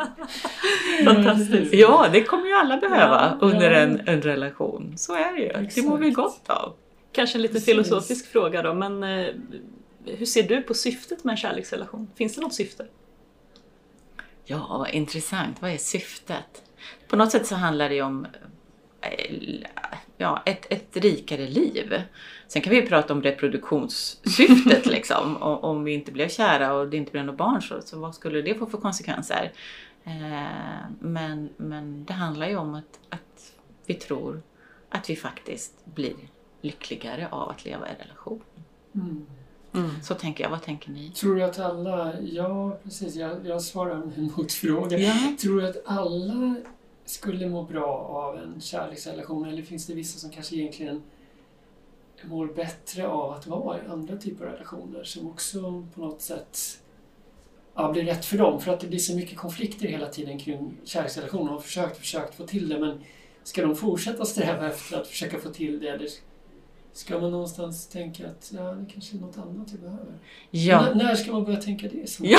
Fantastiskt. 1.05 1.75
ja, 1.75 2.07
det 2.13 2.23
kommer 2.23 2.47
ju 2.47 2.53
alla 2.55 2.77
behöva 2.77 3.37
Ja, 3.41 3.47
under 3.47 3.71
ja. 3.71 3.79
en, 3.79 4.01
en 4.09 4.23
relation. 4.23 4.95
Så 4.97 5.15
är 5.15 5.33
det 5.33 5.41
ju. 5.41 5.69
Det 5.75 5.89
mår 5.89 5.99
vi 5.99 6.09
Exakt. 6.09 6.27
gott 6.47 6.51
av. 6.51 6.73
Kanske 7.13 7.39
en 7.39 7.43
lite 7.43 7.55
Precis. 7.55 7.69
filosofisk 7.69 8.33
fråga 8.33 8.63
då, 8.63 8.75
men 8.75 9.03
eh, 9.03 9.27
hur 10.05 10.27
ser 10.27 10.43
du 10.43 10.63
på 10.63 10.75
syftet 10.75 11.25
med 11.25 11.33
en 11.33 11.37
kärleksrelation? 11.37 12.11
Finns 12.15 12.35
det 12.35 12.41
något 12.41 12.55
syfte? 12.55 12.87
Ja, 14.45 14.67
vad 14.79 14.91
intressant. 14.91 15.63
Vad 15.63 15.71
är 15.71 15.77
syftet? 15.77 16.63
På 17.09 17.17
något 17.17 17.31
sätt 17.31 17.47
så 17.47 17.55
handlar 17.55 17.89
det 17.89 17.95
ju 17.95 18.03
om 18.03 18.27
eh, 19.01 19.37
ja, 20.17 20.43
ett, 20.47 20.73
ett 20.73 20.97
rikare 20.97 21.47
liv. 21.47 22.03
Sen 22.49 22.63
kan 22.63 22.71
vi 22.71 22.81
ju 22.81 22.87
prata 22.87 23.13
om 23.13 23.23
reproduktionssyftet 23.23 24.87
liksom. 24.97 25.37
Och, 25.37 25.65
om 25.65 25.85
vi 25.85 25.93
inte 25.93 26.13
blev 26.13 26.29
kära 26.29 26.73
och 26.73 26.89
det 26.89 26.97
inte 26.97 27.13
blev 27.13 27.25
några 27.25 27.37
barn 27.37 27.63
så, 27.63 27.83
så 27.83 27.99
vad 27.99 28.15
skulle 28.15 28.43
det 28.43 28.55
få 28.55 28.67
för 28.67 28.79
konsekvenser? 28.79 29.53
Eh, 30.05 30.91
men, 31.01 31.49
men 31.57 32.05
det 32.05 32.13
handlar 32.13 32.49
ju 32.49 32.57
om 32.57 32.75
att, 32.75 33.01
att 33.09 33.53
vi 33.87 33.95
tror 33.95 34.43
att 34.89 35.11
vi 35.11 35.17
faktiskt 35.17 35.85
blir 35.85 36.15
lyckligare 36.61 37.29
av 37.31 37.49
att 37.49 37.65
leva 37.65 37.89
i 37.89 37.93
relation. 38.03 38.43
Mm. 38.95 39.27
Så 40.03 40.15
tänker 40.15 40.45
jag. 40.45 40.51
Vad 40.51 40.63
tänker 40.63 40.91
ni? 40.91 41.11
Tror 41.11 41.35
du 41.35 41.43
att 41.43 41.59
alla, 41.59 42.21
ja 42.21 42.79
precis, 42.85 43.17
jag, 43.17 43.47
jag 43.47 43.63
svarar 43.63 43.95
med 43.95 44.19
en 44.19 44.33
motfråga. 44.37 44.99
Ja. 44.99 45.15
Tror 45.41 45.61
du 45.61 45.69
att 45.69 45.83
alla 45.85 46.55
skulle 47.05 47.49
må 47.49 47.63
bra 47.63 47.97
av 47.97 48.39
en 48.39 48.61
kärleksrelation 48.61 49.49
eller 49.49 49.63
finns 49.63 49.87
det 49.87 49.95
vissa 49.95 50.19
som 50.19 50.31
kanske 50.31 50.57
egentligen 50.57 51.03
mår 52.23 52.47
bättre 52.47 53.09
av 53.09 53.33
att 53.33 53.47
vara 53.47 53.79
i 53.79 53.87
andra 53.89 54.17
typer 54.17 54.47
av 54.47 54.53
relationer 54.53 55.05
som 55.05 55.27
också 55.27 55.87
på 55.95 56.01
något 56.01 56.21
sätt 56.21 56.59
ja, 57.75 57.93
blir 57.93 58.05
rätt 58.05 58.25
för 58.25 58.39
dem? 58.39 58.61
För 58.61 58.73
att 58.73 58.81
det 58.81 58.87
blir 58.87 58.99
så 58.99 59.17
mycket 59.17 59.39
konflikter 59.39 59.89
hela 59.89 60.07
tiden 60.07 60.39
kring 60.39 60.77
kärleksrelationer. 60.85 61.45
De 61.45 61.55
har 61.55 61.61
försökt, 61.61 61.97
försökt 61.97 62.35
få 62.35 62.47
till 62.47 62.69
det 62.69 62.79
men 62.81 63.01
ska 63.43 63.63
de 63.63 63.77
fortsätta 63.77 64.25
sträva 64.25 64.69
efter 64.69 65.01
att 65.01 65.07
försöka 65.07 65.39
få 65.39 65.51
till 65.51 65.81
det 65.81 65.89
eller 65.89 66.09
ska 66.93 67.19
man 67.19 67.31
någonstans 67.31 67.89
tänka 67.89 68.27
att 68.27 68.51
ja, 68.55 68.61
det 68.63 68.93
kanske 68.93 69.17
är 69.17 69.21
något 69.21 69.39
annat 69.39 69.73
vi 69.73 69.79
behöver? 69.79 70.15
Ja. 70.51 70.83
När, 70.83 70.95
när 70.95 71.15
ska 71.15 71.33
man 71.33 71.45
börja 71.45 71.61
tänka 71.61 71.89
det? 71.89 72.19
Ja, 72.21 72.39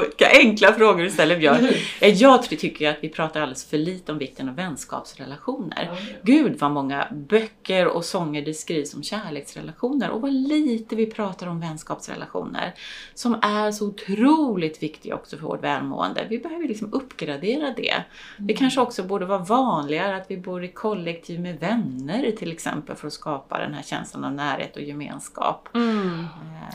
vilka 0.00 0.28
enkla 0.38 0.72
frågor 0.72 1.02
du 1.02 1.10
ställer 1.10 1.38
Björn. 1.38 1.68
Eh, 2.00 2.08
Jag 2.14 2.42
tycker 2.42 2.90
att 2.90 2.96
vi 3.00 3.08
pratar 3.08 3.40
alldeles 3.40 3.64
för 3.64 3.78
lite 3.78 4.12
om 4.12 4.18
vikten 4.18 4.48
av 4.48 4.54
vänskapsrelationer. 4.54 5.88
Ja, 5.92 5.96
Gud 6.22 6.58
vad 6.58 6.70
många 6.70 7.08
böcker 7.12 7.86
och 7.86 8.04
sånger 8.04 8.42
det 8.42 8.54
skrivs 8.54 8.94
om 8.94 9.02
kärleksrelationer 9.02 10.10
och 10.10 10.20
vad 10.20 10.32
lite 10.32 10.96
vi 10.96 11.06
pratar 11.06 11.46
om 11.46 11.60
vänskapsrelationer. 11.60 12.74
Som 13.14 13.34
är 13.42 13.72
så 13.72 13.86
otroligt 13.86 14.82
viktiga 14.82 15.14
också 15.14 15.36
för 15.36 15.46
vårt 15.46 15.62
välmående. 15.64 16.26
Vi 16.30 16.38
behöver 16.38 16.68
liksom 16.68 16.92
uppgradera 16.92 17.74
det. 17.76 17.94
Det 18.38 18.54
kanske 18.54 18.80
också 18.80 19.02
borde 19.02 19.26
vara 19.26 19.38
vanligare 19.38 20.16
att 20.16 20.30
vi 20.30 20.36
bor 20.36 20.64
i 20.64 20.68
kollektiv 20.68 21.40
med 21.40 21.60
vänner 21.60 22.30
till 22.38 22.52
exempel 22.52 22.96
för 22.96 23.06
att 23.06 23.12
skapa 23.12 23.39
den 23.48 23.74
här 23.74 23.82
känslan 23.82 24.24
av 24.24 24.32
närhet 24.32 24.76
och 24.76 24.82
gemenskap. 24.82 25.68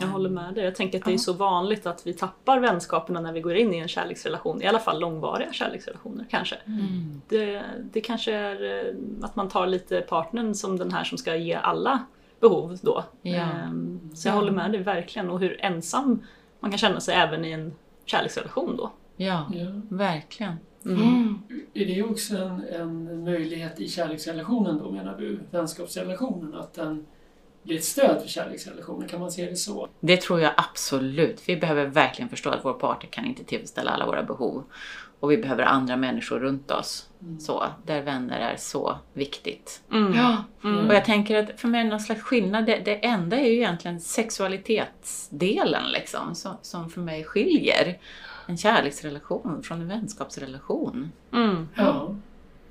Jag 0.02 0.08
håller 0.08 0.30
med 0.30 0.54
dig. 0.54 0.64
Jag 0.64 0.76
tänker 0.76 1.00
att 1.00 1.06
det 1.06 1.14
är 1.14 1.18
så 1.18 1.34
vanligt 1.34 1.86
att 1.86 2.08
vi 2.08 2.14
tappar 2.14 2.60
vänskaperna 2.60 3.22
när 3.22 3.34
vi 3.34 3.42
går 3.42 3.56
in 3.56 3.74
i 3.74 3.78
en 3.78 3.88
kärleksrelation. 3.88 4.62
I 4.62 4.68
alla 4.68 4.80
fall 4.80 5.00
långvariga 5.00 5.54
kärleksrelationer 5.54 6.26
kanske. 6.30 6.56
Mm. 6.56 7.22
Det, 7.30 7.62
det 7.92 8.02
kanske 8.02 8.34
är 8.34 8.86
eh, 8.88 8.94
att 9.26 9.36
man 9.36 9.50
tar 9.50 9.68
lite 9.68 10.02
partnern 10.02 10.54
som 10.56 10.78
den 10.78 10.92
här 10.92 11.04
som 11.04 11.18
ska 11.18 11.36
ge 11.36 11.54
alla 11.54 12.06
behov 12.40 12.78
då. 12.82 13.04
Ja. 13.22 13.34
Ehm, 13.36 14.00
Så 14.16 14.28
jag 14.28 14.34
Ja. 14.36 14.40
håller 14.40 14.52
med 14.52 14.72
dig 14.72 14.84
verkligen. 14.84 15.30
Och 15.30 15.40
hur 15.40 15.66
ensam 15.66 16.24
man 16.60 16.72
kan 16.72 16.78
känna 16.78 17.00
sig 17.00 17.16
även 17.16 17.46
i 17.46 17.52
en 17.52 17.74
kärleksrelation 18.06 18.78
då. 18.78 18.92
Ja, 19.18 19.46
Ja. 19.54 19.66
verkligen. 19.90 20.56
Mm. 20.86 21.40
Är 21.74 21.86
det 21.86 22.04
också 22.04 22.38
en, 22.38 22.64
en 22.82 23.24
möjlighet 23.24 23.80
i 23.80 23.90
kärleksrelationen 23.90 24.78
då 24.78 24.92
menar 24.92 25.18
du? 25.18 25.40
Vänskapsrelationen? 25.52 26.54
Att 26.54 26.74
den 26.74 27.06
blir 27.64 27.78
ett 27.78 27.84
stöd 27.84 28.22
för 28.22 28.30
kärleksrelationen? 28.30 29.10
Kan 29.10 29.20
man 29.20 29.32
se 29.32 29.46
det 29.46 29.56
så? 29.56 29.88
Det 30.00 30.22
tror 30.22 30.42
jag 30.42 30.52
absolut. 30.58 31.42
Vi 31.46 31.58
behöver 31.58 31.86
verkligen 31.86 32.30
förstå 32.30 32.50
att 32.50 32.66
vår 32.66 32.74
partner 32.74 33.10
kan 33.10 33.26
inte 33.26 33.44
tillfredsställa 33.44 33.92
alla 33.92 34.06
våra 34.06 34.24
behov. 34.24 34.64
Och 35.20 35.32
vi 35.32 35.38
behöver 35.38 35.64
andra 35.64 35.98
människor 35.98 36.40
runt 36.40 36.72
oss. 36.72 37.10
Så, 37.40 37.66
där 37.86 38.02
vänner 38.02 38.40
är 38.40 38.58
så 38.58 38.98
viktigt. 39.14 39.82
Mm. 39.92 40.14
Ja. 40.14 40.44
Mm. 40.64 40.88
Och 40.88 40.94
jag 40.94 41.06
tänker 41.06 41.44
att 41.44 41.60
för 41.60 41.68
mig 41.68 41.80
är 41.80 41.84
det 41.84 41.90
någon 41.90 42.00
slags 42.00 42.22
skillnad. 42.22 42.66
Det, 42.66 42.80
det 42.86 43.06
enda 43.06 43.38
är 43.38 43.46
ju 43.46 43.56
egentligen 43.56 44.00
sexualitetsdelen 44.00 45.92
liksom, 45.92 46.36
som, 46.36 46.58
som 46.62 46.90
för 46.90 47.02
mig 47.02 47.24
skiljer 47.24 48.00
en 48.48 48.58
kärleksrelation 48.58 49.64
från 49.64 49.82
en 49.82 49.88
vänskapsrelation. 49.88 51.12
Mm. 51.34 51.70
Ja. 51.76 52.16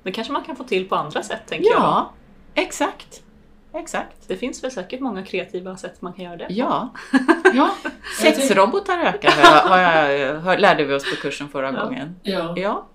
Det 0.03 0.11
kanske 0.11 0.33
man 0.33 0.43
kan 0.43 0.55
få 0.55 0.63
till 0.63 0.89
på 0.89 0.95
andra 0.95 1.23
sätt 1.23 1.41
tänker 1.47 1.69
jag. 1.69 1.79
Ja, 1.81 2.11
exakt. 2.53 3.21
Exakt. 3.73 4.27
Det 4.27 4.37
finns 4.37 4.63
väl 4.63 4.71
säkert 4.71 4.99
många 4.99 5.23
kreativa 5.23 5.77
sätt 5.77 6.01
man 6.01 6.13
kan 6.13 6.25
göra 6.25 6.37
det 6.37 6.45
på. 6.45 6.53
Ja. 6.53 6.89
ja. 7.53 7.69
Sexrobotar 8.21 8.99
ökar 8.99 9.31
har 9.69 9.77
jag, 9.79 10.39
har 10.39 10.57
lärde 10.57 10.83
vi 10.85 10.93
oss 10.93 11.03
på 11.15 11.21
kursen 11.21 11.49
förra 11.49 11.73
Ja. 11.73 11.83
gången. 11.83 12.15
Ja. 12.23 12.53
Ja. 12.57 12.85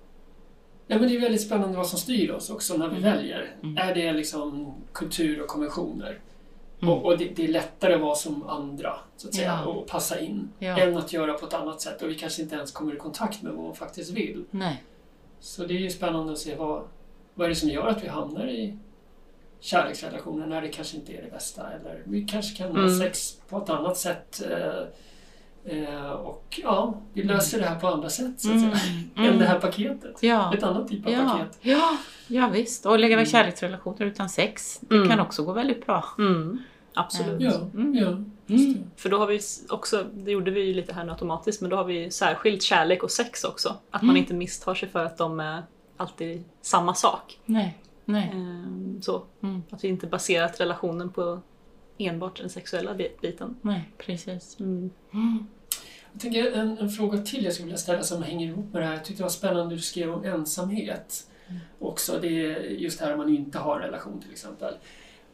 ja, 0.87 0.99
men 0.99 1.09
det 1.09 1.17
är 1.17 1.21
väldigt 1.21 1.43
spännande 1.43 1.77
vad 1.77 1.87
som 1.87 1.99
styr 1.99 2.31
oss 2.31 2.51
också 2.51 2.77
när 2.77 2.89
vi 2.89 2.97
Mm. 2.97 3.13
väljer. 3.15 3.51
Mm. 3.63 3.77
Är 3.89 3.95
det 3.95 4.13
liksom 4.13 4.75
kultur 4.93 5.41
och 5.41 5.49
konventioner? 5.49 6.19
Mm. 6.83 6.95
Och, 6.95 7.05
och 7.05 7.19
det, 7.19 7.25
det 7.37 7.45
är 7.45 7.49
lättare 7.49 7.95
att 7.95 8.01
vara 8.01 8.15
som 8.15 8.49
andra, 8.49 8.97
så 9.17 9.29
att 9.29 9.35
säga, 9.35 9.61
Ja. 9.65 9.71
och 9.71 9.87
passa 9.87 10.21
in. 10.21 10.49
Ja. 10.59 10.79
Än 10.79 10.97
att 10.97 11.13
göra 11.13 11.33
på 11.35 11.47
ett 11.47 11.55
annat 11.55 11.81
sätt. 11.81 12.03
Och 12.03 12.09
vi 12.11 12.15
kanske 12.15 12.43
inte 12.43 12.55
ens 12.55 12.73
kommer 12.73 12.95
i 12.95 12.97
kontakt 12.97 13.43
med 13.43 13.53
vad 13.53 13.65
man 13.65 13.75
faktiskt 13.75 14.11
vill. 14.11 14.45
Nej. 14.51 14.83
Så 15.41 15.65
det 15.67 15.75
är 15.75 15.79
ju 15.79 15.91
spännande 15.91 16.33
att 16.33 16.39
se 16.39 16.55
vad, 16.57 16.83
vad 17.35 17.45
är 17.45 17.49
det 17.49 17.55
som 17.55 17.69
gör 17.69 17.87
att 17.87 18.05
vi 18.05 18.09
hamnar 18.09 18.47
i 18.47 18.77
kärleksrelationer 19.61 20.47
när 20.47 20.63
det 20.63 20.69
kanske 20.69 20.97
inte 20.97 21.13
är 21.13 21.23
det 21.23 21.31
bästa. 21.31 21.71
Eller 21.73 22.03
vi 22.05 22.25
kanske 22.25 22.57
kan 22.57 22.71
ha 22.71 22.79
Mm. 22.79 22.99
sex 22.99 23.39
på 23.49 23.59
ett 23.59 23.71
annat 23.71 23.97
sätt. 23.97 24.43
Eh, 24.51 24.83
Eh, 25.65 26.11
och 26.11 26.61
ja, 26.63 26.95
vi 27.13 27.23
löser 27.23 27.59
det 27.61 27.67
här 27.67 27.81
på 27.81 27.89
andra 27.89 28.09
sätt 28.09 28.41
så 28.41 28.49
att 28.49 28.55
Mm. 28.57 28.71
säga, 28.77 28.83
Mm. 29.17 29.33
än 29.33 29.39
det 29.39 29.45
här 29.45 29.61
paketet. 29.61 30.23
Ja. 30.23 30.55
Ett 30.55 30.63
annat 30.63 30.89
typ 30.89 31.07
av 31.07 31.13
paket. 31.13 31.59
ja, 31.61 31.97
ja 32.31 32.49
visst. 32.49 32.87
Och 32.87 32.99
leva 32.99 33.11
i 33.13 33.15
Mm. 33.15 33.27
kärleksrelationer 33.27 34.03
utan 34.07 34.29
sex, 34.29 34.81
det 34.81 34.95
Mm. 34.97 35.09
kan 35.09 35.21
också 35.21 35.45
gå 35.45 35.53
väldigt 35.53 35.87
bra. 35.87 36.05
Mm. 36.19 36.59
Absolut. 36.95 37.41
Ja, 37.41 37.61
Mm. 37.75 37.95
ja. 37.95 38.19
För 38.97 39.09
då 39.09 39.19
har 39.19 39.27
vi 39.27 39.41
också, 39.69 40.07
det 40.15 40.31
gjorde 40.31 40.51
vi 40.51 40.61
ju 40.61 40.75
lite 40.75 40.93
här 40.93 41.05
nu 41.05 41.11
automatiskt, 41.13 41.61
men 41.61 41.71
då 41.71 41.77
har 41.77 41.85
vi 41.85 42.11
särskilt 42.11 42.63
kärlek 42.63 43.03
och 43.03 43.11
sex 43.11 43.45
också. 43.45 43.77
Att 43.91 44.03
man 44.03 44.17
inte 44.17 44.35
misstar 44.35 44.75
sig 44.75 44.89
för 44.89 45.05
att 45.05 45.19
de 45.19 45.41
är 45.41 45.63
alltid 45.97 46.45
samma 46.63 46.95
sak. 46.95 47.39
Nej, 47.47 47.79
nej. 48.05 48.31
Ehm, 48.35 48.99
Så. 49.03 49.23
Mm. 49.43 49.63
Att 49.71 49.85
vi 49.85 49.89
inte 49.89 50.07
baserat 50.07 50.61
relationen 50.61 51.11
på 51.11 51.41
enbart 51.99 52.37
den 52.41 52.51
sexuella 52.51 52.95
bi- 52.95 53.13
biten. 53.23 53.57
Nej, 53.63 53.89
precis. 53.99 54.57
Mm. 54.61 54.91
Mm. 55.13 55.47
Jag 56.13 56.21
tänker 56.21 56.53
en, 56.53 56.79
en 56.79 56.91
fråga 56.91 57.19
till 57.19 57.45
jag 57.45 57.53
skulle 57.53 57.65
vilja 57.67 57.79
ställa 57.79 58.03
som 58.03 58.23
hänger 58.23 58.47
ihop 58.47 58.73
med 58.73 58.83
det 58.83 58.87
här. 58.87 58.93
Jag 58.95 59.05
tyckte 59.05 59.21
det 59.23 59.25
var 59.25 59.31
spännande 59.31 59.75
du 59.75 59.81
skrev 59.81 60.15
om 60.15 60.25
ensamhet. 60.25 61.27
Också, 61.79 62.19
det 62.19 62.29
är 62.29 62.61
just 62.61 62.99
det 62.99 63.05
här 63.05 63.13
om 63.13 63.19
man 63.19 63.29
inte 63.29 63.59
har 63.59 63.81
relation 63.81 64.21
till 64.21 64.33
exempel. 64.33 64.75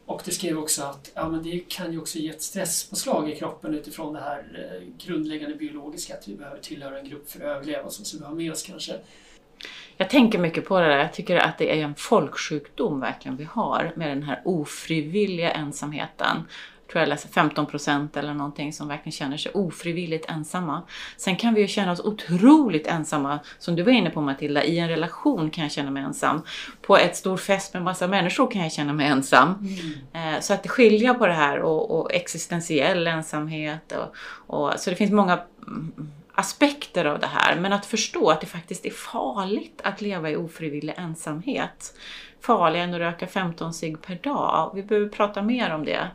Och 0.05 0.21
det 0.25 0.31
skrev 0.31 0.57
också 0.57 0.83
att 0.83 1.11
ja, 1.15 1.29
men 1.29 1.43
det 1.43 1.59
kan 1.67 1.91
ju 1.91 1.99
också 1.99 2.17
ge 2.17 2.29
ett 2.29 2.41
stresspåslag 2.41 3.29
i 3.29 3.35
kroppen 3.35 3.75
utifrån 3.75 4.13
det 4.13 4.19
här 4.19 4.69
eh, 4.73 5.07
grundläggande 5.07 5.55
biologiska, 5.55 6.13
att 6.13 6.27
vi 6.27 6.35
behöver 6.35 6.59
tillhöra 6.59 6.99
en 6.99 7.09
grupp 7.09 7.29
för 7.29 7.39
att 7.39 7.45
överleva, 7.45 7.89
så 7.89 8.03
som 8.03 8.19
vi 8.19 8.25
har 8.25 8.35
med 8.35 8.51
oss 8.51 8.63
kanske. 8.63 8.93
Jag 9.97 10.09
tänker 10.09 10.39
mycket 10.39 10.65
på 10.65 10.79
det 10.79 10.85
där. 10.85 10.97
Jag 10.97 11.13
tycker 11.13 11.37
att 11.37 11.57
det 11.57 11.79
är 11.79 11.83
en 11.83 11.95
folksjukdom 11.95 12.99
verkligen 12.99 13.37
vi 13.37 13.43
har 13.43 13.93
med 13.95 14.09
den 14.09 14.23
här 14.23 14.41
ofrivilliga 14.45 15.51
ensamheten. 15.51 16.43
Tror 16.91 16.99
jag 17.01 17.09
läser 17.09 17.29
15 17.29 17.65
procent 17.65 18.17
eller 18.17 18.33
någonting 18.33 18.73
som 18.73 18.87
verkligen 18.87 19.11
känner 19.11 19.37
sig 19.37 19.51
ofrivilligt 19.51 20.29
ensamma. 20.29 20.81
Sen 21.17 21.35
kan 21.35 21.53
vi 21.53 21.61
ju 21.61 21.67
känna 21.67 21.91
oss 21.91 21.99
otroligt 21.99 22.87
ensamma, 22.87 23.39
som 23.59 23.75
du 23.75 23.83
var 23.83 23.91
inne 23.91 24.09
på 24.09 24.21
Matilda, 24.21 24.63
i 24.63 24.79
en 24.79 24.89
relation 24.89 25.49
kan 25.49 25.63
jag 25.63 25.71
känna 25.71 25.91
mig 25.91 26.03
ensam. 26.03 26.41
På 26.81 26.97
ett 26.97 27.15
stor 27.15 27.37
fest 27.37 27.73
med 27.73 27.83
massa 27.83 28.07
människor 28.07 28.51
kan 28.51 28.61
jag 28.61 28.71
känna 28.71 28.93
mig 28.93 29.07
ensam. 29.07 29.67
Eh, 30.13 30.39
Så 30.41 30.53
att 30.53 30.67
skilja 30.67 31.13
på 31.13 31.27
det 31.27 31.33
här 31.33 31.59
och, 31.59 31.99
och 31.99 32.13
existentiell 32.13 33.07
ensamhet. 33.07 33.91
Och, 33.91 34.15
och, 34.55 34.79
så 34.79 34.89
det 34.89 34.95
finns 34.95 35.11
många 35.11 35.39
mm, 35.67 36.11
aspekter 36.33 37.05
av 37.05 37.19
det 37.19 37.27
här. 37.27 37.59
Men 37.59 37.73
att 37.73 37.85
förstå 37.85 38.29
att 38.29 38.41
det 38.41 38.47
faktiskt 38.47 38.85
är 38.85 38.91
farligt 38.91 39.81
att 39.83 40.01
leva 40.01 40.29
i 40.29 40.35
ofrivillig 40.35 40.93
ensamhet. 40.97 41.93
Farligare 42.41 42.83
än 42.83 42.93
att 42.93 42.99
röka 42.99 43.27
15 43.27 43.73
cigg 43.73 44.01
per 44.01 44.15
dag. 44.15 44.71
Vi 44.75 44.83
behöver 44.83 45.09
prata 45.09 45.41
mer 45.41 45.73
om 45.73 45.85
det. 45.85 46.07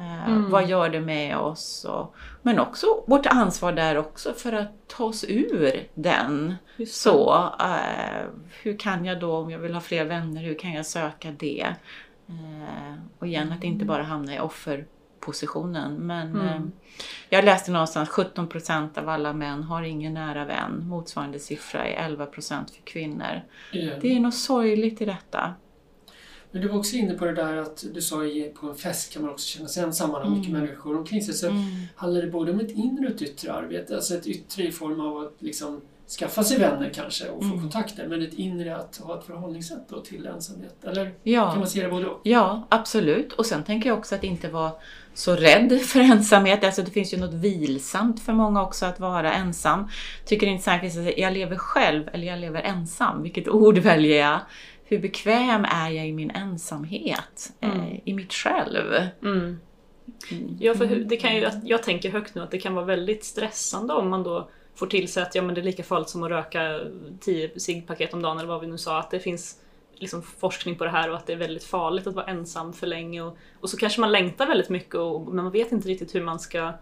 Eh, 0.00 0.28
Mm. 0.28 0.50
Vad 0.50 0.68
gör 0.68 0.88
det 0.88 1.00
med 1.00 1.36
oss? 1.36 1.84
Och, 1.84 2.14
men 2.42 2.58
också 2.58 2.86
vårt 3.06 3.26
ansvar 3.26 3.72
där 3.72 3.96
också 3.96 4.32
för 4.32 4.52
att 4.52 4.68
ta 4.88 5.04
oss 5.04 5.24
ur 5.28 5.88
den. 5.94 6.54
Så, 6.86 7.34
eh, 7.60 8.26
hur 8.62 8.78
kan 8.78 9.04
jag 9.04 9.20
då, 9.20 9.36
om 9.36 9.50
jag 9.50 9.58
vill 9.58 9.74
ha 9.74 9.80
fler 9.80 10.04
vänner, 10.04 10.42
hur 10.42 10.58
kan 10.58 10.72
jag 10.72 10.86
söka 10.86 11.30
det? 11.30 11.74
Eh, 12.28 12.94
och 13.18 13.26
igen, 13.26 13.52
att 13.52 13.64
inte 13.64 13.84
bara 13.84 14.02
hamna 14.02 14.34
i 14.34 14.40
offerpositionen. 14.40 15.94
Men 15.94 16.28
Mm. 16.30 16.46
eh, 16.46 16.60
jag 17.28 17.44
läste 17.44 17.70
någonstans 17.70 18.08
17 18.08 18.48
procent 18.48 18.98
av 18.98 19.08
alla 19.08 19.32
män 19.32 19.62
har 19.62 19.82
ingen 19.82 20.14
nära 20.14 20.44
vän. 20.44 20.84
Motsvarande 20.88 21.38
siffra 21.38 21.84
är 21.86 22.04
11 22.04 22.26
procent 22.26 22.70
för 22.70 22.82
kvinnor. 22.82 23.40
Eh, 23.72 23.98
Det 24.00 24.16
är 24.16 24.20
något 24.20 24.34
sorgligt 24.34 25.00
i 25.00 25.04
detta. 25.04 25.54
Men 26.52 26.62
du 26.62 26.68
var 26.68 26.78
också 26.78 26.96
inne 26.96 27.14
på 27.14 27.24
det 27.24 27.34
där 27.34 27.56
att 27.56 27.84
du 27.94 28.00
sa 28.02 28.16
att 28.24 28.54
på 28.54 28.66
en 28.68 28.74
fest 28.76 29.12
kan 29.12 29.22
man 29.22 29.30
också 29.30 29.46
känna 29.46 29.68
sig 29.68 29.82
ensam, 29.82 30.10
man 30.10 30.22
har 30.22 30.30
mycket 30.30 30.48
Mm. 30.48 30.60
människor 30.60 30.98
omkring 30.98 31.22
sig. 31.22 31.34
Så 31.34 31.46
Mm. 31.48 31.62
handlar 31.96 32.22
det 32.22 32.30
både 32.30 32.52
om 32.52 32.60
ett 32.60 32.70
inre 32.70 33.06
och 33.06 33.14
ett 33.14 33.22
yttre 33.22 33.52
arbete. 33.52 33.94
Alltså 33.96 34.14
ett 34.14 34.26
yttre 34.26 34.62
i 34.64 34.72
form 34.72 35.00
av 35.00 35.16
att 35.18 35.34
liksom 35.38 35.80
skaffa 36.18 36.44
sig 36.44 36.58
vänner 36.58 36.90
kanske 36.94 37.28
och 37.28 37.38
få 37.42 37.48
Mm. 37.48 37.60
kontakter. 37.60 38.08
Men 38.08 38.22
ett 38.22 38.34
inre 38.34 38.76
att 38.76 38.96
ha 38.96 39.18
ett 39.18 39.24
förhållningssätt 39.24 39.88
då 39.88 40.00
till 40.00 40.26
ensamhet. 40.26 40.76
Eller 40.84 41.04
kan 41.04 41.12
Ja. 41.22 41.54
man 41.54 41.66
se 41.66 41.82
det 41.82 41.88
både 41.88 42.06
och? 42.06 42.20
Ja, 42.22 42.66
absolut. 42.68 43.32
Och 43.32 43.46
sen 43.46 43.64
tänker 43.64 43.88
jag 43.88 43.98
också 43.98 44.14
att 44.14 44.24
inte 44.24 44.48
vara 44.48 44.72
så 45.14 45.36
rädd 45.36 45.80
för 45.86 46.00
ensamhet. 46.00 46.64
Alltså 46.64 46.82
det 46.82 46.90
finns 46.90 47.12
ju 47.14 47.18
något 47.18 47.34
vilsamt 47.34 48.20
för 48.22 48.32
många 48.32 48.62
också 48.62 48.86
att 48.86 49.00
vara 49.00 49.32
ensam. 49.32 49.88
Tycker 50.26 50.46
det 50.46 50.50
är 50.50 50.52
intressant 50.52 50.84
att 50.84 50.92
säga, 50.92 51.12
jag 51.18 51.32
lever 51.32 51.56
själv 51.56 52.08
eller 52.12 52.26
jag 52.26 52.38
lever 52.38 52.62
ensam. 52.62 53.22
Vilket 53.22 53.48
ord 53.64 53.78
väljer 53.78 54.20
jag? 54.30 54.40
Hur 54.90 54.98
bekväm 54.98 55.64
är 55.64 55.90
jag 55.90 56.08
i 56.08 56.12
min 56.12 56.30
ensamhet? 56.30 57.52
Mm. 57.60 57.80
Eh, 57.80 58.00
I 58.04 58.14
mitt 58.14 58.32
själv? 58.32 58.92
Mm. 59.22 59.60
Ja, 60.60 60.74
för 60.74 60.86
det 60.86 61.16
kan 61.16 61.36
ju, 61.36 61.44
att- 61.44 61.64
jag 61.64 61.82
tänker 61.82 62.10
högt 62.10 62.34
nu 62.34 62.42
att 62.42 62.50
det 62.50 62.58
kan 62.58 62.74
vara 62.74 62.84
väldigt 62.84 63.24
stressande 63.24 63.94
om 63.94 64.10
man 64.10 64.22
då 64.22 64.48
får 64.74 64.86
till 64.86 65.12
sig 65.12 65.22
att 65.22 65.34
ja, 65.34 65.42
men 65.42 65.54
det 65.54 65.60
är 65.60 65.62
lika 65.62 65.82
farligt 65.82 66.08
som 66.08 66.22
att 66.22 66.30
röka 66.30 66.80
10 67.20 67.60
ciggpaket 67.60 68.14
om 68.14 68.22
dagen 68.22 68.38
eller 68.38 68.48
vad 68.48 68.60
vi 68.60 68.66
nu 68.66 68.78
sa. 68.78 68.98
Att 68.98 69.10
det 69.10 69.20
finns 69.20 69.56
liksom 69.94 70.22
forskning 70.22 70.76
på 70.76 70.84
det 70.84 70.90
här 70.90 71.10
och 71.10 71.16
att 71.16 71.26
det 71.26 71.32
är 71.32 71.36
väldigt 71.36 71.64
farligt 71.64 72.06
att 72.06 72.14
vara 72.14 72.26
ensam 72.26 72.72
för 72.72 72.86
länge. 72.86 73.22
Och, 73.22 73.36
och 73.60 73.70
så 73.70 73.76
kanske 73.76 74.00
man 74.00 74.12
längtar 74.12 74.46
väldigt 74.46 74.68
mycket 74.68 74.94
och, 74.94 75.26
men 75.26 75.44
man 75.44 75.52
vet 75.52 75.72
inte 75.72 75.88
riktigt 75.88 76.14
hur 76.14 76.22
man 76.22 76.38
ska 76.40 76.72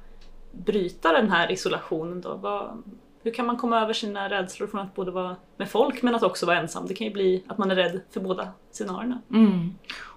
bryta 0.52 1.12
den 1.12 1.30
här 1.30 1.52
isolationen. 1.52 2.20
Då. 2.20 2.34
Vad, 2.34 2.82
hur 3.28 3.34
kan 3.34 3.46
man 3.46 3.56
komma 3.56 3.80
över 3.82 3.92
sina 3.92 4.30
rädslor 4.30 4.66
från 4.66 4.80
att 4.80 4.94
både 4.94 5.10
vara 5.10 5.36
med 5.56 5.68
folk 5.68 6.02
men 6.02 6.14
att 6.14 6.22
också 6.22 6.46
vara 6.46 6.58
ensam? 6.58 6.86
Det 6.86 6.94
kan 6.94 7.06
ju 7.06 7.12
bli 7.12 7.44
att 7.46 7.58
man 7.58 7.70
är 7.70 7.74
rädd 7.76 8.00
för 8.10 8.20
båda 8.20 8.48
scenarierna. 8.72 9.22
Mm. 9.30 9.74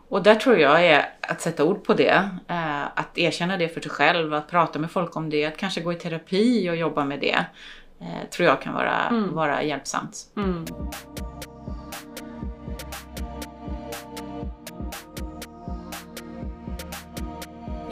Och 0.09 0.23
där 0.23 0.35
tror 0.35 0.57
jag 0.57 0.85
är 0.85 1.09
att 1.21 1.41
sätta 1.41 1.63
ord 1.65 1.83
på 1.83 1.93
det. 1.93 2.29
Eh, 2.47 2.83
att 2.85 3.17
erkänna 3.17 3.57
det 3.57 3.69
för 3.69 3.81
sig 3.81 3.91
själv, 3.91 4.33
att 4.33 4.47
prata 4.47 4.79
med 4.79 4.91
folk 4.91 5.15
om 5.15 5.29
det, 5.29 5.45
att 5.45 5.57
kanske 5.57 5.81
gå 5.81 5.93
i 5.93 5.95
terapi 5.95 6.69
och 6.69 6.75
jobba 6.75 7.05
med 7.05 7.19
det. 7.19 7.45
Eh, 7.99 8.29
tror 8.31 8.47
jag 8.47 8.61
kan 8.61 8.73
vara, 8.73 9.07
Mm. 9.09 9.33
vara 9.33 9.63
hjälpsamt. 9.63 10.17
Mm. 10.37 10.65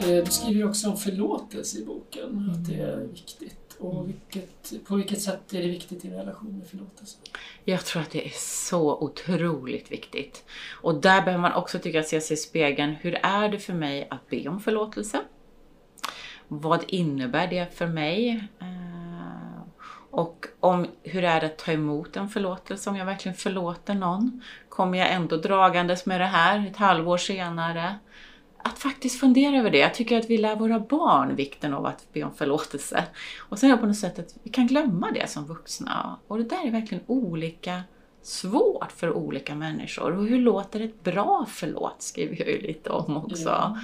Eh, 0.00 0.24
Du 0.24 0.30
skriver 0.30 0.58
ju 0.60 0.68
också 0.68 0.90
om 0.90 0.96
förlåtelse 0.96 1.78
i 1.78 1.84
boken, 1.84 2.50
att 2.54 2.66
det 2.68 2.74
är 2.80 2.96
viktigt. 2.96 3.56
Och 3.80 4.08
vilket, 4.08 4.86
på 4.86 4.96
vilket 4.96 5.22
sätt 5.22 5.52
är 5.52 5.62
det 5.62 5.68
viktigt 5.68 6.04
i 6.04 6.08
en 6.08 6.14
relation 6.14 6.58
med 6.58 6.68
förlåtelse? 6.68 7.18
Jag 7.64 7.84
tror 7.84 8.02
att 8.02 8.10
det 8.10 8.26
är 8.26 8.32
så 8.34 8.98
otroligt 8.98 9.92
viktigt. 9.92 10.44
Och 10.82 10.94
där 10.94 11.22
behöver 11.22 11.42
man 11.42 11.52
också 11.52 11.78
tycka 11.78 12.02
se 12.02 12.20
sig 12.20 12.34
i 12.34 12.36
spegeln. 12.36 12.94
Hur 12.94 13.14
är 13.22 13.48
det 13.48 13.58
för 13.58 13.72
mig 13.72 14.08
att 14.10 14.28
be 14.28 14.48
om 14.48 14.60
förlåtelse? 14.60 15.20
Vad 16.48 16.84
innebär 16.86 17.46
det 17.46 17.74
för 17.74 17.86
mig? 17.86 18.48
Eh, 18.60 19.62
och 20.10 20.46
om, 20.60 20.86
hur 21.02 21.24
är 21.24 21.40
det 21.40 21.46
att 21.46 21.58
ta 21.58 21.72
emot 21.72 22.16
en 22.16 22.28
förlåtelse? 22.28 22.90
Om 22.90 22.96
jag 22.96 23.06
verkligen 23.06 23.36
förlåter 23.36 23.94
någon? 23.94 24.42
Kommer 24.68 24.98
jag 24.98 25.12
ändå 25.12 25.36
dragandes 25.36 26.06
med 26.06 26.20
det 26.20 26.26
här 26.26 26.66
ett 26.70 26.76
halvår 26.76 27.16
senare? 27.16 27.98
Att 28.64 28.78
faktiskt 28.78 29.20
fundera 29.20 29.56
över 29.56 29.70
det. 29.70 29.78
Jag 29.78 29.94
tycker 29.94 30.18
att 30.18 30.30
vi 30.30 30.38
lär 30.38 30.56
våra 30.56 30.80
barn 30.80 31.36
vikten 31.36 31.74
av 31.74 31.86
att 31.86 32.12
be 32.12 32.22
om 32.22 32.34
förlåtelse. 32.34 33.04
Och 33.38 33.58
sen 33.58 33.70
är 33.70 33.74
det 33.74 33.80
på 33.80 33.86
något 33.86 33.96
sätt 33.96 34.18
att 34.18 34.34
vi 34.42 34.50
kan 34.50 34.66
glömma 34.66 35.10
det 35.10 35.30
som 35.30 35.46
vuxna. 35.46 36.18
Och 36.26 36.38
det 36.38 36.44
där 36.44 36.66
är 36.66 36.70
verkligen 36.70 37.04
olika 37.06 37.82
svårt 38.22 38.92
för 38.92 39.12
olika 39.12 39.54
människor. 39.54 40.16
Och 40.16 40.26
hur 40.26 40.38
låter 40.38 40.80
ett 40.80 41.04
bra 41.04 41.46
förlåt 41.48 42.02
skriver 42.02 42.36
jag 42.38 42.48
ju 42.48 42.60
lite 42.60 42.90
om 42.90 43.16
också. 43.16 43.48
Ja. 43.48 43.78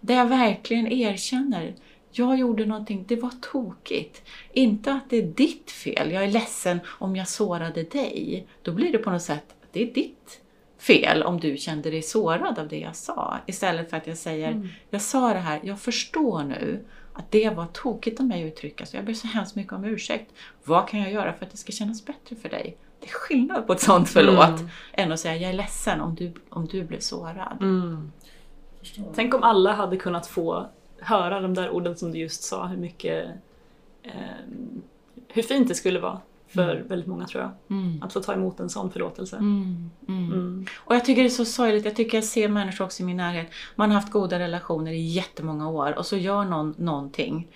Där 0.00 0.14
jag 0.14 0.26
verkligen 0.26 0.92
erkänner, 0.92 1.74
jag 2.12 2.38
gjorde 2.38 2.66
någonting, 2.66 3.04
det 3.08 3.16
var 3.16 3.32
tokigt. 3.40 4.22
Inte 4.52 4.92
att 4.92 5.10
det 5.10 5.16
är 5.16 5.22
ditt 5.22 5.70
fel, 5.70 6.12
jag 6.12 6.24
är 6.24 6.30
ledsen 6.30 6.80
om 6.86 7.16
jag 7.16 7.28
sårade 7.28 7.82
dig. 7.82 8.46
Då 8.62 8.72
blir 8.72 8.92
det 8.92 8.98
på 8.98 9.10
något 9.10 9.22
sätt 9.22 9.44
att 9.62 9.72
det 9.72 9.82
är 9.82 9.94
ditt 9.94 10.40
fel 10.80 11.22
om 11.22 11.40
du 11.40 11.56
kände 11.56 11.90
dig 11.90 12.02
sårad 12.02 12.58
av 12.58 12.68
det 12.68 12.78
jag 12.78 12.96
sa. 12.96 13.38
Istället 13.46 13.90
för 13.90 13.96
att 13.96 14.06
jag 14.06 14.16
säger, 14.16 14.50
Mm. 14.50 14.68
jag 14.90 15.02
sa 15.02 15.32
det 15.32 15.38
här, 15.40 15.60
jag 15.62 15.80
förstår 15.80 16.42
nu 16.42 16.84
att 17.12 17.30
det 17.30 17.50
var 17.50 17.66
tokigt 17.66 18.20
av 18.20 18.26
mig 18.26 18.42
att 18.44 18.52
uttrycka 18.52 18.86
så 18.86 18.96
jag 18.96 19.04
ber 19.04 19.14
så 19.14 19.26
hemskt 19.26 19.54
mycket 19.56 19.72
om 19.72 19.84
ursäkt. 19.84 20.32
Vad 20.64 20.88
kan 20.88 21.00
jag 21.00 21.12
göra 21.12 21.32
för 21.32 21.44
att 21.44 21.50
det 21.50 21.56
ska 21.56 21.72
kännas 21.72 22.04
bättre 22.06 22.36
för 22.36 22.48
dig? 22.48 22.76
Det 23.00 23.06
är 23.06 23.12
skillnad 23.12 23.66
på 23.66 23.72
ett 23.72 23.80
sånt 23.80 24.08
förlåt 24.08 24.48
Mm. 24.48 24.68
än 24.92 25.12
att 25.12 25.20
säga 25.20 25.36
jag 25.36 25.50
är 25.50 25.54
ledsen 25.54 26.00
om 26.00 26.14
du, 26.14 26.32
om 26.48 26.66
du 26.66 26.84
blev 26.84 26.98
sårad. 27.00 27.56
Mm. 27.60 28.12
Tänk 29.14 29.34
om 29.34 29.42
alla 29.42 29.72
hade 29.72 29.96
kunnat 29.96 30.26
få 30.26 30.66
höra 31.00 31.40
de 31.40 31.54
där 31.54 31.70
orden 31.70 31.96
som 31.96 32.12
du 32.12 32.18
just 32.18 32.42
sa, 32.42 32.66
hur 32.66 32.76
mycket... 32.76 33.28
Eh, 34.02 34.12
hur 35.28 35.42
fint 35.42 35.68
det 35.68 35.74
skulle 35.74 36.00
vara 36.00 36.20
för 36.54 36.76
Mm. 36.76 36.88
väldigt 36.88 37.08
många 37.08 37.26
tror 37.26 37.42
jag. 37.42 37.50
Mm. 37.78 38.02
Att 38.02 38.12
få 38.12 38.20
ta 38.20 38.32
emot 38.32 38.60
en 38.60 38.70
sån 38.70 38.90
förlåtelse. 38.90 39.36
Mm, 39.36 39.90
mm. 40.08 40.32
Mm. 40.32 40.66
Och 40.76 40.94
jag 40.94 41.04
tycker 41.04 41.22
det 41.22 41.28
är 41.28 41.30
så 41.30 41.44
sorgligt. 41.44 41.84
Jag 41.84 41.96
tycker 41.96 42.16
jag 42.16 42.24
ser 42.24 42.48
människor 42.48 42.84
också 42.84 43.02
i 43.02 43.06
min 43.06 43.16
närhet. 43.16 43.50
Man 43.76 43.90
har 43.90 44.00
haft 44.00 44.12
goda 44.12 44.38
relationer 44.38 44.92
i 44.92 45.00
jättemånga 45.06 45.68
år 45.68 45.98
och 45.98 46.06
så 46.06 46.16
gör 46.16 46.44
någon 46.44 46.74
någonting. 46.78 47.48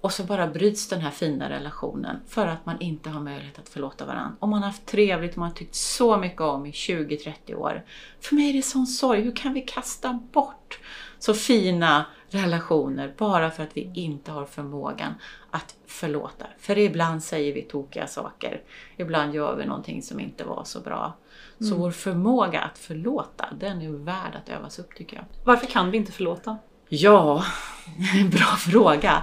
Och 0.00 0.12
så 0.12 0.22
bara 0.22 0.46
bryts 0.46 0.88
den 0.88 1.00
här 1.00 1.10
fina 1.10 1.50
relationen 1.50 2.16
för 2.28 2.46
att 2.46 2.66
man 2.66 2.80
inte 2.80 3.10
har 3.10 3.20
möjlighet 3.20 3.58
att 3.58 3.68
förlåta 3.68 4.06
varandra. 4.06 4.36
Och 4.38 4.48
man 4.48 4.62
har 4.62 4.66
haft 4.66 4.86
trevligt 4.86 5.32
och 5.32 5.38
man 5.38 5.48
har 5.48 5.54
tyckt 5.56 5.74
så 5.74 6.16
mycket 6.16 6.40
om 6.40 6.66
i 6.66 6.70
20-30 6.70 7.54
år. 7.54 7.84
För 8.20 8.34
mig 8.34 8.50
är 8.50 8.52
det 8.52 8.62
sån 8.62 8.86
sorg. 8.86 9.20
Hur 9.20 9.36
kan 9.36 9.52
vi 9.52 9.60
kasta 9.60 10.20
bort 10.32 10.78
så 11.18 11.34
fina 11.34 12.04
relationer 12.36 13.14
bara 13.18 13.50
för 13.50 13.62
att 13.62 13.76
vi 13.76 13.90
inte 13.94 14.30
har 14.32 14.44
förmågan 14.44 15.14
att 15.50 15.74
förlåta. 15.86 16.46
För 16.58 16.78
ibland 16.78 17.22
säger 17.22 17.54
vi 17.54 17.62
tokiga 17.62 18.06
saker. 18.06 18.60
Ibland 18.96 19.34
gör 19.34 19.56
vi 19.56 19.66
någonting 19.66 20.02
som 20.02 20.20
inte 20.20 20.44
var 20.44 20.64
så 20.64 20.80
bra. 20.80 21.12
Så 21.58 21.74
vår 21.74 21.90
förmåga 21.90 22.60
att 22.60 22.78
förlåta, 22.78 23.46
den 23.58 23.82
är 23.82 23.90
värd 23.90 24.34
att 24.42 24.48
övas 24.48 24.78
upp 24.78 24.94
tycker 24.96 25.16
jag. 25.16 25.24
Varför 25.44 25.66
kan 25.66 25.90
vi 25.90 25.96
inte 25.98 26.12
förlåta? 26.12 26.58
Ja, 26.88 27.44
bra 28.30 28.46
fråga. 28.46 29.22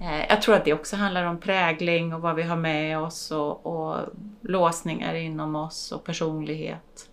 Eh, 0.00 0.26
Jag 0.28 0.42
tror 0.42 0.54
att 0.54 0.64
det 0.64 0.72
också 0.72 0.96
handlar 0.96 1.24
om 1.24 1.40
prägling 1.40 2.14
och 2.14 2.20
vad 2.20 2.34
vi 2.36 2.42
har 2.42 2.56
med 2.56 2.98
oss 2.98 3.30
och, 3.30 3.66
och 3.66 3.96
låsningar 4.40 5.14
inom 5.14 5.56
oss 5.56 5.92
och 5.92 6.04
personlighet. 6.04 7.08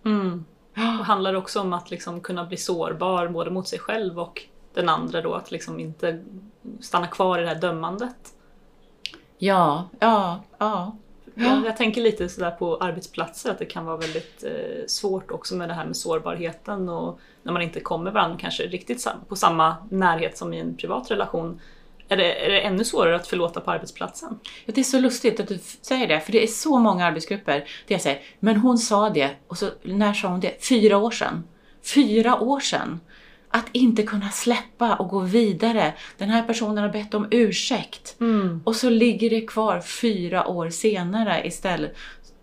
Och 1.00 1.04
handlar 1.06 1.34
också 1.34 1.60
om 1.60 1.72
att 1.72 1.90
liksom 1.90 2.20
kunna 2.20 2.44
bli 2.44 2.56
sårbar 2.56 3.28
både 3.28 3.50
mot 3.50 3.68
sig 3.68 3.78
själv 3.78 4.18
och 4.20 4.42
den 4.78 4.88
andra 4.88 5.20
då, 5.22 5.34
att 5.34 5.50
liksom 5.50 5.80
inte 5.80 6.24
stanna 6.80 7.06
kvar 7.06 7.38
i 7.38 7.42
det 7.42 7.48
här 7.48 7.60
dömandet. 7.60 8.16
Ja, 9.38 9.88
ja, 10.00 10.42
ja. 10.58 10.96
Jag, 11.34 11.66
jag 11.66 11.76
tänker 11.76 12.00
lite 12.00 12.28
sådär 12.28 12.50
på 12.50 12.76
arbetsplatser 12.76 13.50
att 13.50 13.58
det 13.58 13.64
kan 13.66 13.84
vara 13.84 13.96
väldigt 13.96 14.44
eh, 14.44 14.86
svårt 14.86 15.30
också 15.30 15.54
med 15.54 15.68
det 15.68 15.74
här 15.74 15.84
med 15.84 15.96
sårbarheten 15.96 16.88
och 16.88 17.18
när 17.42 17.52
man 17.52 17.62
inte 17.62 17.80
kommer 17.80 18.10
varandra 18.10 18.38
kanske 18.40 18.62
riktigt 18.62 19.00
sam- 19.00 19.24
på 19.28 19.36
samma 19.36 19.76
närhet 19.90 20.38
som 20.38 20.54
i 20.54 20.60
en 20.60 20.76
privat 20.76 21.10
relation. 21.10 21.60
Är 22.08 22.16
det, 22.16 22.46
är 22.46 22.50
det 22.50 22.60
ännu 22.60 22.84
svårare 22.84 23.16
att 23.16 23.26
förlåta 23.26 23.60
på 23.60 23.70
arbetsplatsen? 23.70 24.38
Ja, 24.66 24.72
Det 24.74 24.80
är 24.80 24.84
så 24.84 25.00
lustigt 25.00 25.40
att 25.40 25.48
du 25.48 25.58
säger 25.82 26.08
det, 26.08 26.20
för 26.20 26.32
det 26.32 26.42
är 26.42 26.46
så 26.46 26.78
många 26.78 27.06
arbetsgrupper 27.06 27.52
där 27.58 27.64
jag 27.86 28.00
säger, 28.00 28.20
men 28.40 28.56
hon 28.56 28.78
sa 28.78 29.10
det, 29.10 29.30
och 29.46 29.58
så 29.58 29.70
när 29.82 30.12
sa 30.12 30.28
hon 30.28 30.40
det? 30.40 30.64
Fyra 30.68 30.96
år 30.98 31.10
sedan. 31.10 31.44
Fyra 31.94 32.40
år 32.40 32.60
sedan! 32.60 33.00
Att 33.50 33.66
inte 33.72 34.02
kunna 34.02 34.30
släppa 34.30 34.96
och 34.96 35.08
gå 35.08 35.20
vidare. 35.20 35.94
Den 36.18 36.30
här 36.30 36.42
personen 36.42 36.78
har 36.78 36.88
bett 36.88 37.14
om 37.14 37.28
ursäkt. 37.30 38.16
Och 38.64 38.76
så 38.76 38.90
ligger 38.90 39.30
det 39.30 39.40
kvar 39.40 39.80
fyra 39.80 40.46
år 40.46 40.70
senare 40.70 41.46
istället 41.46 41.96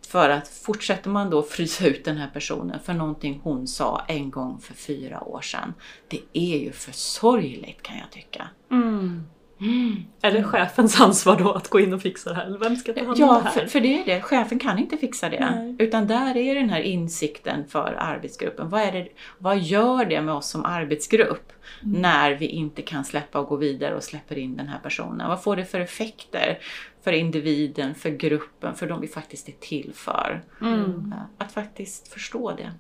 för 0.08 0.30
att 0.30 0.48
fortsätter 0.48 1.10
man 1.10 1.30
då 1.30 1.44
frysa 1.44 1.88
ut 1.88 2.06
den 2.06 2.18
här 2.18 2.30
personen 2.34 2.80
för 2.80 2.94
någonting 2.94 3.40
hon 3.44 3.68
sa 3.68 4.06
en 4.08 4.32
gång 4.32 4.60
för 4.62 4.74
fyra 4.74 5.24
år 5.24 5.42
sedan. 5.42 5.74
Det 6.08 6.22
är 6.34 6.58
ju 6.58 6.72
för 6.72 6.92
sorgligt 6.92 7.82
kan 7.82 7.98
jag 7.98 8.12
tycka. 8.12 8.48
Är 10.22 10.32
det 10.32 10.44
chefens 10.44 11.02
ansvar 11.02 11.36
då 11.40 11.52
att 11.52 11.68
gå 11.70 11.80
in 11.80 11.94
och 11.94 12.02
fixa 12.02 12.30
det 12.30 12.36
här? 12.36 12.46
Eller 12.46 12.58
vem 12.60 12.76
ska 12.76 12.94
ta 12.94 13.00
hand 13.00 13.10
om 13.10 13.16
det 13.16 13.22
Ja, 13.22 13.42
här? 13.44 13.52
för, 13.52 13.66
för 13.68 13.80
det 13.80 14.02
är 14.02 14.06
det. 14.06 14.22
Chefen 14.22 14.60
kan 14.60 14.80
inte 14.80 14.98
fixa 14.98 15.30
det. 15.30 15.40
Nej. 15.52 15.76
Utan 15.80 16.08
där 16.08 16.38
är 16.38 16.56
den 16.56 16.70
här 16.70 16.82
insikten 16.82 17.68
för 17.68 17.96
arbetsgruppen. 18.00 18.70
Vad, 18.70 18.82
är 18.82 18.92
det, 18.92 19.08
vad 19.38 19.60
gör 19.60 20.06
det 20.06 20.22
med 20.22 20.34
oss 20.36 20.50
som 20.50 20.66
arbetsgrupp 20.66 21.52
Mm. 21.84 22.02
när 22.02 22.32
vi 22.32 22.46
inte 22.46 22.82
kan 22.82 23.06
släppa 23.06 23.40
och 23.40 23.48
gå 23.48 23.56
vidare 23.56 23.96
och 23.96 24.04
släpper 24.04 24.38
in 24.38 24.58
den 24.58 24.68
här 24.68 24.80
personen? 24.84 25.28
Vad 25.30 25.44
får 25.44 25.56
det 25.56 25.66
för 25.66 25.80
effekter 25.80 26.58
för 27.04 27.12
individen, 27.12 27.96
för 27.96 28.10
gruppen, 28.10 28.76
för 28.76 28.88
de 28.88 29.02
vi 29.02 29.08
faktiskt 29.08 29.48
är 29.50 29.54
till 29.60 29.92
för? 29.96 30.44
Mm. 30.62 31.14
Att 31.38 31.52
faktiskt 31.52 32.08
förstå 32.08 32.52
det. 32.58 32.72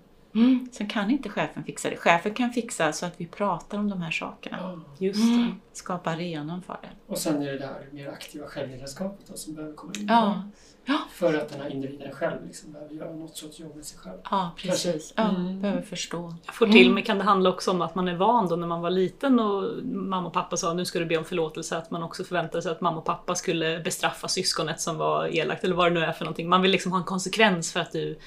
Sen 0.71 0.87
kan 0.87 1.11
inte 1.11 1.29
chefen 1.29 1.63
fixa 1.63 1.89
det. 1.89 1.97
Chefen 1.97 2.33
kan 2.33 2.49
fixa 2.51 2.93
så 2.93 3.05
att 3.05 3.13
vi 3.17 3.25
pratar 3.27 3.77
om 3.77 3.89
de 3.89 4.01
här 4.01 4.11
sakerna. 4.11 4.57
Ja. 4.61 4.79
Just 5.05 5.19
det. 5.19 5.51
Skapa 5.73 6.09
arenan 6.11 6.61
för 6.61 6.77
det. 6.81 6.89
Och 7.13 7.17
sen 7.17 7.41
är 7.41 7.51
det 7.51 7.57
det 7.57 7.65
här 7.65 7.87
mer 7.91 8.09
aktiva 8.09 8.47
självledarskapet 8.47 9.27
då, 9.27 9.33
som 9.37 9.55
behöver 9.55 9.75
komma 9.75 9.93
in. 9.99 10.05
Ja, 10.09 10.43
ja, 10.85 10.97
För 11.11 11.33
att 11.33 11.49
den 11.49 11.61
här 11.61 11.69
individen 11.69 12.11
själv 12.11 12.45
liksom 12.45 12.71
behöver 12.71 12.93
göra 12.95 13.13
något 13.13 13.37
sorts 13.37 13.59
jobb 13.59 13.75
med 13.75 13.85
sig 13.85 13.99
själv. 13.99 14.17
ja 14.31 14.51
precis. 14.57 15.13
Ja, 15.15 15.29
Mm. 15.29 15.61
behöver 15.61 15.81
förstå. 15.81 16.35
Jag 16.45 16.55
får 16.55 16.67
till 16.67 16.91
mig 16.93 17.03
kan 17.03 17.17
det 17.17 17.23
handla 17.23 17.49
också 17.49 17.71
om 17.71 17.81
att 17.81 17.95
man 17.95 18.07
är 18.07 18.15
van 18.15 18.47
då 18.47 18.55
när 18.55 18.67
man 18.67 18.81
var 18.81 18.89
liten 18.89 19.39
och 19.39 19.83
mamma 19.85 20.27
och 20.27 20.33
pappa 20.33 20.57
sa 20.57 20.73
nu 20.73 20.85
ska 20.85 20.99
du 20.99 21.05
be 21.05 21.17
om 21.17 21.25
förlåtelse, 21.25 21.77
att 21.77 21.91
man 21.91 22.03
också 22.03 22.23
förväntade 22.23 22.61
sig 22.61 22.71
att 22.71 22.81
mamma 22.81 22.97
och 22.97 23.05
pappa 23.05 23.35
skulle 23.35 23.79
bestraffa 23.79 24.27
syskonet 24.27 24.81
som 24.81 24.97
var 24.97 25.27
elakt 25.35 25.63
eller 25.63 25.75
vad 25.75 25.91
det 25.91 25.99
nu 25.99 26.05
är 26.05 26.11
för 26.11 26.25
någonting. 26.25 26.49
Man 26.49 26.61
vill 26.61 26.71
liksom 26.71 26.91
ha 26.91 26.99
en 26.99 27.05
konsekvens 27.05 27.73
för 27.73 27.79
att 27.79 27.91
du 27.91 28.19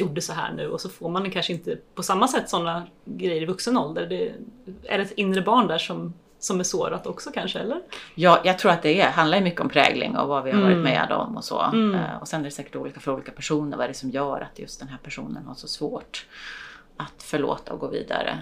gjorde 0.00 0.20
så 0.20 0.32
här 0.32 0.52
nu 0.52 0.68
och 0.70 0.80
så 0.80 0.88
får 0.88 1.08
man 1.08 1.30
kanske 1.30 1.52
inte 1.52 1.78
på 1.94 2.02
samma 2.02 2.28
sätt 2.28 2.48
sådana 2.50 2.86
grejer 3.04 3.42
i 3.42 3.46
vuxen 3.46 3.76
ålder. 3.76 4.06
Det 4.06 4.32
är 4.84 4.98
det 4.98 5.04
ett 5.04 5.12
inre 5.12 5.42
barn 5.42 5.66
där 5.66 5.78
som, 5.78 6.14
som 6.38 6.60
är 6.60 6.64
sårat 6.64 7.06
också 7.06 7.30
kanske, 7.34 7.58
eller? 7.58 7.80
Ja, 8.14 8.40
jag 8.44 8.58
tror 8.58 8.72
att 8.72 8.82
det 8.82 9.00
är, 9.00 9.10
handlar 9.10 9.40
mycket 9.40 9.60
om 9.60 9.68
prägling 9.68 10.16
och 10.16 10.28
vad 10.28 10.44
vi 10.44 10.50
har 10.50 10.62
varit 10.62 10.76
med 10.78 11.12
om 11.12 11.36
och 11.36 11.44
så. 11.44 11.62
Mm. 11.62 11.94
Eh, 11.94 12.16
Och 12.20 12.28
sen 12.28 12.40
är 12.40 12.44
det 12.44 12.50
säkert 12.50 12.76
olika 12.76 13.00
för 13.00 13.12
olika 13.12 13.32
personer. 13.32 13.76
Vad 13.76 13.84
är 13.84 13.88
det 13.88 13.94
som 13.94 14.10
gör 14.10 14.40
att 14.40 14.58
just 14.58 14.78
den 14.80 14.88
här 14.88 14.98
personen 15.02 15.46
har 15.46 15.54
så 15.54 15.68
svårt 15.68 16.26
att 16.98 17.22
förlåta 17.22 17.72
och 17.72 17.80
gå 17.80 17.88
vidare? 17.88 18.38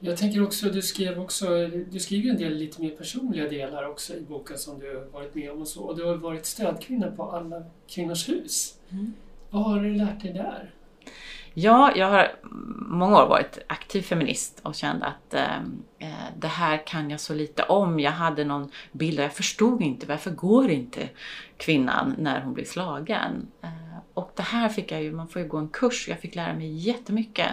Jag 0.00 0.16
tänker 0.16 0.42
också, 0.42 0.66
du 0.66 0.82
skrev 0.82 1.20
också, 1.20 1.46
du 1.90 2.00
skriver 2.00 2.30
en 2.30 2.36
del 2.36 2.54
lite 2.54 2.82
mer 2.82 2.90
personliga 2.90 3.48
delar 3.48 3.88
också 3.88 4.14
i 4.14 4.20
boken 4.20 4.58
som 4.58 4.78
du 4.78 4.96
har 4.96 5.04
varit 5.20 5.34
med 5.34 5.50
om 5.52 5.60
och 5.60 5.68
så. 5.68 5.82
Och 5.82 5.96
du 5.96 6.04
har 6.04 6.14
varit 6.14 6.46
stödkvinna 6.46 7.10
på 7.10 7.22
alla 7.30 7.62
kvinnors 7.88 8.28
hus. 8.28 8.74
Vad 9.50 9.62
har 9.62 9.80
du 9.80 9.94
lärt 9.94 10.20
dig 10.22 10.32
där? 10.32 10.70
Ja, 11.54 11.92
jag 11.96 12.10
har 12.10 12.32
många 12.88 13.22
år 13.22 13.28
varit 13.28 13.58
aktiv 13.66 14.02
feminist 14.02 14.60
och 14.62 14.74
kände 14.74 15.06
att 15.06 15.34
eh, 15.34 15.56
eh, 15.98 16.28
det 16.38 16.48
här 16.48 16.86
kan 16.86 17.10
jag 17.10 17.20
så 17.20 17.34
lite 17.34 17.62
om. 17.62 18.00
Jag 18.00 18.10
hade 18.10 18.44
någon 18.44 18.70
bild 18.92 19.18
och 19.18 19.24
jag 19.24 19.32
förstod 19.32 19.82
inte 19.82 20.06
varför 20.06 20.30
går 20.30 20.70
inte 20.70 21.08
kvinnan 21.56 22.14
när 22.18 22.40
hon 22.40 22.54
blir 22.54 22.64
slagen? 22.64 23.46
Eh, 23.62 23.70
och 24.14 24.32
det 24.36 24.42
här 24.42 24.68
fick 24.68 24.92
jag 24.92 25.02
ju, 25.02 25.12
man 25.12 25.28
får 25.28 25.42
ju 25.42 25.48
gå 25.48 25.56
en 25.56 25.68
kurs, 25.68 26.08
jag 26.08 26.20
fick 26.20 26.34
lära 26.34 26.54
mig 26.54 26.76
jättemycket 26.76 27.50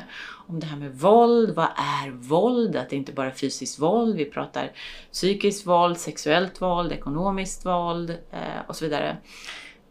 om 0.47 0.59
det 0.59 0.65
här 0.65 0.77
med 0.77 0.95
våld. 0.95 1.55
Vad 1.55 1.69
är 1.75 2.09
våld? 2.09 2.75
Att 2.75 2.89
det 2.89 2.95
inte 2.95 3.11
bara 3.13 3.27
är 3.27 3.31
fysiskt 3.31 3.79
våld, 3.79 4.15
vi 4.15 4.25
pratar 4.25 4.71
psykiskt 5.11 5.67
våld, 5.67 5.97
sexuellt 5.97 6.61
våld, 6.61 6.91
ekonomiskt 6.91 7.65
våld 7.65 8.09
eh, 8.09 8.61
och 8.67 8.75
så 8.75 8.85
vidare 8.85 9.17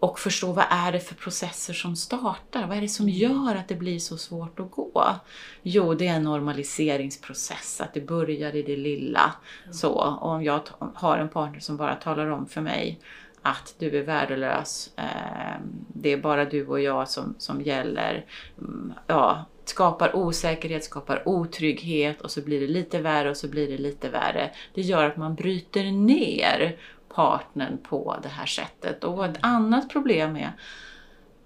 och 0.06 0.18
förstå 0.18 0.52
vad 0.52 0.64
är 0.70 0.92
det 0.92 1.00
för 1.00 1.14
processer 1.14 1.74
som 1.74 1.96
startar? 1.96 2.66
Vad 2.66 2.76
är 2.76 2.80
det 2.80 2.88
som 2.88 3.08
gör 3.08 3.54
att 3.54 3.68
det 3.68 3.74
blir 3.74 3.98
så 3.98 4.16
svårt 4.16 4.60
att 4.60 4.70
gå? 4.70 5.04
Jo, 5.62 5.94
det 5.94 6.06
är 6.06 6.14
en 6.14 6.22
normaliseringsprocess, 6.22 7.80
att 7.80 7.94
det 7.94 8.00
börjar 8.00 8.56
i 8.56 8.62
det 8.62 8.76
lilla. 8.76 9.34
Så, 9.72 9.92
och 9.92 10.30
om 10.30 10.44
jag 10.44 10.60
har 10.94 11.18
en 11.18 11.28
partner 11.28 11.60
som 11.60 11.76
bara 11.76 11.94
talar 11.94 12.26
om 12.26 12.46
för 12.46 12.60
mig 12.60 13.00
att 13.42 13.74
du 13.78 13.98
är 13.98 14.02
värdelös, 14.02 14.90
eh, 14.96 15.60
det 15.88 16.12
är 16.12 16.16
bara 16.16 16.44
du 16.44 16.66
och 16.66 16.80
jag 16.80 17.08
som, 17.08 17.34
som 17.38 17.62
gäller. 17.62 18.24
Mm, 18.58 18.92
ja, 19.06 19.44
skapar 19.64 20.16
osäkerhet, 20.16 20.84
skapar 20.84 21.28
otrygghet 21.28 22.20
och 22.20 22.30
så 22.30 22.40
blir 22.40 22.60
det 22.60 22.66
lite 22.66 23.00
värre 23.00 23.30
och 23.30 23.36
så 23.36 23.48
blir 23.48 23.68
det 23.68 23.78
lite 23.78 24.08
värre. 24.08 24.50
Det 24.74 24.82
gör 24.82 25.04
att 25.04 25.16
man 25.16 25.34
bryter 25.34 25.84
ner 25.84 26.76
partnern 27.16 27.78
på 27.78 28.16
det 28.22 28.28
här 28.28 28.46
sättet. 28.46 29.04
Och 29.04 29.24
ett 29.24 29.38
annat 29.40 29.88
problem 29.88 30.36
är 30.36 30.52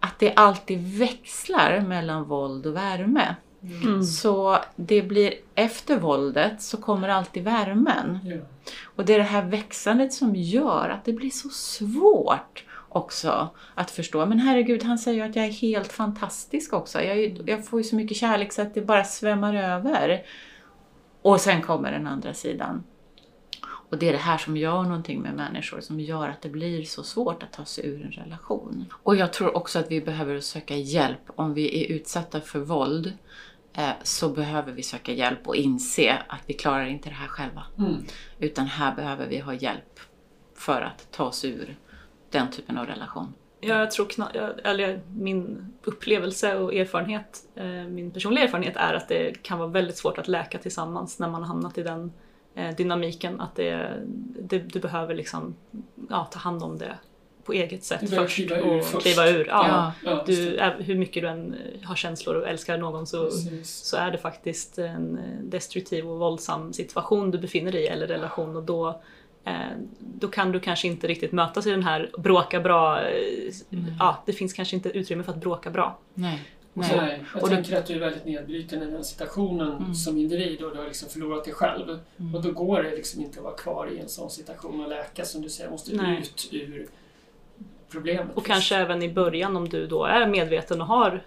att 0.00 0.18
det 0.18 0.34
alltid 0.34 0.98
växlar 0.98 1.80
mellan 1.80 2.24
våld 2.24 2.66
och 2.66 2.76
värme. 2.76 3.36
Så 4.20 4.58
det 4.76 5.02
blir 5.02 5.34
efter 5.54 5.96
våldet 5.96 6.62
så 6.62 6.76
kommer 6.76 7.08
alltid 7.08 7.44
värmen. 7.44 8.18
Ja. 8.24 8.36
Och 8.84 9.04
det 9.04 9.14
är 9.14 9.18
det 9.18 9.24
här 9.24 9.42
växandet 9.42 10.12
som 10.12 10.36
gör 10.36 10.88
att 10.88 11.04
det 11.04 11.12
blir 11.12 11.30
så 11.30 11.48
svårt 11.48 12.64
också 12.88 13.48
att 13.74 13.90
förstå. 13.90 14.26
Men 14.26 14.38
herregud, 14.38 14.82
han 14.82 14.98
säger 14.98 15.24
ju 15.24 15.30
att 15.30 15.36
jag 15.36 15.44
är 15.44 15.52
helt 15.52 15.92
fantastisk 15.92 16.72
också. 16.72 17.02
Jag, 17.02 17.40
jag 17.46 17.66
får 17.66 17.80
ju 17.80 17.84
så 17.84 17.96
mycket 17.96 18.16
kärlek 18.16 18.52
så 18.52 18.62
att 18.62 18.74
det 18.74 18.80
bara 18.80 19.04
svämmar 19.04 19.54
över. 19.54 20.22
Och 21.22 21.40
sen 21.40 21.62
kommer 21.62 21.92
den 21.92 22.06
andra 22.06 22.34
sidan. 22.34 22.84
Och 23.90 23.98
det 23.98 24.08
är 24.08 24.12
det 24.12 24.18
här 24.18 24.38
som 24.38 24.56
gör 24.56 24.82
någonting 24.82 25.20
med 25.20 25.34
människor, 25.34 25.80
som 25.80 26.00
gör 26.00 26.28
att 26.28 26.42
det 26.42 26.48
blir 26.48 26.84
så 26.84 27.02
svårt 27.02 27.42
att 27.42 27.52
ta 27.52 27.64
sig 27.64 27.86
ur 27.86 28.04
en 28.04 28.12
relation. 28.12 28.84
Och 29.02 29.16
jag 29.16 29.32
tror 29.32 29.56
också 29.56 29.78
att 29.78 29.90
vi 29.90 30.00
behöver 30.00 30.40
söka 30.40 30.76
hjälp. 30.76 31.20
Om 31.26 31.54
vi 31.54 31.84
är 31.84 31.96
utsatta 31.96 32.40
för 32.40 32.58
våld 32.58 33.12
eh, 33.72 33.90
så 34.02 34.28
behöver 34.28 34.72
vi 34.72 34.82
söka 34.82 35.12
hjälp 35.12 35.48
och 35.48 35.56
inse 35.56 36.22
att 36.28 36.40
vi 36.46 36.54
klarar 36.54 36.86
inte 36.86 37.08
det 37.08 37.14
här 37.14 37.28
själva. 37.28 37.62
Mm. 37.78 38.04
Utan 38.38 38.66
här 38.66 38.94
behöver 38.94 39.26
vi 39.26 39.38
ha 39.38 39.54
hjälp 39.54 40.00
för 40.54 40.82
att 40.82 41.08
ta 41.10 41.24
oss 41.24 41.44
ur 41.44 41.76
den 42.30 42.50
typen 42.50 42.78
av 42.78 42.86
relation. 42.86 43.34
Ja, 43.60 43.78
jag 43.78 43.90
tror 43.90 44.08
eller 44.64 45.00
min 45.08 45.72
upplevelse 45.84 46.56
och 46.56 46.74
erfarenhet, 46.74 47.38
eh, 47.54 47.64
min 47.64 48.10
personliga 48.10 48.44
erfarenhet 48.44 48.76
är 48.76 48.94
att 48.94 49.08
det 49.08 49.42
kan 49.42 49.58
vara 49.58 49.68
väldigt 49.68 49.96
svårt 49.96 50.18
att 50.18 50.28
läka 50.28 50.58
tillsammans 50.58 51.18
när 51.18 51.28
man 51.28 51.42
har 51.42 51.48
hamnat 51.48 51.78
i 51.78 51.82
den 51.82 52.12
dynamiken. 52.76 53.40
Att 53.40 53.56
det, 53.56 54.02
det, 54.40 54.58
du 54.58 54.80
behöver 54.80 55.14
liksom, 55.14 55.54
ja, 56.10 56.28
ta 56.32 56.38
hand 56.38 56.62
om 56.62 56.78
det 56.78 56.98
på 57.44 57.52
eget 57.52 57.84
sätt 57.84 58.10
först 58.10 58.34
kliva 58.34 58.62
och 58.62 58.84
först. 58.84 59.02
kliva 59.02 59.28
ur. 59.28 59.46
Ja. 59.48 59.92
Ja. 60.04 60.24
Du, 60.26 60.60
hur 60.78 60.94
mycket 60.94 61.22
du 61.22 61.28
än 61.28 61.54
eh, 61.54 61.88
har 61.88 61.94
känslor 61.94 62.34
och 62.34 62.48
älskar 62.48 62.78
någon 62.78 63.06
så, 63.06 63.24
Precis. 63.24 63.70
så 63.70 63.96
är 63.96 64.10
det 64.10 64.18
faktiskt 64.18 64.78
en 64.78 65.18
eh, 65.18 65.44
destruktiv 65.44 66.10
och 66.10 66.18
våldsam 66.18 66.72
situation 66.72 67.30
du 67.30 67.38
befinner 67.38 67.72
dig 67.72 67.82
i 67.82 67.86
eller 67.86 68.06
relation 68.06 68.56
och 68.56 68.62
då, 68.62 69.00
eh, 69.44 69.54
då 69.98 70.28
kan 70.28 70.52
du 70.52 70.60
kanske 70.60 70.88
inte 70.88 71.06
riktigt 71.06 71.32
mötas 71.32 71.66
i 71.66 71.70
den 71.70 71.82
här 71.82 72.10
bråka 72.18 72.60
bra, 72.60 73.02
eh, 73.02 73.52
ja 73.98 74.22
det 74.26 74.32
finns 74.32 74.52
kanske 74.52 74.76
inte 74.76 74.88
utrymme 74.88 75.22
för 75.22 75.32
att 75.32 75.40
bråka 75.40 75.70
bra. 75.70 75.98
Nej. 76.14 76.40
Nej, 76.74 76.96
Nej 76.96 77.24
jag 77.34 77.42
och 77.42 77.48
tänker 77.48 77.72
då... 77.72 77.78
att 77.78 77.86
du 77.86 77.94
är 77.94 77.98
väldigt 77.98 78.24
nedbruten 78.24 78.82
i 78.82 78.86
den 78.86 79.04
situationen 79.04 79.76
mm. 79.76 79.94
som 79.94 80.16
individ 80.16 80.62
och 80.62 80.72
du 80.72 80.78
har 80.78 80.86
liksom 80.86 81.08
förlorat 81.08 81.44
dig 81.44 81.54
själv. 81.54 81.98
Mm. 82.18 82.34
Och 82.34 82.42
då 82.42 82.52
går 82.52 82.82
det 82.82 82.90
liksom 82.90 83.22
inte 83.22 83.38
att 83.38 83.44
vara 83.44 83.56
kvar 83.56 83.90
i 83.92 83.98
en 83.98 84.08
sån 84.08 84.30
situation 84.30 84.80
och 84.84 84.88
läka 84.88 85.24
som 85.24 85.42
du 85.42 85.48
säger, 85.48 85.70
måste 85.70 85.96
Nej. 85.96 86.18
ut 86.18 86.48
ur 86.52 86.88
problemet. 87.90 88.36
Och 88.36 88.46
kanske 88.46 88.76
även 88.76 89.02
i 89.02 89.12
början 89.12 89.56
om 89.56 89.68
du 89.68 89.86
då 89.86 90.04
är 90.04 90.26
medveten 90.26 90.80
och 90.80 90.86
har 90.86 91.22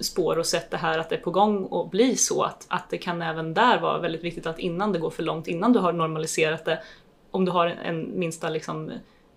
spår 0.00 0.38
och 0.38 0.46
sett 0.46 0.70
det 0.70 0.76
här 0.76 0.98
att 0.98 1.08
det 1.08 1.16
är 1.16 1.20
på 1.20 1.30
gång 1.30 1.64
och 1.64 1.88
bli 1.88 2.16
så 2.16 2.42
att, 2.42 2.66
att 2.68 2.90
det 2.90 2.98
kan 2.98 3.22
även 3.22 3.54
där 3.54 3.80
vara 3.80 3.98
väldigt 3.98 4.24
viktigt 4.24 4.46
att 4.46 4.58
innan 4.58 4.92
det 4.92 4.98
går 4.98 5.10
för 5.10 5.22
långt, 5.22 5.48
innan 5.48 5.72
du 5.72 5.78
har 5.78 5.92
normaliserat 5.92 6.64
det, 6.64 6.82
om 7.30 7.44
du 7.44 7.50
har 7.50 7.66
en 7.66 8.18
minsta 8.18 8.48
liksom 8.48 8.92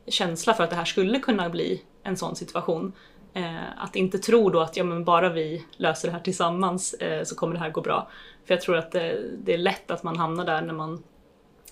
känsla 0.07 0.53
för 0.53 0.63
att 0.63 0.69
det 0.69 0.75
här 0.75 0.85
skulle 0.85 1.19
kunna 1.19 1.49
bli 1.49 1.81
en 2.03 2.17
sån 2.17 2.35
situation, 2.35 2.93
Eh, 3.33 3.83
att 3.83 3.95
inte 3.95 4.17
tro 4.17 4.49
då 4.49 4.59
att 4.59 4.77
ja, 4.77 4.83
men 4.83 5.03
bara 5.03 5.29
vi 5.29 5.65
löser 5.77 6.07
det 6.07 6.11
här 6.11 6.19
tillsammans 6.21 6.93
eh, 6.93 7.23
så 7.23 7.35
kommer 7.35 7.53
det 7.53 7.59
här 7.59 7.69
gå 7.69 7.81
bra. 7.81 8.09
För 8.45 8.53
jag 8.53 8.61
tror 8.61 8.77
att 8.77 8.91
det, 8.91 9.21
det, 9.37 9.53
är 9.53 9.57
lätt 9.57 9.91
att 9.91 10.03
man 10.03 10.17
hamnar 10.17 10.45
där 10.45 10.61
när 10.61 10.73
man 10.73 11.03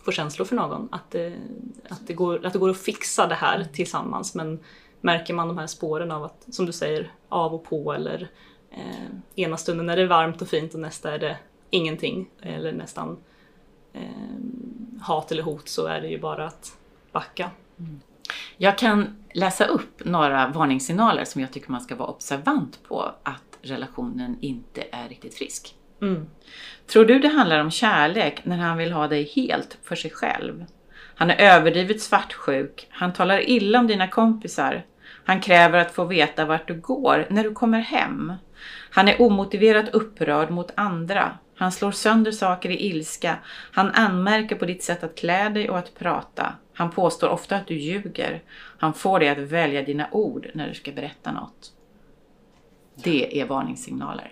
får 0.01 0.11
känslor 0.11 0.45
för 0.45 0.55
någon. 0.55 0.89
Att 0.91 1.11
det, 1.11 1.33
att, 1.89 2.07
det 2.07 2.13
går, 2.13 2.45
att 2.45 2.53
det 2.53 2.59
går 2.59 2.69
att 2.69 2.81
fixa 2.81 3.27
det 3.27 3.35
här 3.35 3.67
tillsammans 3.73 4.35
men 4.35 4.59
märker 5.01 5.33
man 5.33 5.47
de 5.47 5.57
här 5.57 5.67
spåren 5.67 6.11
av 6.11 6.23
att, 6.23 6.45
som 6.51 6.65
du 6.65 6.71
säger, 6.71 7.11
av 7.29 7.53
och 7.53 7.63
på 7.63 7.93
eller 7.93 8.29
eh, 8.71 9.09
ena 9.35 9.57
stunden 9.57 9.89
är 9.89 9.97
det 9.97 10.07
varmt 10.07 10.41
och 10.41 10.47
fint 10.47 10.73
och 10.73 10.79
nästa 10.79 11.13
är 11.13 11.19
det 11.19 11.37
ingenting 11.69 12.29
eller 12.41 12.71
nästan 12.71 13.17
eh, 13.93 14.01
hat 15.01 15.31
eller 15.31 15.43
hot 15.43 15.69
så 15.69 15.85
är 15.85 16.01
det 16.01 16.07
ju 16.07 16.19
bara 16.19 16.47
att 16.47 16.77
backa. 17.11 17.51
Mm. 17.79 18.01
Jag 18.57 18.77
kan 18.77 19.15
läsa 19.33 19.65
upp 19.65 20.05
några 20.05 20.47
varningssignaler 20.47 21.25
som 21.25 21.41
jag 21.41 21.51
tycker 21.51 21.71
man 21.71 21.81
ska 21.81 21.95
vara 21.95 22.09
observant 22.09 22.83
på 22.87 23.01
att 23.23 23.57
relationen 23.61 24.37
inte 24.41 24.83
är 24.91 25.09
riktigt 25.09 25.35
frisk. 25.35 25.75
Mm. 26.01 26.25
Tror 26.87 27.05
du 27.05 27.19
det 27.19 27.27
handlar 27.27 27.59
om 27.59 27.71
kärlek 27.71 28.41
när 28.45 28.57
han 28.57 28.77
vill 28.77 28.91
ha 28.91 29.07
dig 29.07 29.31
helt 29.35 29.77
för 29.83 29.95
sig 29.95 30.11
själv? 30.11 30.65
Han 31.15 31.29
är 31.29 31.35
överdrivet 31.35 32.01
svartsjuk, 32.01 32.87
han 32.89 33.13
talar 33.13 33.49
illa 33.49 33.79
om 33.79 33.87
dina 33.87 34.07
kompisar, 34.07 34.85
han 35.25 35.41
kräver 35.41 35.79
att 35.79 35.91
få 35.91 36.05
veta 36.05 36.45
vart 36.45 36.67
du 36.67 36.73
går 36.73 37.27
när 37.29 37.43
du 37.43 37.53
kommer 37.53 37.79
hem. 37.79 38.33
Han 38.91 39.07
är 39.07 39.21
omotiverat 39.21 39.89
upprörd 39.89 40.49
mot 40.51 40.71
andra. 40.75 41.37
Han 41.59 41.71
slår 41.71 41.91
sönder 41.91 42.31
saker 42.31 42.69
i 42.69 42.85
ilska. 42.85 43.37
Han 43.71 43.91
anmärker 43.91 44.55
på 44.55 44.65
ditt 44.65 44.83
sätt 44.83 45.03
att 45.03 45.17
klä 45.17 45.49
dig 45.49 45.69
och 45.69 45.77
att 45.77 45.95
prata. 45.99 46.53
Han 46.73 46.91
påstår 46.91 47.29
ofta 47.29 47.55
att 47.55 47.67
du 47.67 47.75
ljuger. 47.75 48.41
Han 48.77 48.93
får 48.93 49.19
dig 49.19 49.29
att 49.29 49.37
välja 49.37 49.83
dina 49.83 50.07
ord 50.11 50.47
när 50.53 50.67
du 50.67 50.73
ska 50.73 50.91
berätta 50.91 51.31
något. 51.31 51.71
Det 52.95 53.41
är 53.41 53.45
varningssignaler. 53.45 54.31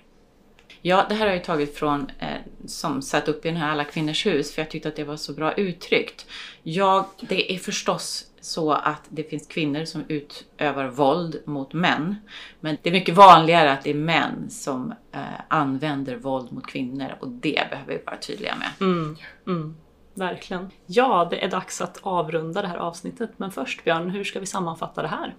Ja, 0.82 1.06
det 1.10 1.16
här 1.16 1.26
har 1.28 1.34
jag 1.34 1.44
tagit 1.44 1.78
från 1.78 2.12
eh, 2.20 2.38
som 2.66 3.02
satt 3.02 3.28
upp 3.28 3.46
i 3.46 3.48
den 3.48 3.58
här 3.58 3.72
Alla 3.72 3.84
kvinnors 3.84 4.26
hus 4.26 4.54
för 4.54 4.62
jag 4.62 4.70
tyckte 4.70 4.90
att 4.90 4.96
det 4.96 5.04
var 5.04 5.18
så 5.18 5.34
bra 5.34 5.54
uttryckt. 5.54 6.26
Ja, 6.64 7.10
det 7.22 7.54
är 7.54 7.58
förstås 7.58 8.26
så 8.48 8.72
att 8.72 9.02
det 9.10 9.24
finns 9.24 9.48
kvinnor 9.48 9.86
som 9.86 10.04
utövar 10.08 10.88
våld 10.88 11.42
mot 11.46 11.74
män. 11.74 12.16
Men 12.60 12.78
det 12.82 12.90
är 12.90 12.94
mycket 12.94 13.16
vanligare 13.16 13.72
att 13.72 13.84
det 13.84 13.90
är 13.90 13.96
män 13.96 14.50
som 14.50 14.94
eh, 15.12 15.22
använder 15.48 16.16
våld 16.16 16.52
mot 16.52 16.68
kvinnor 16.68 17.16
och 17.20 17.28
det 17.30 17.68
behöver 17.70 17.94
vi 17.94 18.04
vara 18.06 18.18
tydliga 18.18 18.56
med. 18.56 18.70
Mm, 18.80 19.18
mm. 19.48 19.76
Verkligen. 20.14 20.72
Ja, 20.86 21.28
det 21.32 21.44
är 21.44 21.50
dags 21.50 21.82
att 21.82 22.00
avrunda 22.02 22.62
det 22.62 22.68
här 22.68 22.78
avsnittet. 22.78 23.32
Men 23.38 23.52
först 23.52 23.84
Björn, 23.84 24.10
hur 24.10 24.24
ska 24.24 24.40
vi 24.40 24.46
sammanfatta 24.46 25.02
det 25.02 25.08
här? 25.08 25.36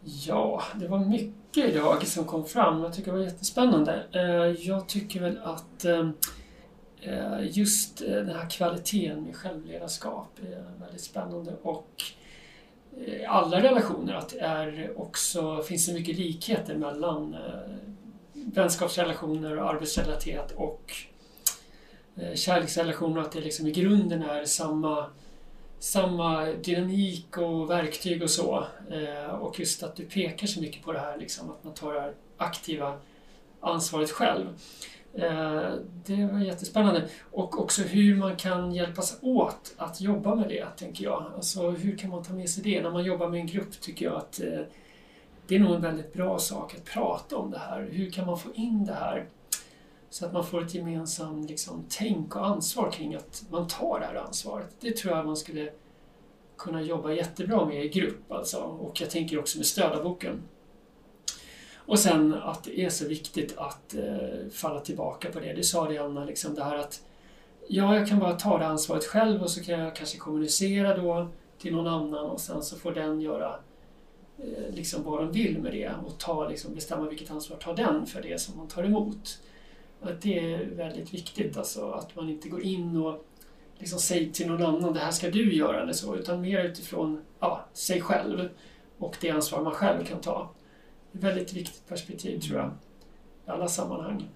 Ja, 0.00 0.62
det 0.74 0.88
var 0.88 0.98
mycket 0.98 1.74
idag 1.74 2.06
som 2.06 2.24
kom 2.24 2.44
fram. 2.44 2.82
Jag 2.82 2.94
tycker 2.94 3.12
det 3.12 3.18
var 3.18 3.24
jättespännande. 3.24 4.06
Eh, 4.12 4.66
jag 4.66 4.88
tycker 4.88 5.20
väl 5.20 5.38
att 5.44 5.84
eh, 5.84 5.98
eh, 5.98 6.08
Eh, 7.02 7.58
just 7.58 8.00
eh, 8.02 8.06
den 8.08 8.36
här 8.36 8.50
kvaliteten 8.50 9.22
med 9.22 9.36
självledarskap 9.36 10.38
är 10.42 10.80
väldigt 10.80 11.00
spännande 11.00 11.52
och 11.62 12.02
eh, 13.06 13.34
alla 13.34 13.62
relationer 13.62 14.14
att 14.14 14.28
det 14.28 14.40
är 14.40 14.92
också 15.00 15.62
finns 15.62 15.86
så 15.86 15.92
mycket 15.92 16.16
likheter 16.16 16.74
mellan 16.74 17.36
vänskapsrelationer 18.32 19.58
och 19.58 19.70
arbetsrelaterat 19.70 20.52
och 20.52 20.92
kärleksrelationer 22.34 23.20
att 23.20 23.32
det 23.32 23.40
liksom 23.40 23.66
i 23.66 23.70
grunden 23.70 24.22
är 24.22 24.44
samma, 24.44 25.06
samma 25.78 26.44
dynamik 26.46 27.38
och 27.38 27.70
verktyg 27.70 28.22
och 28.22 28.30
så. 28.30 28.66
Och 29.40 29.60
just 29.60 29.82
att 29.82 29.96
du 29.96 30.04
pekar 30.04 30.46
så 30.46 30.60
mycket 30.60 30.82
på 30.82 30.92
det 30.92 30.98
här 30.98 31.18
liksom, 31.18 31.50
att 31.50 31.64
man 31.64 31.74
tar 31.74 31.94
det 31.94 32.00
här 32.00 32.14
aktiva 32.36 32.98
ansvaret 33.60 34.10
själv. 34.10 34.46
Eh, 35.14 35.74
det 36.06 36.26
var 36.32 36.38
jättespännande. 36.38 37.08
Och 37.30 37.60
också 37.60 37.82
hur 37.82 38.16
man 38.16 38.36
kan 38.36 38.72
hjälpas 38.72 39.18
åt 39.22 39.74
att 39.76 40.00
jobba 40.00 40.34
med 40.34 40.48
det, 40.48 40.66
tänker 40.76 41.04
jag. 41.04 41.32
Alltså 41.36 41.70
hur 41.70 41.96
kan 41.96 42.10
man 42.10 42.24
ta 42.24 42.32
med 42.32 42.50
sig 42.50 42.62
det? 42.62 42.82
När 42.82 42.90
man 42.90 43.04
jobbar 43.04 43.28
med 43.28 43.40
en 43.40 43.46
grupp 43.46 43.80
tycker 43.80 44.06
jag 44.06 44.14
att 44.14 44.40
eh, 44.40 44.60
det 45.46 45.54
är 45.54 45.60
nog 45.60 45.74
en 45.74 45.82
väldigt 45.82 46.12
bra 46.12 46.38
sak 46.38 46.74
att 46.74 46.84
prata 46.84 47.36
om 47.36 47.50
det 47.50 47.58
här. 47.58 47.88
Hur 47.90 48.10
kan 48.10 48.26
man 48.26 48.38
få 48.38 48.54
in 48.54 48.84
det 48.84 48.94
här 48.94 49.26
så 50.10 50.26
att 50.26 50.32
man 50.32 50.46
får 50.46 50.62
ett 50.62 50.74
gemensamt 50.74 51.50
liksom, 51.50 51.84
tänk 51.88 52.36
och 52.36 52.46
ansvar 52.46 52.90
kring 52.90 53.14
att 53.14 53.44
man 53.50 53.66
tar 53.66 54.00
det 54.00 54.06
här 54.06 54.14
ansvaret. 54.14 54.76
Det 54.80 54.96
tror 54.96 55.16
jag 55.16 55.26
man 55.26 55.36
skulle 55.36 55.72
kunna 56.58 56.82
jobba 56.82 57.12
jättebra 57.12 57.64
med 57.64 57.84
i 57.84 57.88
grupp 57.88 58.32
alltså. 58.32 58.58
Och 58.58 59.00
jag 59.00 59.10
tänker 59.10 59.38
också 59.38 59.58
med 59.58 59.66
stödarboken. 59.66 60.42
Och 61.88 61.98
sen 61.98 62.34
att 62.34 62.64
det 62.64 62.80
är 62.84 62.90
så 62.90 63.08
viktigt 63.08 63.58
att 63.58 63.94
eh, 63.94 64.50
falla 64.52 64.80
tillbaka 64.80 65.32
på 65.32 65.40
det. 65.40 65.52
Du 65.52 65.62
sa 65.62 65.88
det 65.88 65.98
Anna, 65.98 66.24
liksom 66.24 66.54
det 66.54 66.64
här 66.64 66.76
att 66.76 67.02
ja, 67.68 67.96
jag 67.96 68.08
kan 68.08 68.18
bara 68.18 68.32
ta 68.32 68.58
det 68.58 68.66
ansvaret 68.66 69.04
själv 69.04 69.42
och 69.42 69.50
så 69.50 69.62
kan 69.64 69.80
jag 69.80 69.96
kanske 69.96 70.18
kommunicera 70.18 70.96
då 70.96 71.28
till 71.58 71.72
någon 71.72 71.86
annan 71.86 72.26
och 72.26 72.40
sen 72.40 72.62
så 72.62 72.76
får 72.76 72.92
den 72.92 73.20
göra 73.20 73.54
eh, 74.38 74.74
liksom 74.74 75.02
vad 75.02 75.22
den 75.22 75.32
vill 75.32 75.58
med 75.58 75.72
det 75.72 75.92
och 76.06 76.18
ta, 76.18 76.48
liksom, 76.48 76.74
bestämma 76.74 77.08
vilket 77.08 77.30
ansvar 77.30 77.56
tar 77.56 77.76
den 77.76 78.06
för 78.06 78.22
det 78.22 78.40
som 78.40 78.56
man 78.56 78.68
tar 78.68 78.84
emot. 78.84 79.38
Att 80.00 80.22
det 80.22 80.38
är 80.38 80.64
väldigt 80.64 81.14
viktigt, 81.14 81.56
alltså, 81.56 81.90
att 81.90 82.16
man 82.16 82.28
inte 82.28 82.48
går 82.48 82.62
in 82.62 82.96
och 82.96 83.24
liksom 83.78 83.98
säger 83.98 84.32
till 84.32 84.46
någon 84.46 84.62
annan 84.62 84.94
det 84.94 85.00
här 85.00 85.10
ska 85.10 85.30
du 85.30 85.54
göra 85.54 85.82
eller 85.82 85.92
så, 85.92 86.16
utan 86.16 86.40
mer 86.40 86.64
utifrån 86.64 87.22
ja, 87.40 87.64
sig 87.72 88.00
själv 88.00 88.48
och 88.98 89.16
det 89.20 89.30
ansvar 89.30 89.62
man 89.62 89.74
själv 89.74 90.04
kan 90.04 90.20
ta. 90.20 90.50
Ett 91.14 91.24
väldigt 91.24 91.52
viktigt 91.52 91.88
perspektiv 91.88 92.40
tror 92.40 92.58
jag, 92.58 92.70
i 93.46 93.50
alla 93.50 93.68
sammanhang. 93.68 94.28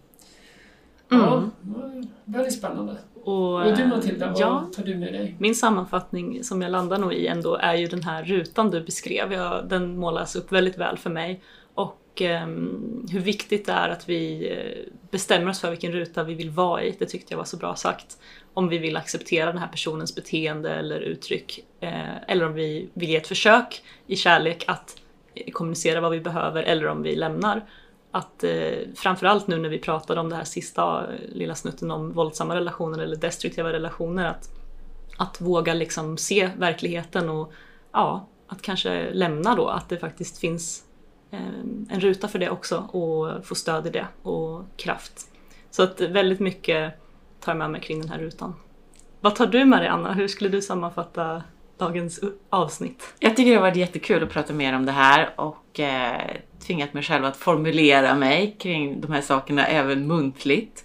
Ja, 1.09 1.51
mm. 1.65 2.09
väldigt 2.25 2.55
spännande. 2.55 2.97
Och, 3.25 3.67
och 3.67 3.77
du 3.77 3.87
Matilda, 3.87 4.35
ja, 4.37 4.61
vad 4.65 4.73
tar 4.73 4.83
du 4.83 4.95
med 4.95 5.13
dig? 5.13 5.37
Min 5.39 5.55
sammanfattning 5.55 6.45
som 6.45 6.63
jag 6.63 6.71
landar 6.71 6.99
nog 6.99 7.15
i 7.15 7.27
ändå 7.27 7.57
är 7.57 7.75
ju 7.75 7.87
den 7.87 8.03
här 8.03 8.25
rutan 8.25 8.71
du 8.71 8.81
beskrev. 8.81 9.33
Jag, 9.33 9.69
den 9.69 9.99
målas 9.99 10.37
upp 10.37 10.53
väldigt 10.53 10.79
väl 10.79 10.99
för 10.99 11.11
mig 11.11 11.43
och 11.75 12.23
eh, 12.23 12.47
hur 13.11 13.21
viktigt 13.21 13.67
det 13.67 13.73
är 13.73 13.89
att 13.89 14.09
vi 14.09 14.51
eh, 14.51 14.93
bestämmer 15.11 15.49
oss 15.49 15.61
för 15.61 15.71
vilken 15.71 15.93
ruta 15.93 16.25
vi 16.25 16.35
vill 16.35 16.51
vara 16.51 16.83
i. 16.83 16.97
Det 16.99 17.07
tyckte 17.07 17.33
jag 17.33 17.39
var 17.39 17.45
så 17.45 17.57
bra 17.57 17.75
sagt. 17.75 18.19
Om 18.55 18.69
vi 18.69 18.79
vill 18.79 18.97
acceptera 18.97 19.47
den 19.47 19.59
här 19.59 19.69
personens 19.69 20.15
beteende 20.15 20.75
eller 20.75 21.01
uttryck 21.01 21.65
eh, 21.81 22.23
eller 22.29 22.47
om 22.47 22.55
vi 22.55 22.89
vill 22.95 23.09
ge 23.09 23.17
ett 23.17 23.27
försök 23.27 23.83
i 24.07 24.17
kärlek 24.17 24.65
att 24.67 25.02
kommunicera 25.53 26.01
vad 26.01 26.11
vi 26.11 26.21
behöver 26.21 26.63
eller 26.63 26.87
om 26.87 27.03
vi 27.03 27.17
lämnar. 27.17 27.65
Att 28.11 28.45
eh, 28.45 28.79
framförallt 28.95 29.47
nu 29.47 29.59
när 29.59 29.69
vi 29.69 29.79
pratade 29.79 30.21
om 30.21 30.29
det 30.29 30.37
här 30.37 30.45
sista 30.45 31.13
eh, 31.13 31.35
lilla 31.35 31.55
snutten 31.55 31.91
om 31.91 32.13
våldsamma 32.13 32.55
relationer 32.55 32.99
eller 32.99 33.17
destruktiva 33.17 33.73
relationer 33.73 34.27
att, 34.27 34.51
att 35.17 35.41
våga 35.41 35.75
liksom 35.75 36.19
se 36.19 36.51
verkligheten 36.59 37.29
och 37.29 37.53
ja, 37.93 38.27
att 38.47 38.63
kanske 38.63 39.11
lämna 39.13 39.55
då, 39.55 39.69
att 39.69 39.89
det 39.89 39.97
faktiskt 39.97 40.39
finns 40.39 40.85
eh, 41.31 41.41
en 41.89 42.01
ruta 42.01 42.29
för 42.29 42.39
det 42.39 42.51
också 42.51 42.77
och 42.79 43.47
få 43.47 43.55
stöd 43.55 43.87
i 43.87 43.91
det 43.91 44.07
och 44.23 44.65
kraft. 44.77 45.29
Så 45.71 45.83
att 45.83 46.01
väldigt 46.01 46.41
mycket 46.41 46.95
tar 47.41 47.53
jag 47.53 47.59
med 47.59 47.71
mig 47.71 47.81
kring 47.81 48.01
den 48.01 48.09
här 48.09 48.19
rutan. 48.19 48.55
Vad 49.21 49.37
tar 49.37 49.47
du 49.47 49.65
med 49.65 49.81
dig 49.81 49.89
Anna? 49.89 50.13
Hur 50.13 50.29
skulle 50.29 50.51
du 50.51 50.63
sammanfatta 50.63 51.43
dagens 51.79 52.21
avsnitt? 52.51 53.15
Jag 53.19 53.37
tycker 53.37 53.51
det 53.51 53.57
har 53.57 53.63
varit 53.63 53.77
jättekul 53.77 54.23
att 54.23 54.31
prata 54.31 54.53
mer 54.53 54.77
om 54.77 54.87
det 54.87 54.93
här 54.93 55.31
och 55.37 55.81
eh, 55.81 56.37
tvingat 56.67 56.95
mig 56.95 57.03
själv 57.03 57.25
att 57.25 57.37
formulera 57.37 58.15
mig 58.15 58.57
kring 58.59 59.01
de 59.01 59.13
här 59.13 59.21
sakerna 59.21 59.67
även 59.67 60.07
muntligt. 60.07 60.85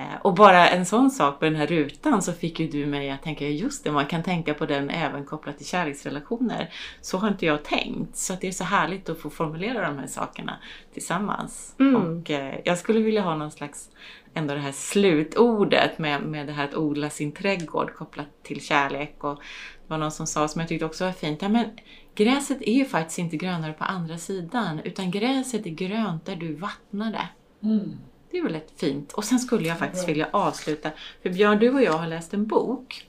Eh, 0.00 0.20
och 0.22 0.34
bara 0.34 0.68
en 0.68 0.86
sån 0.86 1.10
sak 1.10 1.38
på 1.38 1.44
den 1.44 1.56
här 1.56 1.66
rutan 1.66 2.22
så 2.22 2.32
fick 2.32 2.60
ju 2.60 2.68
du 2.68 2.86
mig 2.86 3.10
att 3.10 3.22
tänka, 3.22 3.48
just 3.48 3.84
det, 3.84 3.92
man 3.92 4.06
kan 4.06 4.22
tänka 4.22 4.54
på 4.54 4.66
den 4.66 4.90
även 4.90 5.24
kopplat 5.24 5.56
till 5.56 5.66
kärleksrelationer. 5.66 6.72
Så 7.00 7.18
har 7.18 7.28
inte 7.28 7.46
jag 7.46 7.64
tänkt. 7.64 8.16
Så 8.16 8.36
det 8.40 8.48
är 8.48 8.52
så 8.52 8.64
härligt 8.64 9.08
att 9.08 9.18
få 9.18 9.30
formulera 9.30 9.88
de 9.88 9.98
här 9.98 10.06
sakerna 10.06 10.56
tillsammans. 10.92 11.74
Mm. 11.78 11.96
Och 11.96 12.30
eh, 12.30 12.60
jag 12.64 12.78
skulle 12.78 13.00
vilja 13.00 13.22
ha 13.22 13.36
någon 13.36 13.50
slags, 13.50 13.88
ändå 14.34 14.54
det 14.54 14.60
här 14.60 14.72
slutordet 14.72 15.98
med, 15.98 16.22
med 16.22 16.46
det 16.46 16.52
här 16.52 16.64
att 16.64 16.74
odla 16.74 17.10
sin 17.10 17.32
trädgård 17.32 17.94
kopplat 17.94 18.28
till 18.42 18.60
kärlek 18.60 19.24
och 19.24 19.38
var 19.90 19.98
någon 19.98 20.12
som 20.12 20.26
sa, 20.26 20.48
som 20.48 20.60
jag 20.60 20.68
tyckte 20.68 20.84
också 20.86 21.04
var 21.04 21.12
fint, 21.12 21.42
ja, 21.42 21.48
men 21.48 21.66
gräset 22.14 22.62
är 22.62 22.72
ju 22.72 22.84
faktiskt 22.84 23.18
inte 23.18 23.36
grönare 23.36 23.72
på 23.72 23.84
andra 23.84 24.18
sidan, 24.18 24.80
utan 24.84 25.10
gräset 25.10 25.66
är 25.66 25.70
grönt 25.70 26.26
där 26.26 26.36
du 26.36 26.54
vattnar 26.54 27.12
det. 27.12 27.28
Mm. 27.66 27.98
Det 28.30 28.38
är 28.38 28.42
väl 28.42 28.54
ett 28.54 28.72
fint. 28.76 29.12
Och 29.12 29.24
sen 29.24 29.38
skulle 29.38 29.68
jag 29.68 29.78
faktiskt 29.78 30.08
vilja 30.08 30.28
avsluta, 30.32 30.90
för 31.22 31.30
Björn, 31.30 31.58
du 31.58 31.70
och 31.74 31.82
jag 31.82 31.92
har 31.92 32.06
läst 32.06 32.34
en 32.34 32.46
bok. 32.46 33.06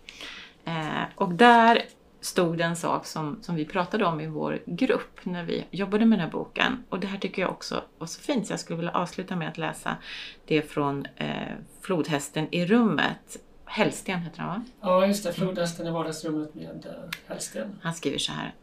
Eh, 0.66 1.04
och 1.16 1.34
där 1.34 1.86
stod 2.22 2.58
det 2.58 2.64
en 2.64 2.76
sak 2.76 3.06
som, 3.06 3.38
som 3.42 3.56
vi 3.56 3.66
pratade 3.66 4.06
om 4.06 4.22
i 4.22 4.28
vår 4.28 4.60
grupp 4.66 5.20
när 5.24 5.44
vi 5.44 5.66
jobbade 5.72 6.06
med 6.06 6.20
den 6.20 6.26
här 6.26 6.32
boken. 6.32 6.84
Och 6.90 7.00
det 7.00 7.08
här 7.08 7.18
tycker 7.18 7.42
jag 7.42 7.52
också 7.52 7.84
var 7.98 8.08
så 8.08 8.22
fint 8.22 8.48
så 8.48 8.54
jag 8.54 8.60
skulle 8.60 8.78
vilja 8.78 8.92
avsluta 8.92 9.36
med 9.36 9.50
att 9.50 9.58
läsa 9.58 9.98
det 10.46 10.62
från 10.62 11.06
eh, 11.16 11.56
Flodhästen 11.82 12.48
i 12.52 12.66
rummet. 12.66 13.40
Hellsten 13.72 14.19
heter 14.19 14.39
han 14.41 14.49
va? 14.49 14.65
Ja, 14.82 15.07
just 15.07 15.24
det. 15.24 15.34
Flodhästen 15.34 15.88
i 15.88 15.91
vardagsrummet 15.91 16.55
med 16.55 16.86
Hellsten. 17.28 17.80
Han 17.82 17.93
skriver 17.93 18.17
så 18.17 18.32
här. 18.32 18.53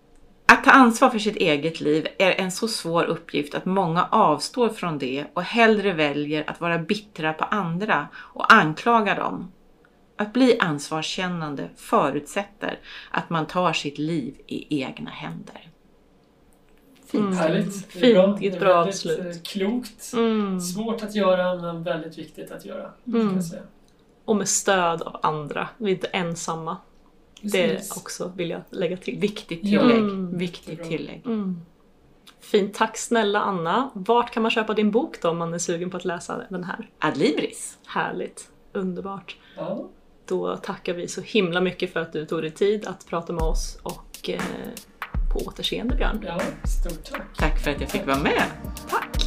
Att 0.46 0.64
ta 0.64 0.70
ansvar 0.70 1.11
för 1.11 1.18
sitt 1.18 1.36
eget 1.36 1.80
liv 1.80 2.06
är 2.18 2.30
en 2.30 2.50
så 2.50 2.68
svår 2.68 3.04
uppgift 3.04 3.54
att 3.54 3.64
många 3.64 4.09
avstår 4.11 4.68
från 4.68 4.98
det 4.98 5.24
och 5.34 5.42
hellre 5.42 5.92
väljer 5.92 6.50
att 6.50 6.61
vara 6.61 6.78
bittra 6.78 7.32
på 7.32 7.44
andra 7.44 8.09
och 8.16 8.52
anklaga 8.52 9.14
dem. 9.14 9.52
Att 10.16 10.32
bli 10.32 10.59
ansvarskännande 10.61 11.68
förutsätter 11.76 12.78
att 13.11 13.30
man 13.30 13.46
tar 13.46 13.72
sitt 13.72 13.98
liv 13.98 14.34
i 14.46 14.82
egna 14.82 15.11
händer. 15.11 15.68
Fint. 17.06 17.22
Mm. 17.24 17.36
Härligt. 17.38 17.92
Det 17.92 17.98
är 17.98 18.00
Fint, 18.00 18.14
bra. 18.14 18.34
ett 18.34 18.40
Det 18.40 18.56
är 18.56 18.61
bra 18.61 18.74
väldigt, 18.84 18.94
avslut. 18.94 19.18
eh, 19.36 19.42
Klokt. 19.42 20.12
Mm. 20.14 20.61
Svårt 20.61 21.02
att 21.02 21.14
göra, 21.14 21.54
men 21.62 21.82
väldigt 21.82 22.18
viktigt 22.18 22.50
att 22.50 22.64
göra. 22.64 22.90
Mm. 23.06 23.26
Kan 23.26 23.34
jag 23.34 23.44
säga. 23.44 23.62
Och 24.29 24.37
med 24.37 24.49
stöd 24.49 25.03
av 25.03 25.16
andra. 25.22 25.68
Vi 25.79 25.91
är 25.91 25.95
inte 25.95 26.07
ensamma. 26.07 26.76
Det 27.41 27.68
Precis. 27.68 27.97
också 27.97 28.33
vill 28.37 28.51
jag 28.51 28.61
lägga 28.70 28.97
till. 28.97 29.18
Viktigt 29.18 29.61
tillägg. 29.62 29.99
Mm. 29.99 30.39
Viktigt 30.39 30.85
tillägg. 30.85 31.22
Mm. 31.26 31.61
Fint, 32.41 32.74
tack 32.74 32.99
snälla 32.99 33.41
Anna. 33.41 33.91
Vart 33.95 34.31
kan 34.31 34.43
man 34.43 34.51
köpa 34.51 34.74
din 34.74 34.91
bok 34.91 35.22
då 35.22 35.29
om 35.29 35.39
man 35.39 35.55
är 35.55 35.59
sugen 35.59 35.91
på 35.91 35.97
att 35.97 36.05
läsa 36.05 36.43
den 36.51 36.64
här? 36.64 36.91
Adlibris. 36.99 37.79
Härligt, 37.87 38.49
underbart. 38.72 39.37
Ja. 39.57 39.89
Då 40.26 40.57
tackar 40.57 40.95
vi 40.95 41.09
så 41.09 41.20
himla 41.20 41.61
mycket 41.61 41.93
för 41.93 42.01
att 42.01 42.12
du 42.12 42.26
tog 42.26 42.43
dig 42.43 42.51
tid 42.51 42.87
att 42.87 43.07
prata 43.07 43.33
med 43.33 43.43
oss 43.43 43.79
och 43.83 44.31
eh, 44.31 44.41
på 45.33 45.39
återseende 45.39 45.97
Björn. 45.97 46.24
ja, 46.26 46.41
stort 46.64 47.05
tack. 47.05 47.22
Tack 47.37 47.64
för 47.64 47.70
att 47.70 47.81
jag 47.81 47.91
fick 47.91 48.07
vara 48.07 48.18
med. 48.18 48.43
Tack! 48.89 49.18